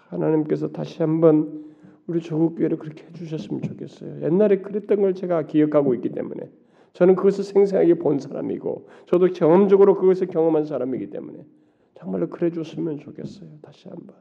하나님께서 0.10 0.70
다시 0.72 1.02
한번 1.02 1.66
우리 2.08 2.22
조국 2.22 2.56
교회를 2.56 2.78
그렇게 2.78 3.04
해주셨으면 3.06 3.62
좋겠어요. 3.64 4.22
옛날에 4.24 4.62
그랬던 4.62 5.02
걸 5.02 5.16
제가 5.16 5.48
기억하고 5.48 5.96
있기 5.96 6.10
때문에 6.10 6.50
저는 6.94 7.16
그것을 7.16 7.44
생생하게 7.44 7.96
본 7.96 8.20
사람이고 8.20 8.88
저도 9.08 9.28
경험적으로 9.28 9.96
그것을 9.96 10.28
경험한 10.28 10.66
사람이기 10.66 11.10
때문에 11.10 11.46
정말로 11.96 12.30
그래 12.30 12.52
줬으면 12.52 13.00
좋겠어요. 13.00 13.50
다시 13.62 13.90
한번 13.90 14.16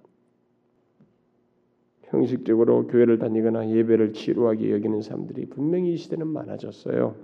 형식적으로 2.14 2.86
교회를 2.86 3.18
다니거나 3.18 3.68
예배를 3.68 4.12
지루하게 4.12 4.70
여기는 4.72 5.02
사람들이 5.02 5.46
분명히 5.46 5.92
이 5.92 5.96
시대는 5.96 6.26
많아졌어요. 6.28 7.16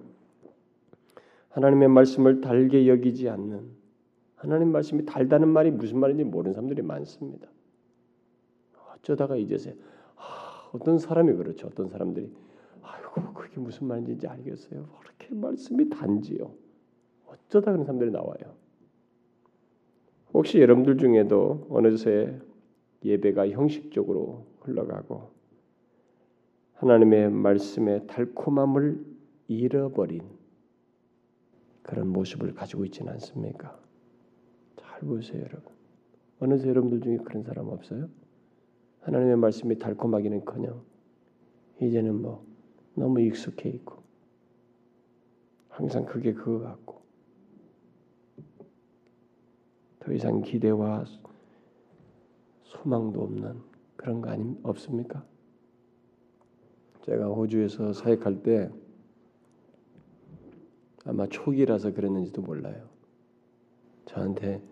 하나님의 1.51 1.89
말씀을 1.89 2.41
달게 2.41 2.89
여기지 2.89 3.29
않는 3.29 3.81
하나님 4.35 4.73
말씀이 4.73 5.05
달다는 5.05 5.49
말이 5.49 5.71
무슨 5.71 5.99
말인지 5.99 6.25
모르는 6.25 6.55
사람들이 6.55 6.83
많습니다. 6.83 7.49
어쩌다가 8.95 9.37
이제서 9.37 9.71
어떤 10.73 10.99
사람이 10.99 11.35
그렇죠. 11.35 11.67
어떤 11.67 11.89
사람들이 11.89 12.33
아이고 12.83 13.35
그게 13.35 13.61
무슨 13.61 13.87
말인지 13.87 14.27
알겠어요. 14.27 14.89
그렇게 15.01 15.35
말씀이 15.35 15.89
단지요. 15.89 16.53
어쩌다 17.27 17.73
그런 17.73 17.85
사람들이 17.85 18.11
나와요. 18.11 18.55
혹시 20.33 20.61
여러분들 20.61 20.97
중에도 20.99 21.67
어느새 21.69 22.39
예배가 23.05 23.49
형식적으로 23.51 24.50
흘러가고 24.61 25.31
하나님의 26.75 27.31
말씀의 27.31 28.07
달콤함을 28.07 29.05
잃어버린 29.49 30.23
그런 31.83 32.09
모습을 32.09 32.55
가지고 32.55 32.85
있지는 32.85 33.13
않습니까? 33.15 33.79
잘 34.77 35.01
보세요, 35.01 35.41
여러분. 35.43 35.73
어느새 36.39 36.69
여러분들 36.69 37.01
중에 37.01 37.17
그런 37.19 37.43
사람 37.43 37.69
없어요? 37.69 38.09
하나님의 39.01 39.37
말씀이 39.37 39.79
달콤하기는커녕 39.79 40.83
이제는 41.83 42.21
뭐 42.21 42.45
너무 42.95 43.21
익숙해 43.21 43.71
있고 43.71 44.03
항상 45.69 46.05
그게 46.05 46.33
그거 46.33 46.61
같고 46.61 47.01
더 50.01 50.13
이상 50.13 50.43
기대와 50.43 51.05
소망도 52.65 53.23
없는 53.23 53.70
그런 54.01 54.23
거 54.23 54.31
아니 54.31 54.57
없습니까? 54.63 55.27
제가 57.03 57.27
호주에서 57.27 57.93
사역할 57.93 58.43
때 58.43 58.71
아마 61.05 61.27
초기라서 61.27 61.93
그랬는지도 61.93 62.41
몰라요. 62.41 62.89
저한테 64.07 64.63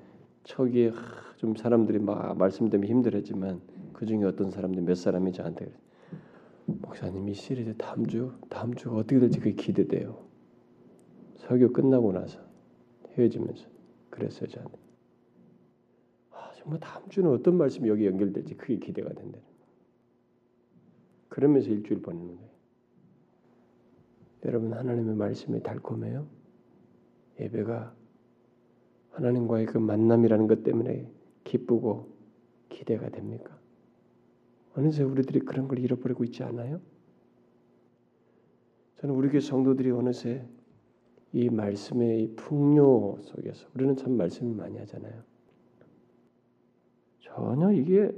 초기에 0.44 0.92
좀 1.36 1.54
사람들이 1.56 1.98
막 1.98 2.38
말씀 2.38 2.70
때문에 2.70 2.88
힘들었지만 2.88 3.60
그 3.92 4.06
중에 4.06 4.24
어떤 4.24 4.50
사람들 4.50 4.82
몇 4.82 4.94
사람이 4.94 5.30
저한테 5.32 5.66
그래. 5.66 5.76
목사님 6.64 7.28
이 7.28 7.34
시리즈 7.34 7.76
다음 7.76 8.06
주 8.06 8.32
다음 8.48 8.72
주가 8.72 8.96
어떻게 8.96 9.20
될지 9.20 9.40
그게 9.40 9.52
기대돼요. 9.52 10.24
설교 11.36 11.74
끝나고 11.74 12.12
나서 12.12 12.40
헤어지면서 13.18 13.66
그랬어요 14.08 14.48
저한테. 14.48 14.87
아, 16.58 16.62
정말 16.62 16.80
다음 16.80 17.08
주는 17.08 17.30
어떤 17.30 17.56
말씀이 17.56 17.88
여기 17.88 18.06
연결될지 18.06 18.54
그게 18.56 18.76
기대가 18.76 19.12
된다. 19.12 19.38
그러면서 21.28 21.70
일주일 21.70 22.02
보내는 22.02 22.36
거예요. 22.36 22.50
여러분 24.44 24.72
하나님의 24.72 25.14
말씀이 25.16 25.62
달콤해요. 25.62 26.26
예배가 27.40 27.94
하나님과의 29.10 29.66
그 29.66 29.78
만남이라는 29.78 30.46
것 30.46 30.62
때문에 30.62 31.10
기쁘고 31.44 32.08
기대가 32.68 33.08
됩니까? 33.08 33.58
어느새 34.74 35.02
우리들이 35.02 35.40
그런 35.40 35.66
걸 35.66 35.78
잃어버리고 35.78 36.24
있지 36.24 36.44
않아요? 36.44 36.80
저는 39.00 39.14
우리 39.14 39.28
교회 39.28 39.40
성도들이 39.40 39.90
어느새 39.90 40.46
이 41.32 41.50
말씀의 41.50 42.22
이 42.22 42.36
풍요 42.36 43.20
속에서 43.22 43.68
우리는 43.74 43.96
참 43.96 44.16
말씀을 44.16 44.54
많이 44.54 44.78
하잖아요. 44.78 45.27
전혀 47.28 47.72
이게 47.72 48.10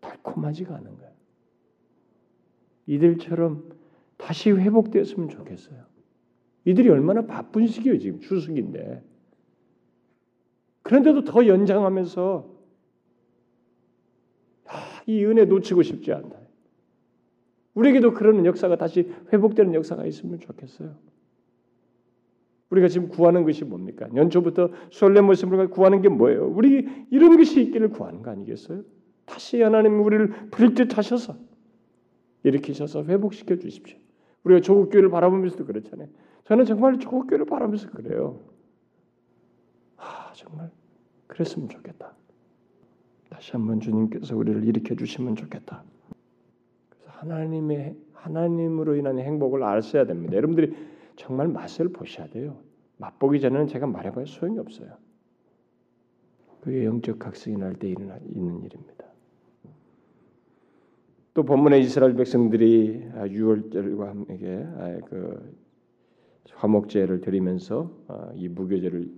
달콤하지가 0.00 0.74
않은 0.74 0.96
거예요. 0.96 1.12
이들처럼 2.86 3.70
다시 4.16 4.50
회복되었으면 4.50 5.28
좋겠어요. 5.28 5.84
이들이 6.64 6.88
얼마나 6.88 7.24
바쁜 7.26 7.66
시기예요 7.66 7.98
지금 7.98 8.20
추석인데. 8.20 9.02
그런데도 10.82 11.24
더 11.24 11.46
연장하면서 11.46 12.58
아, 14.66 15.02
이 15.06 15.24
은혜 15.24 15.44
놓치고 15.44 15.82
싶지 15.82 16.12
않다. 16.12 16.36
우리에게도 17.74 18.14
그런 18.14 18.44
역사가 18.44 18.76
다시 18.76 19.12
회복되는 19.32 19.74
역사가 19.74 20.04
있으면 20.06 20.40
좋겠어요. 20.40 20.94
우리가 22.70 22.88
지금 22.88 23.08
구하는 23.08 23.44
것이 23.44 23.64
뭡니까? 23.64 24.08
연초부터 24.14 24.70
설렘 24.92 25.26
모습을 25.26 25.68
구하는 25.70 26.02
게 26.02 26.08
뭐예요? 26.08 26.46
우리 26.48 26.86
이런 27.10 27.36
것이 27.36 27.62
있기를 27.62 27.90
구하는 27.90 28.22
거 28.22 28.30
아니겠어요? 28.30 28.82
다시 29.24 29.60
하나님 29.62 30.00
우리를 30.00 30.50
불듯 30.50 30.96
하셔서 30.96 31.36
일으키셔서 32.42 33.04
회복시켜 33.04 33.56
주십시오. 33.56 33.98
우리가 34.44 34.60
조국 34.60 34.90
교회를 34.90 35.10
바라보면서도 35.10 35.64
그렇잖아요. 35.66 36.08
저는 36.44 36.64
정말 36.64 36.98
조국 36.98 37.26
교회를 37.26 37.46
바라면서 37.46 37.90
그래요. 37.90 38.40
아 39.96 40.32
정말 40.34 40.70
그랬으면 41.26 41.68
좋겠다. 41.68 42.14
다시 43.30 43.52
한번 43.52 43.80
주님께서 43.80 44.36
우리를 44.36 44.64
일으켜 44.64 44.94
주시면 44.94 45.36
좋겠다. 45.36 45.84
그래서 46.88 47.10
하나님의 47.18 47.96
하나님으로 48.14 48.96
인한 48.96 49.18
행복을 49.18 49.62
아셔야 49.62 50.06
됩니다. 50.06 50.36
여러분들이 50.36 50.74
정말 51.18 51.48
맛을 51.48 51.88
보셔야 51.88 52.28
돼요. 52.28 52.56
맛보기 52.98 53.40
전에는 53.40 53.66
제가 53.66 53.86
말해봐야 53.86 54.24
소용이 54.24 54.58
없어요. 54.58 54.96
그게 56.60 56.84
영적 56.84 57.18
각성이 57.18 57.56
날 57.56 57.74
때 57.74 57.88
일어나는 57.88 58.24
일입니다. 58.64 59.04
또 61.34 61.44
본문의 61.44 61.82
이스라엘 61.82 62.14
백성들이 62.14 63.10
유월절과 63.30 64.08
함께 64.08 64.64
그 65.06 65.56
화목제를 66.52 67.20
드리면서 67.20 67.92
아, 68.08 68.32
이 68.34 68.48
무교제를 68.48 69.10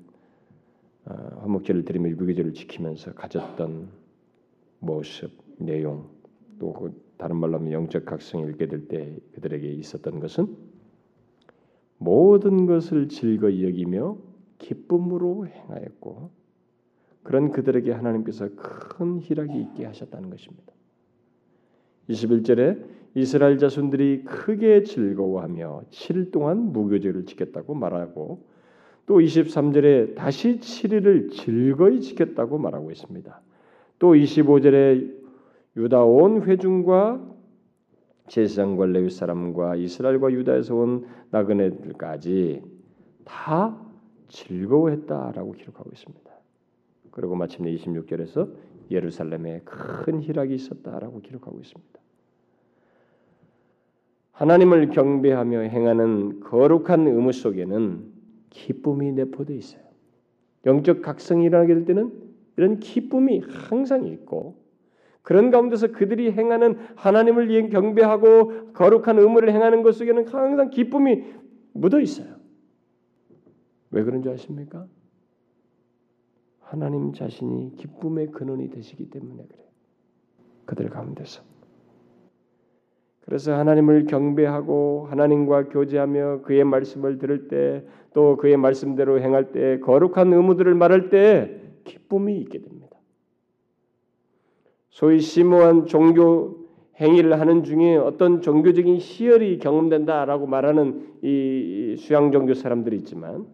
아, 1.04 1.12
화목제를 1.42 1.84
드리며 1.84 2.14
무교제를 2.16 2.52
지키면서 2.54 3.14
가졌던 3.14 3.88
모습, 4.80 5.30
내용 5.58 6.08
또그 6.58 6.92
다른 7.18 7.36
말로 7.36 7.58
하면 7.58 7.72
영적 7.72 8.04
각성을 8.06 8.48
읽게 8.50 8.66
될 8.68 8.88
때 8.88 9.16
그들에게 9.32 9.70
있었던 9.72 10.20
것은 10.20 10.69
모든 12.00 12.64
것을 12.64 13.08
즐거이 13.08 13.62
여기며 13.62 14.16
기쁨으로 14.58 15.46
행하였고 15.46 16.30
그런 17.22 17.52
그들에게 17.52 17.92
하나님께서 17.92 18.48
큰 18.56 19.20
희락이 19.20 19.60
있게 19.60 19.84
하셨다는 19.84 20.30
것입니다. 20.30 20.72
21절에 22.08 22.82
이스라엘 23.14 23.58
자손들이 23.58 24.24
크게 24.24 24.82
즐거워하며 24.84 25.82
7일 25.90 26.32
동안 26.32 26.72
무교제를 26.72 27.26
지켰다고 27.26 27.74
말하고 27.74 28.46
또 29.04 29.18
23절에 29.18 30.14
다시 30.14 30.58
7일을 30.58 31.32
즐거이 31.32 32.00
지켰다고 32.00 32.56
말하고 32.56 32.90
있습니다. 32.90 33.40
또 33.98 34.14
25절에 34.14 35.12
유다 35.76 36.02
온 36.02 36.42
회중과 36.44 37.39
제사장과 38.30 38.86
레위 38.86 39.10
사람과 39.10 39.74
이스라엘과 39.74 40.30
유다에서 40.30 40.76
온 40.76 41.04
나그네들까지 41.30 42.62
다 43.24 43.76
즐거워했다라고 44.28 45.52
기록하고 45.52 45.90
있습니다. 45.92 46.30
그리고 47.10 47.34
마침내 47.34 47.74
26절에서 47.74 48.48
예루살렘에 48.88 49.62
큰 49.64 50.22
희락이 50.22 50.54
있었다라고 50.54 51.20
기록하고 51.22 51.58
있습니다. 51.58 52.00
하나님을 54.30 54.90
경배하며 54.90 55.58
행하는 55.62 56.38
거룩한 56.40 57.08
의무 57.08 57.32
속에는 57.32 58.12
기쁨이 58.50 59.10
내포되어 59.10 59.56
있어요. 59.56 59.82
영적 60.66 61.02
각성이 61.02 61.46
일어나게 61.46 61.74
될 61.74 61.84
때는 61.84 62.12
이런 62.56 62.78
기쁨이 62.78 63.40
항상 63.40 64.06
있고 64.06 64.54
그런 65.22 65.50
가운데서 65.50 65.88
그들이 65.88 66.32
행하는 66.32 66.78
하나님을 66.96 67.70
경배하고 67.70 68.72
거룩한 68.72 69.18
의무를 69.18 69.52
행하는 69.52 69.82
것 69.82 69.92
속에는 69.92 70.26
항상 70.28 70.70
기쁨이 70.70 71.24
묻어 71.72 72.00
있어요. 72.00 72.36
왜 73.90 74.02
그런 74.02 74.22
줄 74.22 74.32
아십니까? 74.32 74.86
하나님 76.60 77.12
자신이 77.12 77.76
기쁨의 77.76 78.28
근원이 78.28 78.70
되시기 78.70 79.10
때문에 79.10 79.44
그래요. 79.46 79.66
그들 80.64 80.88
가운데서. 80.88 81.42
그래서 83.22 83.54
하나님을 83.54 84.06
경배하고 84.06 85.06
하나님과 85.10 85.68
교제하며 85.68 86.42
그의 86.42 86.64
말씀을 86.64 87.18
들을 87.18 87.48
때 87.48 87.84
또 88.12 88.36
그의 88.36 88.56
말씀대로 88.56 89.20
행할 89.20 89.52
때 89.52 89.78
거룩한 89.80 90.32
의무들을 90.32 90.74
말할 90.74 91.10
때 91.10 91.60
기쁨이 91.84 92.38
있게 92.40 92.60
됩니다. 92.60 92.79
소위 94.90 95.20
심오한 95.20 95.86
종교 95.86 96.68
행위를 97.00 97.40
하는 97.40 97.64
중에 97.64 97.96
어떤 97.96 98.42
종교적인 98.42 98.98
희열이 98.98 99.58
경험된다라고 99.58 100.46
말하는 100.46 101.14
이 101.22 101.96
수양 101.98 102.30
종교 102.30 102.52
사람들이 102.54 102.96
있지만 102.98 103.46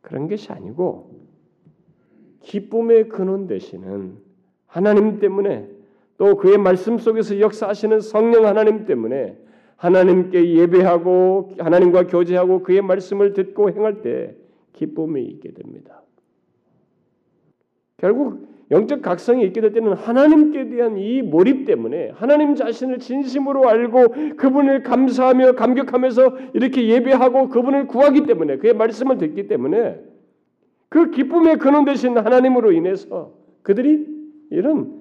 그런 0.00 0.28
것이 0.28 0.52
아니고 0.52 1.10
기쁨의 2.40 3.08
근원 3.08 3.46
되시는 3.46 4.18
하나님 4.66 5.18
때문에 5.18 5.68
또 6.16 6.36
그의 6.36 6.58
말씀 6.58 6.98
속에서 6.98 7.40
역사하시는 7.40 8.00
성령 8.00 8.46
하나님 8.46 8.84
때문에 8.84 9.36
하나님께 9.76 10.56
예배하고 10.56 11.52
하나님과 11.58 12.06
교제하고 12.06 12.62
그의 12.62 12.82
말씀을 12.82 13.32
듣고 13.32 13.70
행할 13.70 14.02
때 14.02 14.36
기쁨이 14.74 15.24
있게 15.24 15.52
됩니다. 15.52 16.02
결국 17.96 18.46
영적 18.70 19.02
각성이 19.02 19.44
있게 19.46 19.60
될 19.60 19.72
때는 19.72 19.94
하나님께 19.94 20.68
대한 20.68 20.96
이 20.96 21.22
몰입 21.22 21.64
때문에 21.66 22.10
하나님 22.10 22.54
자신을 22.54 22.98
진심으로 23.00 23.68
알고 23.68 24.36
그분을 24.36 24.82
감사하며 24.82 25.52
감격하면서 25.52 26.36
이렇게 26.54 26.86
예배하고 26.88 27.48
그분을 27.48 27.88
구하기 27.88 28.26
때문에 28.26 28.58
그의 28.58 28.74
말씀을 28.74 29.18
듣기 29.18 29.48
때문에 29.48 30.00
그 30.88 31.10
기쁨의 31.10 31.58
근원 31.58 31.84
되신 31.84 32.16
하나님으로 32.16 32.72
인해서 32.72 33.32
그들이 33.62 34.06
이런 34.50 35.00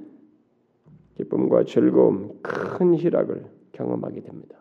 기쁨과 1.18 1.66
즐거움, 1.66 2.40
큰 2.42 2.96
희락을 2.96 3.46
경험하게 3.74 4.22
됩니다. 4.22 4.58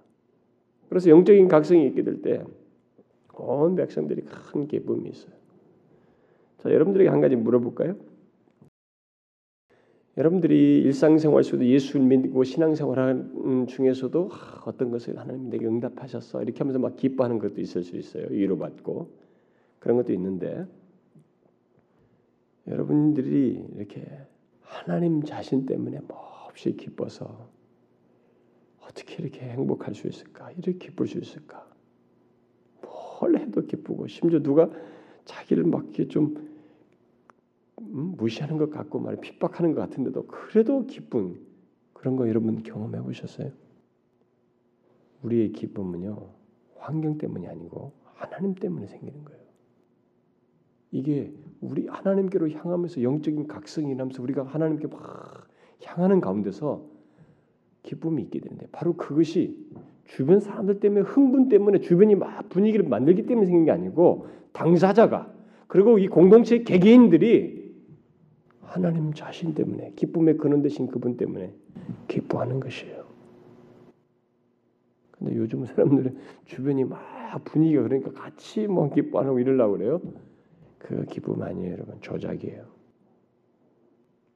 그래서 0.88 1.10
영적인 1.10 1.48
각성이 1.48 1.86
있게 1.86 2.02
될 2.02 2.20
때 2.22 2.42
온 3.40 3.76
백성들이 3.76 4.22
큰 4.22 4.66
기쁨이 4.66 5.10
있어요. 5.10 5.32
자, 6.58 6.72
여러분들에게 6.72 7.08
한 7.08 7.20
가지 7.20 7.36
물어볼까요? 7.36 7.94
여러분들이 10.18 10.80
일상생활 10.80 11.44
속에도 11.44 11.64
예수를 11.64 12.04
믿고 12.04 12.42
신앙생활하는 12.42 13.68
중에서도 13.68 14.30
어떤 14.64 14.90
것을 14.90 15.16
하나님 15.16 15.48
내게 15.48 15.64
응답하셨어 15.64 16.42
이렇게 16.42 16.58
하면서 16.58 16.80
막 16.80 16.96
기뻐하는 16.96 17.38
것도 17.38 17.60
있을 17.60 17.84
수 17.84 17.96
있어요. 17.96 18.26
위로받고 18.28 19.12
그런 19.78 19.96
것도 19.96 20.12
있는데 20.12 20.66
여러분들이 22.66 23.64
이렇게 23.76 24.04
하나님 24.60 25.22
자신 25.22 25.66
때문에 25.66 26.00
뭐 26.08 26.18
없이 26.48 26.76
기뻐서 26.76 27.48
어떻게 28.80 29.22
이렇게 29.22 29.42
행복할 29.42 29.94
수 29.94 30.08
있을까? 30.08 30.50
이렇게 30.50 30.72
기쁠 30.72 31.06
수 31.06 31.18
있을까? 31.18 31.64
뭘 33.20 33.36
해도 33.36 33.64
기쁘고 33.64 34.08
심지어 34.08 34.40
누가 34.40 34.68
자기를 35.24 35.62
막 35.62 35.84
이렇게 35.84 36.08
좀 36.08 36.34
음, 36.36 36.47
무시하는 37.80 38.56
것 38.56 38.70
같고 38.70 38.98
말 38.98 39.16
핍박하는 39.16 39.74
것 39.74 39.80
같은데도 39.80 40.26
그래도 40.26 40.86
기쁜 40.86 41.40
그런 41.92 42.16
거 42.16 42.28
여러분 42.28 42.62
경험해 42.62 43.00
보셨어요? 43.02 43.50
우리의 45.22 45.52
기쁨은요 45.52 46.30
환경 46.76 47.18
때문이 47.18 47.46
아니고 47.48 47.92
하나님 48.14 48.54
때문에 48.54 48.86
생기는 48.86 49.24
거예요. 49.24 49.40
이게 50.90 51.32
우리 51.60 51.86
하나님께로 51.86 52.50
향하면서 52.50 53.02
영적인 53.02 53.46
각성이 53.46 53.94
나면서 53.94 54.22
우리가 54.22 54.44
하나님께 54.44 54.86
막 54.86 55.48
향하는 55.82 56.20
가운데서 56.20 56.84
기쁨이 57.82 58.22
있게 58.22 58.40
되는데 58.40 58.66
바로 58.72 58.96
그것이 58.96 59.56
주변 60.04 60.40
사람들 60.40 60.80
때문에 60.80 61.02
흥분 61.02 61.48
때문에 61.48 61.80
주변이 61.80 62.14
막 62.14 62.48
분위기를 62.48 62.88
만들기 62.88 63.26
때문에 63.26 63.46
생긴 63.46 63.66
게 63.66 63.70
아니고 63.70 64.26
당사자가 64.52 65.32
그리고 65.66 65.98
이 65.98 66.08
공동체 66.08 66.62
개개인들이 66.62 67.57
하나님 68.68 69.12
자신 69.14 69.54
때문에 69.54 69.92
기쁨의 69.96 70.36
근원 70.36 70.62
되신 70.62 70.88
그분 70.88 71.16
때문에 71.16 71.54
기뻐하는 72.06 72.60
것이에요. 72.60 73.06
근데 75.12 75.34
요즘 75.36 75.64
사람들은 75.64 76.16
주변이 76.44 76.84
막 76.84 77.00
분위기가 77.44 77.82
그러니까 77.82 78.12
같이 78.12 78.66
뭐 78.66 78.90
기뻐하고 78.90 79.38
이러려고 79.38 79.72
그래요. 79.78 80.00
그 80.78 81.04
기쁨 81.06 81.42
아니에요, 81.42 81.72
여러분. 81.72 82.00
조작이에요. 82.00 82.66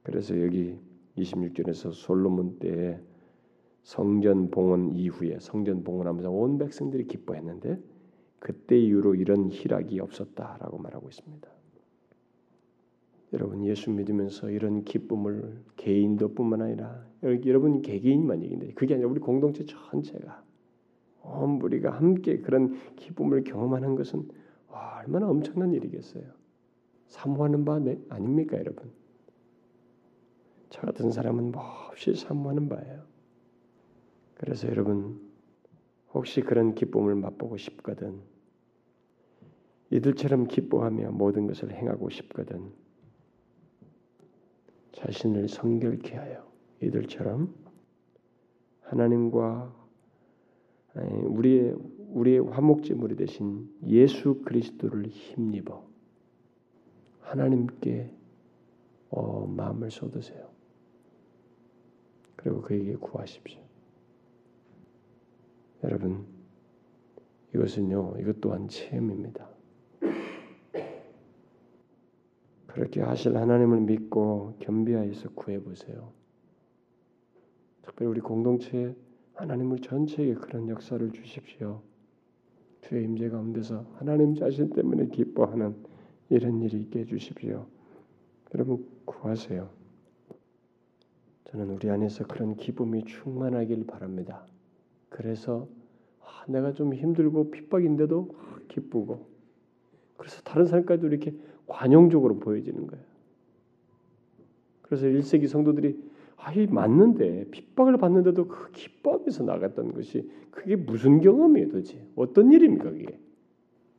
그래서 0.03 0.39
여기 0.41 0.77
26절에서 1.17 1.93
솔로몬 1.93 2.59
때에 2.59 2.99
성전 3.83 4.49
봉헌 4.51 4.95
이후에 4.95 5.37
성전 5.39 5.83
봉헌하면서 5.83 6.31
온 6.31 6.57
백성들이 6.57 7.07
기뻐했는데 7.07 7.79
그때 8.39 8.77
이후로 8.77 9.15
이런 9.15 9.49
희락이 9.49 9.99
없었다라고 9.99 10.77
말하고 10.79 11.07
있습니다. 11.07 11.49
여러분 13.33 13.65
예수 13.65 13.89
믿으면서 13.89 14.49
이런 14.51 14.83
기쁨을 14.83 15.63
개인도뿐만 15.75 16.61
아니라 16.61 17.05
여러분 17.23 17.81
개개인만 17.81 18.43
얘기인데 18.43 18.73
그게 18.73 18.93
아니라 18.93 19.09
우리 19.09 19.19
공동체 19.19 19.65
전체가 19.65 20.43
온 21.23 21.51
무리가 21.51 21.91
함께 21.91 22.39
그런 22.39 22.77
기쁨을 22.95 23.43
경험하는 23.43 23.95
것은 23.95 24.27
와, 24.69 24.99
얼마나 24.99 25.29
엄청난 25.29 25.73
일이겠어요. 25.73 26.23
사모하는 27.07 27.63
바 27.63 27.79
아닙니까, 28.09 28.57
여러분? 28.57 28.91
저 30.69 30.81
같은 30.81 31.11
사람은 31.11 31.51
몹시 31.51 32.15
사모하는 32.15 32.67
바예요. 32.69 33.03
그래서 34.35 34.67
여러분 34.67 35.21
혹시 36.13 36.41
그런 36.41 36.75
기쁨을 36.75 37.15
맛보고 37.15 37.57
싶거든 37.57 38.19
이들처럼 39.91 40.47
기뻐하며 40.47 41.11
모든 41.11 41.47
것을 41.47 41.71
행하고 41.71 42.09
싶거든 42.09 42.71
자신을 44.93 45.47
성결케 45.49 46.15
하여 46.15 46.47
이들처럼 46.81 47.53
하나님과 48.81 49.73
우리의 50.95 51.75
우리의 52.13 52.39
화목제물이 52.39 53.15
되신 53.15 53.69
예수 53.87 54.41
그리스도를 54.43 55.07
힘입어 55.07 55.83
하나님께 57.21 58.11
어, 59.09 59.45
마음을 59.47 59.89
쏟으세요. 59.89 60.49
그리고 62.35 62.61
그에게 62.61 62.95
구하십시오. 62.95 63.61
여러분, 65.83 66.25
이것은요, 67.53 68.15
이것 68.19 68.41
또한 68.41 68.67
체험입니다. 68.67 69.52
그렇게 72.73 73.01
하실 73.01 73.37
하나님을 73.37 73.81
믿고 73.81 74.55
겸비하여서 74.59 75.29
구해 75.35 75.61
보세요. 75.61 76.11
특별히 77.83 78.09
우리 78.09 78.19
공동체에 78.19 78.95
하나님을 79.35 79.79
전체에게 79.79 80.33
그런 80.33 80.67
역사를 80.69 81.11
주십시오. 81.11 81.81
주의 82.81 83.03
임재 83.03 83.29
가운데서 83.29 83.85
하나님 83.97 84.33
자신 84.33 84.71
때문에 84.71 85.07
기뻐하는 85.07 85.75
이런 86.29 86.61
일이 86.63 86.81
있게 86.81 87.01
해주십시오. 87.01 87.67
여러분 88.55 88.87
구하세요. 89.05 89.69
저는 91.45 91.69
우리 91.69 91.91
안에서 91.91 92.25
그런 92.25 92.55
기쁨이 92.55 93.03
충만하길 93.05 93.85
바랍니다. 93.85 94.47
그래서 95.09 95.67
아, 96.21 96.45
내가 96.47 96.73
좀 96.73 96.95
힘들고 96.95 97.51
핍박인데도 97.51 98.29
기쁘고 98.67 99.27
그래서 100.17 100.41
다른 100.41 100.65
사람까지도 100.65 101.07
이렇게 101.07 101.35
관용적으로 101.67 102.39
보여지는 102.39 102.87
거예요. 102.87 103.05
그래서 104.81 105.07
1세기 105.07 105.47
성도들이 105.47 105.97
아, 106.37 106.51
이 106.51 106.67
맞는데 106.67 107.45
핍박을 107.51 107.97
받는데도 107.97 108.47
그 108.47 108.71
기뻐하면서 108.71 109.43
나갔던 109.45 109.93
것이 109.93 110.29
그게 110.51 110.75
무슨 110.75 111.21
경험이에요, 111.21 111.69
도대체? 111.69 112.05
어떤 112.15 112.51
일입니까, 112.51 112.91
그게? 112.91 113.17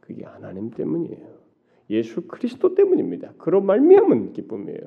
그게 0.00 0.24
하나님 0.24 0.70
때문이에요. 0.70 1.44
예수 1.90 2.22
그리스도 2.22 2.74
때문입니다. 2.74 3.32
그로 3.38 3.62
말미암은 3.62 4.32
기쁨이에요. 4.32 4.80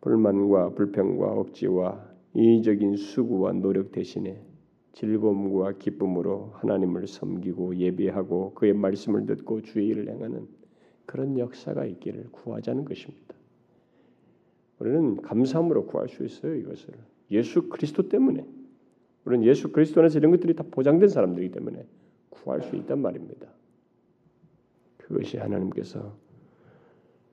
불만과 0.00 0.70
불평과 0.70 1.32
억지와 1.32 2.06
인위적인 2.34 2.96
수고와 2.96 3.52
노력 3.52 3.90
대신에 3.90 4.42
즐거움과 4.92 5.72
기쁨으로 5.78 6.50
하나님을 6.54 7.06
섬기고 7.06 7.76
예배하고 7.76 8.54
그의 8.54 8.74
말씀을 8.74 9.26
듣고 9.26 9.62
주의 9.62 9.88
일을 9.88 10.08
행하는 10.08 10.46
그런 11.08 11.38
역사가 11.38 11.86
있기를 11.86 12.28
구하자는 12.32 12.84
것입니다. 12.84 13.34
우리는 14.78 15.16
감사함으로 15.22 15.86
구할 15.86 16.06
수 16.10 16.22
있어요. 16.22 16.54
이것을 16.54 16.92
예수 17.30 17.70
그리스도 17.70 18.10
때문에 18.10 18.46
우리는 19.24 19.46
예수 19.46 19.72
그리스도 19.72 20.00
안에서 20.00 20.18
이런 20.18 20.30
것들이 20.32 20.54
다 20.54 20.64
보장된 20.70 21.08
사람들이기 21.08 21.50
때문에 21.54 21.86
구할 22.28 22.62
수 22.62 22.76
있단 22.76 23.00
말입니다. 23.00 23.48
그것이 24.98 25.38
하나님께서 25.38 26.14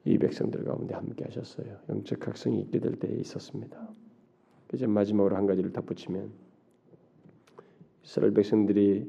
이 0.05 0.17
백성들 0.19 0.63
가운데 0.63 0.95
함께 0.95 1.25
하셨어요. 1.25 1.77
영적 1.89 2.21
각성이 2.21 2.61
있게 2.61 2.79
될 2.79 2.95
때에 2.95 3.13
있었습니다. 3.17 3.89
이제 4.73 4.87
마지막으로 4.87 5.35
한 5.35 5.47
가지를 5.47 5.73
덧붙이면 5.73 6.31
이스라엘 8.05 8.33
백성들이 8.33 9.05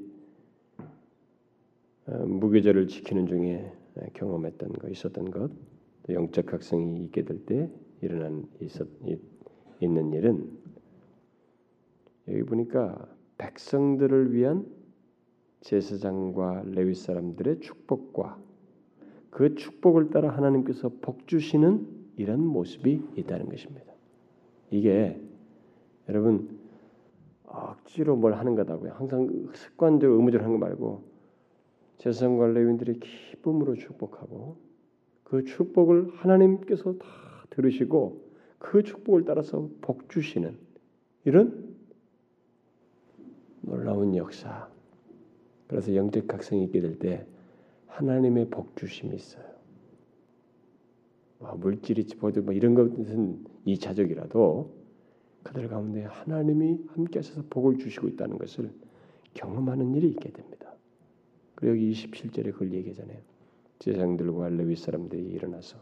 어, 2.09 2.13
무교절을 2.27 2.89
지키는 2.89 3.29
중에 3.29 3.73
경험했던 4.15 4.73
것, 4.73 4.91
있었던 4.91 5.31
것, 5.31 5.51
영적 6.09 6.47
각성이 6.47 7.05
있게 7.05 7.25
될 7.25 7.45
때 7.45 7.71
일어난 8.01 8.47
있었, 8.61 8.87
있는 9.81 10.13
일은 10.13 10.51
여기 12.29 12.43
보니까 12.43 13.09
백성들을 13.39 14.33
위한 14.33 14.67
제사장과 15.61 16.65
레위 16.67 16.95
사람들의 16.95 17.61
축복과 17.61 18.39
그 19.31 19.55
축복을 19.55 20.11
따라 20.11 20.31
하나님께서 20.31 20.91
복 21.01 21.27
주시는 21.27 21.87
이런 22.17 22.45
모습이 22.45 23.03
있다는 23.17 23.49
것입니다. 23.49 23.93
이게 24.71 25.21
여러분 26.09 26.59
억지로 27.45 28.17
뭘 28.17 28.35
하는 28.35 28.55
거다고요. 28.55 28.93
항상 28.93 29.51
습관적으로 29.55 30.19
의무적으로 30.19 30.45
하는 30.45 30.59
거 30.59 30.67
말고 30.67 31.03
제사장과 31.99 32.49
레위인들이 32.49 33.01
기쁨으로 33.01 33.75
축복하고 33.75 34.57
그 35.25 35.45
축복을 35.45 36.11
하나님께서 36.15 36.95
다 36.99 37.07
들으시고 37.51 38.25
그 38.59 38.83
축복을 38.83 39.25
따라서 39.25 39.69
복 39.81 40.09
주시는 40.09 40.57
이런 41.25 41.75
놀라운 43.63 44.15
역사. 44.15 44.69
그래서 45.67 45.95
영적 45.95 46.29
각성이 46.29 46.65
있게 46.65 46.81
될 46.81 46.99
때 46.99 47.27
하나님의 47.97 48.51
복 48.51 48.77
주심이 48.77 49.15
있어요. 49.17 49.45
뭐 51.39 51.55
물질이 51.55 52.05
보도 52.19 52.43
뭐 52.43 52.53
이런 52.53 52.75
것은 52.75 53.45
이차적이라도 53.65 54.75
그들 55.43 55.69
가운데 55.69 56.05
하나님이 56.05 56.79
함께 56.89 57.21
하셔서 57.21 57.43
복을 57.49 57.79
주시고 57.79 58.09
있다는 58.09 58.39
것을 58.39 58.71
경험하는 59.35 59.95
일이 59.95 60.09
있게 60.11 60.31
됩니다. 60.31 60.76
그리고 61.57 61.75
여기 61.75 61.93
27절에 61.93 62.53
그걸 62.53 62.73
얘기하잖아요. 62.73 63.19
제장들과 63.79 64.51
레위 64.51 64.77
사람들이 64.77 65.23
일어나서 65.23 65.79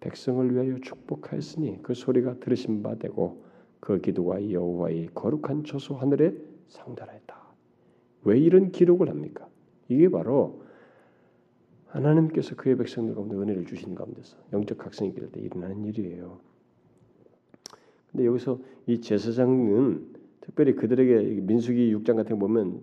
백성을 0.00 0.54
위하여 0.54 0.78
축복하였으니 0.78 1.82
그 1.82 1.94
소리가 1.94 2.38
들으신 2.38 2.82
바 2.82 2.94
되고 2.94 3.42
그 3.80 4.00
기도가 4.00 4.50
여호와의 4.50 5.10
거룩한 5.14 5.64
처소 5.64 5.94
하늘에 5.94 6.34
상달하였다. 6.68 7.36
왜 8.24 8.38
이런 8.38 8.70
기록을 8.70 9.08
합니까? 9.08 9.48
이게 9.88 10.08
바로 10.08 10.62
하나님께서 11.86 12.54
그의 12.54 12.76
백성들 12.76 13.14
가운데 13.14 13.36
은혜를 13.36 13.66
주신 13.66 13.94
가운데서 13.94 14.36
영적 14.52 14.78
각성이 14.78 15.10
있을 15.10 15.30
때 15.32 15.40
일어나는 15.40 15.84
일이에요. 15.86 16.38
근데 18.10 18.26
여기서 18.26 18.60
이 18.86 19.00
제사장은 19.00 20.14
특별히 20.40 20.74
그들에게 20.74 21.40
민수기 21.40 21.94
6장 21.94 22.16
같은 22.16 22.38
거 22.38 22.46
보면 22.46 22.82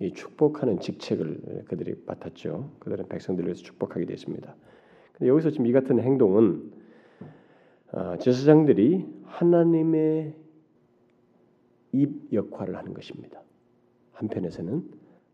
이 0.00 0.12
축복하는 0.12 0.80
직책을 0.80 1.64
그들이 1.68 1.94
맡았죠. 2.06 2.70
그들은 2.80 3.08
백성들을 3.08 3.46
위해서 3.46 3.62
축복하게 3.62 4.06
됐습니다. 4.06 4.56
근데 5.12 5.28
여기서 5.28 5.50
지금 5.50 5.66
이 5.66 5.72
같은 5.72 6.00
행동은 6.00 6.72
어, 7.92 8.16
제사장들이 8.18 9.06
하나님의 9.24 10.34
입 11.92 12.32
역할을 12.32 12.76
하는 12.76 12.94
것입니다. 12.94 13.42
한편에서는 14.12 14.84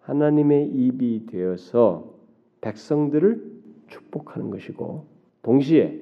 하나님의 0.01 0.69
입이 0.69 1.27
되어서 1.27 2.15
백성들을 2.61 3.57
축복하는 3.89 4.51
것이고 4.51 5.07
동시에 5.43 6.01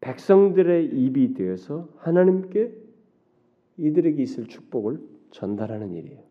백성들의 0.00 0.86
입이 0.86 1.34
되어서 1.34 1.88
하나님께 1.98 2.72
이들에게 3.78 4.22
있을 4.22 4.46
축복을 4.46 5.00
전달하는 5.30 5.94
일이에요. 5.94 6.25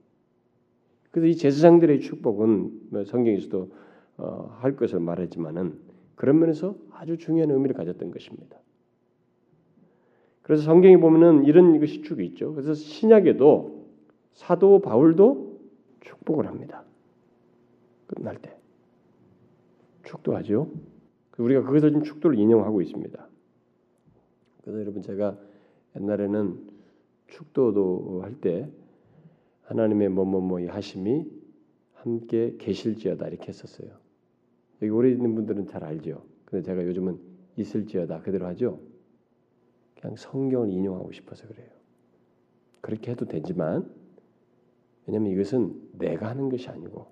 그래서 1.16 1.28
이 1.28 1.38
제사장들의 1.38 2.02
축복은 2.02 2.90
뭐 2.90 3.06
성경에서도 3.06 3.72
어, 4.18 4.58
할 4.60 4.76
것을 4.76 5.00
말했지만은 5.00 5.80
그런 6.16 6.40
면에서 6.40 6.76
아주 6.92 7.18
중요한 7.18 7.52
의미를 7.52 7.74
가졌던 7.74 8.12
것입니다. 8.12 8.60
그래서 10.42 10.64
성경에 10.64 10.98
보면은 10.98 11.46
이런 11.46 11.80
것이 11.80 12.02
쭉 12.02 12.22
있죠. 12.22 12.54
그래서 12.54 12.74
신약에도 12.74 13.86
사도 14.34 14.82
바울도 14.82 15.58
축복을 16.02 16.48
합니다. 16.48 16.84
끝날 18.08 18.36
때 18.36 18.54
축도 20.04 20.36
하죠. 20.36 20.70
우리가 21.38 21.64
거기서 21.64 21.92
지금 21.92 22.04
축도를 22.04 22.38
인용하고 22.38 22.82
있습니다. 22.82 23.26
그래서 24.64 24.82
여러분 24.82 25.02
제가 25.02 25.38
옛날에는 25.96 26.60
축도도 27.28 28.20
할 28.22 28.36
때 28.42 28.70
하나님의 29.66 30.10
뭐뭐뭐 30.10 30.68
하심이 30.68 31.26
함께 31.94 32.56
계실지어다 32.58 33.28
이렇게 33.28 33.48
했었어요. 33.48 33.90
여기 34.82 34.92
오래 34.92 35.10
있는 35.10 35.36
분들은 35.36 35.68
잘 35.68 35.84
알죠. 35.84 36.24
근데 36.46 36.64
제가 36.64 36.86
요즘은 36.86 37.20
있을지어다 37.58 38.22
그대로 38.22 38.46
하죠. 38.48 38.80
그냥 40.00 40.16
성경을 40.16 40.70
인용하고 40.70 41.12
싶어서 41.12 41.48
그래요. 41.48 41.70
그렇게 42.82 43.12
해도 43.12 43.26
되지만 43.26 43.90
왜냐하면 45.08 45.32
이것은 45.32 45.90
내가 45.94 46.30
하는 46.30 46.50
것이 46.50 46.70
아니고 46.70 47.08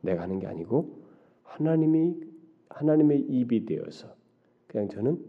내가 0.00 0.22
하는 0.22 0.38
게 0.38 0.46
아니고 0.46 1.02
하나님이 1.42 2.16
하나님의 2.70 3.20
입이 3.20 3.66
되어서 3.66 4.14
그냥 4.66 4.88
저는 4.88 5.22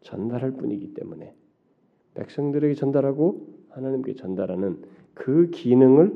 전달할 0.00 0.52
뿐이기 0.52 0.94
때문에 0.94 1.34
백성들에게 2.14 2.74
전달하고 2.74 3.64
하나님께 3.70 4.14
전달하는 4.14 4.82
그 5.14 5.50
기능을 5.50 6.12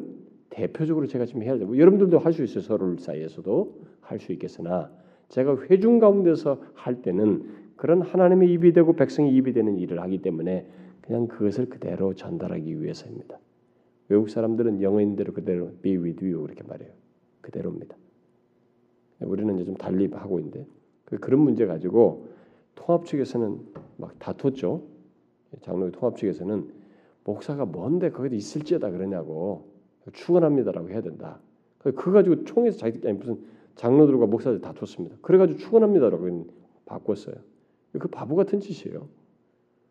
대표적으로 0.51 1.07
제가 1.07 1.24
지금 1.24 1.42
해야 1.42 1.57
되고 1.57 1.78
여러분들도 1.78 2.18
할 2.18 2.32
수 2.32 2.42
있어요 2.42 2.62
서로 2.62 2.96
사이에서도 2.96 3.80
할 4.01 4.18
수 4.18 4.32
있겠으나 4.32 4.90
제가 5.28 5.57
회중 5.70 5.99
가운데서 5.99 6.61
할 6.74 7.03
때는 7.03 7.68
그런 7.76 8.03
하나님의 8.03 8.51
입이 8.53 8.72
되고 8.72 8.94
백성의 8.94 9.32
입이 9.34 9.53
되는 9.53 9.78
일을 9.78 10.01
하기 10.01 10.18
때문에 10.18 10.66
그냥 11.03 11.28
그것을 11.28 11.68
그대로 11.68 12.14
전달하기 12.14 12.82
위해서입니다. 12.82 13.38
외국 14.09 14.30
사람들은 14.30 14.82
영어인대로 14.82 15.32
그대로 15.32 15.70
be 15.82 15.96
with 15.96 16.24
you 16.24 16.44
이렇게 16.44 16.62
말해요. 16.66 16.90
그대로입니다. 17.40 17.96
우리는 19.20 19.55
이제 19.57 19.64
좀 19.64 19.76
달리 19.76 20.07
하고 20.12 20.38
있는데 20.38 20.66
그 21.05 21.18
그런 21.18 21.40
문제 21.40 21.66
가지고 21.66 22.28
통합 22.74 23.05
측에서는 23.05 23.61
막 23.96 24.18
다퉜죠. 24.18 24.82
장로교 25.61 25.92
통합 25.92 26.16
측에서는 26.16 26.78
목사가 27.24 27.64
뭔데 27.64 28.10
거기도 28.10 28.34
있을지어다 28.36 28.90
그러냐고 28.90 29.68
축원합니다라고 30.12 30.90
해야 30.90 31.00
된다. 31.00 31.40
그 31.78 32.12
가지고 32.12 32.44
총에서 32.44 32.78
자기 32.78 33.06
아니 33.06 33.16
무슨 33.18 33.38
장로들과 33.76 34.26
목사들 34.26 34.60
다퉜습니다. 34.60 35.16
그래가지고 35.22 35.58
축원합니다라고 35.58 36.46
바꿨어요. 36.86 37.36
그 37.98 38.08
바보 38.08 38.34
같은 38.36 38.60
짓이에요. 38.60 39.08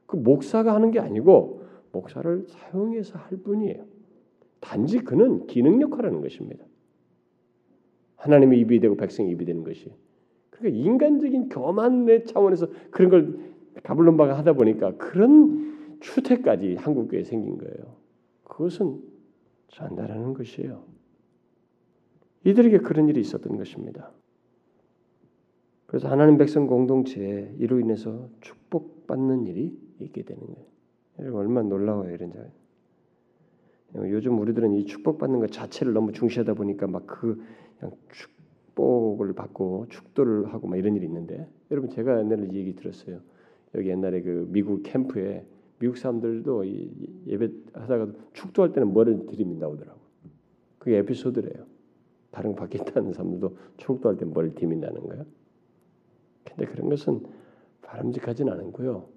그 0.05 0.15
목사가 0.15 0.73
하는 0.73 0.91
게 0.91 0.99
아니고 0.99 1.63
목사를 1.91 2.45
사용해서 2.47 3.17
할 3.17 3.37
뿐이에요. 3.37 3.85
단지 4.59 4.99
그는 4.99 5.47
기능 5.47 5.81
역할하는 5.81 6.21
것입니다. 6.21 6.65
하나님의 8.17 8.59
입이 8.59 8.79
되고 8.79 8.95
백성의 8.95 9.31
입이 9.31 9.45
되는 9.45 9.63
것이. 9.63 9.91
그러니까 10.49 10.83
인간적인 10.83 11.49
교만의 11.49 12.25
차원에서 12.25 12.67
그런 12.89 13.09
걸 13.09 13.39
가불론바가 13.83 14.37
하다 14.39 14.53
보니까 14.53 14.95
그런 14.97 15.76
추태까지 15.99 16.75
한국 16.75 17.09
교회에 17.09 17.23
생긴 17.23 17.57
거예요. 17.57 17.95
그것은 18.43 19.01
전달하는 19.69 20.33
것이에요. 20.33 20.83
이들에게 22.43 22.79
그런 22.79 23.09
일이 23.09 23.19
있었던 23.19 23.57
것입니다. 23.57 24.11
그래서 25.85 26.09
하나님 26.09 26.37
백성 26.37 26.67
공동체에 26.67 27.55
이로 27.59 27.79
인해서 27.79 28.29
축복받는 28.41 29.47
일이 29.47 29.77
있게 29.99 30.23
되는 30.23 30.41
거예요. 30.45 31.35
얼마나 31.35 31.67
놀라워요 31.69 32.13
이런 32.13 32.31
자. 32.31 32.45
요즘 33.95 34.37
우리들은 34.39 34.73
이 34.73 34.85
축복받는 34.85 35.39
것 35.39 35.51
자체를 35.51 35.93
너무 35.93 36.11
중시하다 36.11 36.53
보니까 36.53 36.87
막 36.87 37.07
그 37.07 37.41
그냥 37.79 37.95
축복을 38.11 39.33
받고 39.33 39.87
축도를 39.89 40.53
하고 40.53 40.67
막 40.67 40.77
이런 40.77 40.95
일이 40.95 41.05
있는데 41.05 41.47
여러분 41.71 41.89
제가 41.89 42.19
옛날에 42.19 42.47
이 42.51 42.55
얘기 42.55 42.75
들었어요. 42.75 43.21
여기 43.75 43.89
옛날에 43.89 44.21
그 44.21 44.47
미국 44.51 44.83
캠프에 44.83 45.45
미국 45.79 45.97
사람들도 45.97 46.65
예배 47.27 47.51
하다가 47.73 48.11
축도할 48.33 48.73
때는 48.73 48.93
머리를 48.93 49.27
들이민 49.27 49.59
나오더라고. 49.59 49.99
그게 50.79 50.97
에피소드래요. 50.97 51.65
다른 52.31 52.55
있다는 52.77 53.13
사람들도 53.13 53.57
축도할 53.77 54.17
때 54.17 54.25
머리를 54.25 54.55
들이민다는 54.55 55.01
거야. 55.03 55.25
근데 56.43 56.65
그런 56.65 56.89
것은 56.89 57.25
바람직하진 57.81 58.49
않고요. 58.49 59.07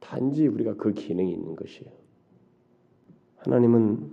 단지 0.00 0.46
우리가 0.46 0.74
그 0.74 0.92
기능이 0.92 1.32
있는 1.32 1.56
것이에요. 1.56 1.90
하나님은 3.36 4.12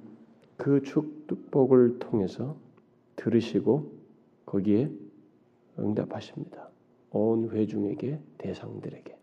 그 0.58 0.82
축복을 0.82 2.00
통해서 2.00 2.58
들으시고 3.16 3.92
거기에 4.46 4.92
응답하십니다. 5.78 6.70
온 7.12 7.50
회중에게 7.50 8.20
대상들에게. 8.38 9.18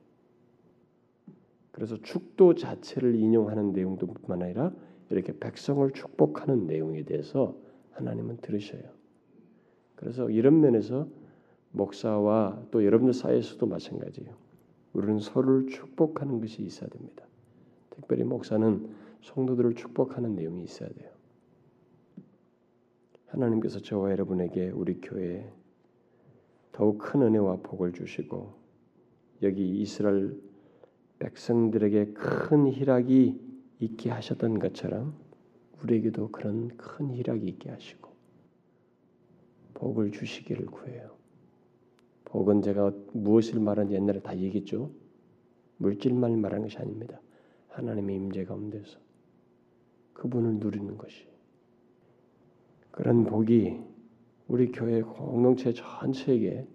그래서 1.72 1.96
축도 2.02 2.54
자체를 2.54 3.16
인용하는 3.16 3.72
내용도뿐만 3.72 4.42
아니라 4.42 4.72
이렇게 5.10 5.36
백성을 5.38 5.90
축복하는 5.92 6.66
내용에 6.66 7.02
대해서 7.04 7.56
하나님은 7.92 8.38
들으셔요. 8.38 8.82
그래서 9.96 10.30
이런 10.30 10.60
면에서 10.60 11.08
목사와 11.72 12.62
또 12.70 12.84
여러분들 12.84 13.14
사이에서도 13.14 13.64
마찬가지예요. 13.66 14.34
우리는 14.92 15.18
서로를 15.18 15.68
축복하는 15.68 16.40
것이 16.40 16.62
있어야 16.62 16.88
됩니다. 16.90 17.24
특별히 17.90 18.24
목사는 18.24 18.90
성도들을 19.22 19.74
축복하는 19.74 20.34
내용이 20.34 20.64
있어야 20.64 20.88
돼요. 20.90 21.10
하나님께서 23.28 23.80
저와 23.80 24.10
여러분에게 24.10 24.70
우리 24.70 25.00
교회에 25.00 25.50
더욱 26.72 26.98
큰 26.98 27.22
은혜와 27.22 27.60
복을 27.62 27.92
주시고 27.92 28.52
여기 29.42 29.80
이스라엘 29.80 30.38
백성들에게 31.22 32.14
큰 32.14 32.66
희락이 32.66 33.40
있게 33.78 34.10
하셨던 34.10 34.58
것처럼 34.58 35.14
우리에게도 35.82 36.32
그런 36.32 36.76
큰 36.76 37.12
희락이 37.12 37.46
있게 37.46 37.70
하시고 37.70 38.10
복을 39.74 40.10
주시기를 40.10 40.66
구해요. 40.66 41.16
복은 42.24 42.62
제가 42.62 42.92
무엇을 43.12 43.60
말하는지 43.60 43.94
옛날에 43.94 44.20
다 44.20 44.36
얘기했죠. 44.36 44.90
물질만 45.76 46.40
말하는 46.40 46.64
것이 46.64 46.78
아닙니다. 46.78 47.20
하나님의 47.68 48.16
임재 48.16 48.44
가운데서 48.44 48.98
그분을 50.14 50.54
누리는 50.54 50.98
것이 50.98 51.26
그런 52.90 53.24
복이 53.24 53.80
우리 54.48 54.72
교회 54.72 55.02
공동체 55.02 55.72
전체에게 55.72 56.66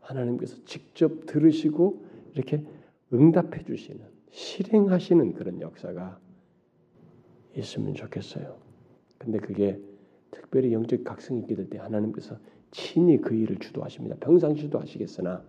하나님께서 0.00 0.64
직접 0.64 1.26
들으시고 1.26 2.04
이렇게 2.34 2.64
응답해 3.12 3.64
주시는 3.64 4.04
실행하시는 4.30 5.32
그런 5.34 5.60
역사가 5.60 6.18
있으면 7.56 7.94
좋겠어요. 7.94 8.58
근데 9.18 9.38
그게 9.38 9.80
특별히 10.30 10.72
영적 10.72 11.04
각성이 11.04 11.40
있게 11.40 11.54
될 11.54 11.68
때 11.70 11.78
하나님께서 11.78 12.38
친히 12.70 13.18
그 13.20 13.34
일을 13.34 13.56
주도하십니다. 13.58 14.16
평상시도 14.16 14.78
하시겠으나 14.78 15.42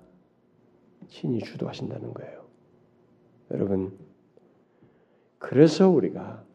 친히 1.07 1.39
주도하신다는 1.39 2.13
거예요. 2.13 2.47
여러분 3.51 3.97
그래서 5.39 5.89
우리가 5.89 6.45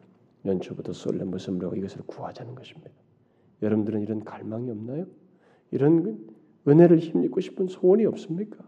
연초부터 0.45 0.93
쏠렘 0.93 1.29
모습으로 1.31 1.75
이것을 1.75 2.01
구하자는 2.05 2.55
것입니다. 2.55 2.89
여러분들은 3.61 4.01
이런 4.01 4.23
갈망이 4.23 4.69
없나요? 4.71 5.05
이런 5.71 6.27
은혜를 6.67 6.99
힘입고 6.99 7.39
싶은 7.41 7.67
소원이 7.67 8.05
없습니까? 8.05 8.65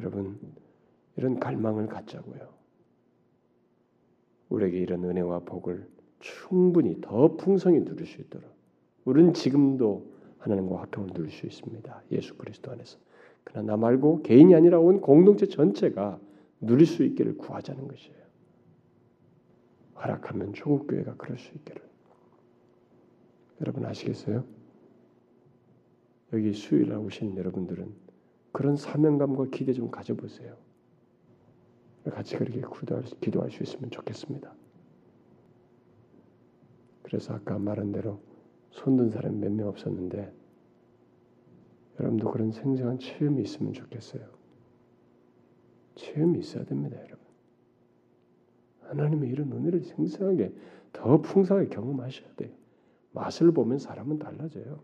여러분 0.00 0.38
이런 1.16 1.40
갈망을 1.40 1.86
갖자고요. 1.86 2.48
우리에게 4.48 4.78
이런 4.78 5.04
은혜와 5.04 5.40
복을 5.40 5.88
충분히 6.20 7.00
더 7.00 7.36
풍성히 7.36 7.84
누릴 7.84 8.06
수 8.06 8.20
있도록 8.20 8.50
우리는 9.04 9.32
지금도 9.34 10.14
하나님과 10.38 10.80
화평을 10.82 11.10
누릴 11.14 11.30
수 11.30 11.46
있습니다. 11.46 12.02
예수 12.12 12.36
그리스도 12.36 12.70
안에서 12.70 12.98
그러나 13.44 13.72
나 13.72 13.76
말고 13.76 14.22
개인이 14.22 14.54
아니라 14.54 14.78
온 14.78 15.00
공동체 15.00 15.46
전체가 15.46 16.20
누릴 16.60 16.86
수 16.86 17.02
있기를 17.02 17.36
구하자는 17.36 17.88
것이에요. 17.88 18.16
허락하면 19.96 20.52
조국 20.52 20.86
교회가 20.88 21.14
그럴 21.16 21.38
수 21.38 21.54
있기를. 21.54 21.82
여러분 23.60 23.84
아시겠어요? 23.86 24.44
여기 26.32 26.52
수요일 26.52 26.90
날 26.90 26.98
오신 26.98 27.36
여러분들은 27.36 27.94
그런 28.52 28.76
사명감과 28.76 29.46
기대 29.52 29.72
좀 29.72 29.90
가져보세요. 29.90 30.56
같이 32.10 32.36
그렇게 32.36 32.62
기도할, 33.20 33.50
수 33.50 33.62
있으면 33.62 33.90
좋겠습니다. 33.90 34.52
그래서 37.02 37.34
아까 37.34 37.58
말한 37.58 37.92
대로 37.92 38.20
손든 38.70 39.10
사람 39.10 39.40
몇 39.40 39.52
명 39.52 39.68
없었는데 39.68 40.32
여러분도 41.98 42.30
그런 42.30 42.52
생생한 42.52 42.98
체험이 42.98 43.42
있으면 43.42 43.72
좋겠어요. 43.72 44.28
체험이 45.94 46.40
있어야 46.40 46.64
됩니다, 46.64 46.96
여러분. 46.98 47.18
하나님의 48.82 49.30
이런 49.30 49.50
은혜를 49.52 49.82
생생하게 49.82 50.52
더 50.92 51.20
풍성하게 51.20 51.68
경험하셔야 51.68 52.34
돼요. 52.34 52.54
맛을 53.12 53.50
보면 53.52 53.78
사람은 53.78 54.18
달라져요. 54.18 54.82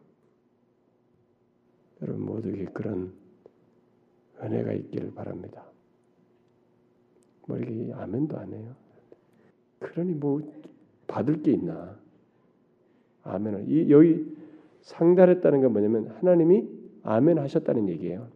여러분 2.01 2.25
모두에게 2.25 2.65
그런 2.67 3.15
은혜가 4.41 4.73
있기를 4.73 5.15
바랍니다. 5.15 5.72
뭐 7.47 7.59
이렇게 7.59 7.93
아멘도 7.93 8.37
안 8.39 8.53
해요. 8.53 8.75
그러니 9.79 10.15
뭐 10.15 10.41
받을 11.07 11.43
게 11.43 11.53
있나? 11.53 11.99
아멘을 13.25 13.69
이 13.69 13.91
여기 13.91 14.37
상달했다는 14.83 15.61
건 15.61 15.73
뭐냐면 15.73 16.09
하나님이 16.19 16.69
아멘 17.03 17.39
하셨다는 17.39 17.89
얘기예요. 17.89 18.29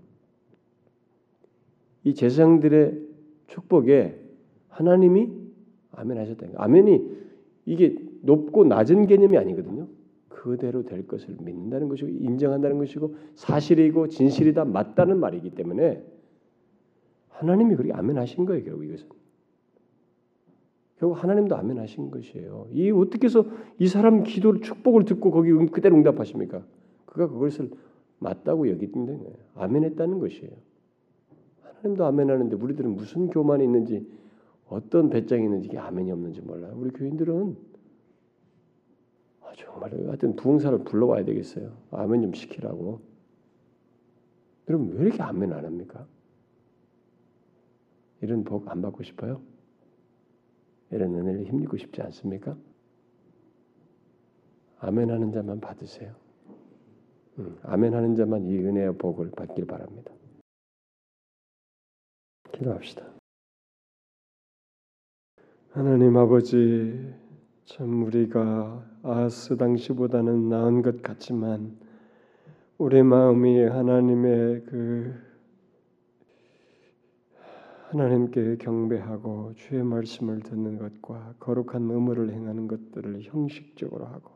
이 2.05 2.15
제사장들의 2.15 3.03
축복에 3.49 4.21
하나님이 4.69 5.31
아멘 5.93 6.19
하셨다는 6.19 6.55
거. 6.55 6.63
아멘이 6.63 7.17
이게 7.65 7.97
높고 8.23 8.65
낮은 8.65 9.07
개념이 9.07 9.37
아니거든요. 9.37 9.89
그대로 10.29 10.85
될 10.85 11.07
것을 11.07 11.37
믿는다는 11.41 11.89
것이고 11.89 12.09
인정한다는 12.09 12.79
것이고 12.79 13.17
사실이고 13.35 14.09
진실이다 14.09 14.65
맞다는 14.65 15.19
말이기 15.19 15.51
때문에 15.51 16.05
하나님이 17.39 17.76
그렇게 17.76 17.93
아멘 17.93 18.16
하신 18.18 18.47
거예요. 18.47 18.64
결국 18.64 18.84
이것은. 18.84 19.09
결국 20.99 21.22
하나님도 21.22 21.55
아멘 21.55 21.78
하신 21.78 22.11
것이에요. 22.11 22.68
이 22.72 22.91
어떻게 22.91 23.26
해서 23.26 23.45
이 23.78 23.87
사람 23.87 24.22
기도를 24.22 24.62
축복을 24.62 25.05
듣고 25.05 25.30
거기 25.30 25.53
그대로 25.66 25.97
응답하십니까? 25.97 26.64
그가 27.05 27.28
그것을 27.28 27.70
맞다고 28.18 28.70
여기는 28.70 29.18
거예요. 29.18 29.34
아멘했다는 29.55 30.18
것이에요. 30.18 30.53
하나님도 31.62 32.05
아멘하는데 32.07 32.57
우리들은 32.57 32.97
무슨 32.97 33.28
교만이 33.28 33.64
있는지 33.64 34.09
어떤 34.68 35.11
배짱이 35.11 35.45
있는지 35.45 35.68
이게 35.68 35.78
아멘이 35.78 36.11
없는지 36.11 36.41
몰라요. 36.41 36.74
우리 36.76 36.91
교인들은 36.91 37.57
아, 39.43 39.53
정말 39.55 39.93
하여튼 39.93 40.34
부흥사를 40.34 40.78
불러와야 40.84 41.24
되겠어요. 41.26 41.72
아멘 41.91 42.22
좀 42.22 42.32
시키라고. 42.32 43.01
여러분 44.68 44.97
왜 44.97 45.05
이렇게 45.05 45.22
아멘 45.22 45.53
안 45.53 45.66
합니까? 45.66 46.07
이런 48.27 48.43
복 48.43 48.68
안 48.68 48.83
받고 48.83 49.05
싶어요? 49.05 49.41
이런 50.91 51.14
은혜를 51.14 51.45
힘입고 51.45 51.77
싶지 51.77 52.03
않습니까? 52.03 52.57
아멘 54.81 55.11
하는 55.11 55.31
자만 55.31 55.61
받으세요. 55.61 56.12
음, 57.39 57.57
아멘 57.62 57.95
하는 57.95 58.16
자만 58.16 58.45
이 58.47 58.59
은혜의 58.59 58.99
복을 58.99 59.31
받길 59.31 59.64
바랍니다. 59.66 60.12
기도합시다. 62.51 63.05
하나님 65.70 66.16
아버지, 66.16 67.14
참 67.66 68.03
우리가 68.05 68.85
아스 69.03 69.57
당시보다는 69.57 70.49
나은 70.49 70.83
것 70.83 71.01
같지만 71.01 71.79
우리 72.79 73.03
마음이 73.05 73.62
하나님의 73.62 74.64
그 74.64 75.26
하나님께 77.89 78.57
경배하고 78.57 79.53
주의 79.55 79.82
말씀을 79.84 80.41
듣는 80.41 80.76
것과 80.76 81.34
거룩한 81.39 81.89
의무를 81.89 82.32
행하는 82.32 82.66
것들을 82.66 83.20
형식적으로 83.22 84.07
하고 84.07 84.32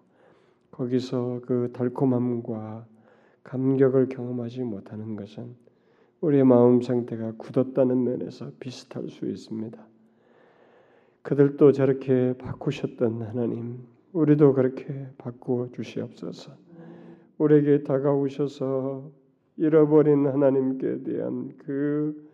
거기서 0.70 1.40
그 1.44 1.70
달콤함과 1.72 2.86
감격을 3.42 4.08
경험하지 4.08 4.62
못하는 4.62 5.16
것은 5.16 5.56
우리의 6.20 6.44
마음 6.44 6.80
상태가 6.80 7.32
굳었다는 7.38 8.04
면에서 8.04 8.52
비슷할 8.60 9.08
수 9.08 9.28
있습니다. 9.28 9.84
그들도 11.22 11.72
저렇게 11.72 12.34
바꾸셨던 12.38 13.22
하나님, 13.22 13.80
우리도 14.12 14.54
그렇게 14.54 15.08
바꾸어 15.18 15.68
주시옵소서. 15.72 16.52
우리에게 17.38 17.82
다가오셔서 17.82 19.10
잃어버린 19.56 20.26
하나님께 20.26 21.02
대한 21.02 21.52
그 21.58 22.29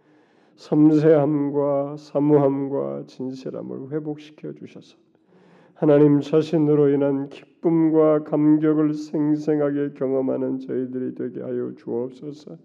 섬세함과 0.56 1.96
사무함과 1.98 3.04
진실함을 3.06 3.92
회복시켜 3.92 4.52
주셔서 4.54 4.96
하나님 5.74 6.20
자신으로 6.20 6.88
인한 6.88 7.28
기쁨과 7.28 8.24
감격을 8.24 8.94
생생하게 8.94 9.90
경험하는 9.94 10.60
저희들이 10.60 11.14
되게 11.14 11.42
하여 11.42 11.72
주옵소서. 11.76 12.56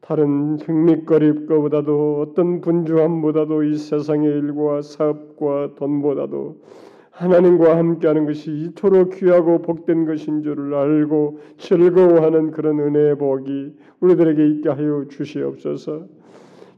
다른 0.00 0.56
흥미거릴 0.60 1.46
것보다도 1.46 2.20
어떤 2.20 2.60
분주함보다도 2.60 3.64
이 3.64 3.76
세상의 3.76 4.30
일과 4.30 4.82
사업과 4.82 5.74
돈보다도 5.74 6.60
하나님과 7.10 7.76
함께하는 7.76 8.26
것이 8.26 8.52
이토록 8.52 9.14
귀하고 9.14 9.62
복된 9.62 10.04
것인 10.04 10.44
줄을 10.44 10.74
알고 10.74 11.40
즐거워하는 11.58 12.52
그런 12.52 12.78
은혜의 12.78 13.18
복이 13.18 13.74
우리들에게 13.98 14.46
있게 14.46 14.68
하여 14.68 15.06
주시옵소서. 15.08 16.06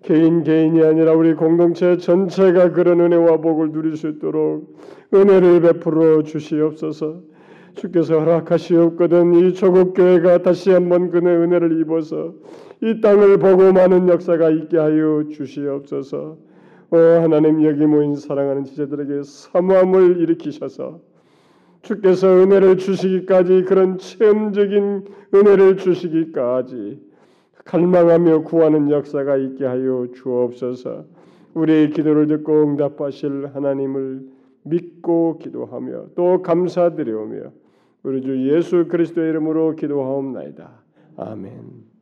개인 0.03 0.43
개인이 0.43 0.83
아니라 0.83 1.13
우리 1.13 1.35
공동체 1.35 1.97
전체가 1.97 2.73
그런 2.73 3.01
은혜와 3.01 3.39
복을 3.39 3.73
누릴 3.73 3.97
수 3.97 4.09
있도록 4.09 4.77
은혜를 5.13 5.61
베풀어 5.61 6.23
주시옵소서. 6.23 7.23
주께서 7.75 8.19
허락하시옵거든 8.19 9.35
이 9.35 9.55
조국 9.55 9.95
교회가 9.95 10.43
다시 10.43 10.71
한번 10.71 11.11
그의 11.11 11.25
은혜를 11.25 11.81
입어서 11.81 12.35
이 12.83 13.01
땅을 13.01 13.39
보고 13.39 13.73
많은 13.73 14.09
역사가 14.09 14.51
있게 14.51 14.79
하여 14.79 15.25
주시옵소서. 15.31 16.37
오 16.91 16.97
하나님 16.97 17.65
여기 17.65 17.85
모인 17.87 18.15
사랑하는 18.15 18.65
지체들에게 18.65 19.23
사모함을 19.23 20.21
일으키셔서 20.21 21.01
주께서 21.83 22.29
은혜를 22.29 22.79
주시기까지 22.79 23.65
그런 23.65 23.99
체험적인 23.99 25.05
은혜를 25.35 25.77
주시기까지 25.77 27.08
갈망하며 27.69 28.45
구하는 28.45 28.91
역사가 28.91 29.37
있게 29.37 29.67
하여 29.67 30.07
주옵소서. 30.15 31.05
우리의 31.53 31.91
기도를 31.91 32.27
듣고 32.27 32.63
응답하실 32.63 33.51
하나님을 33.55 34.23
믿고 34.63 35.39
기도하며 35.39 36.07
또 36.15 36.41
감사드리오며 36.41 37.53
우리 38.05 38.23
주 38.23 38.55
예수 38.55 38.87
그리스도의 38.89 39.29
이름으로 39.31 39.77
기도하옵나이다. 39.77 40.71
아멘. 41.17 41.98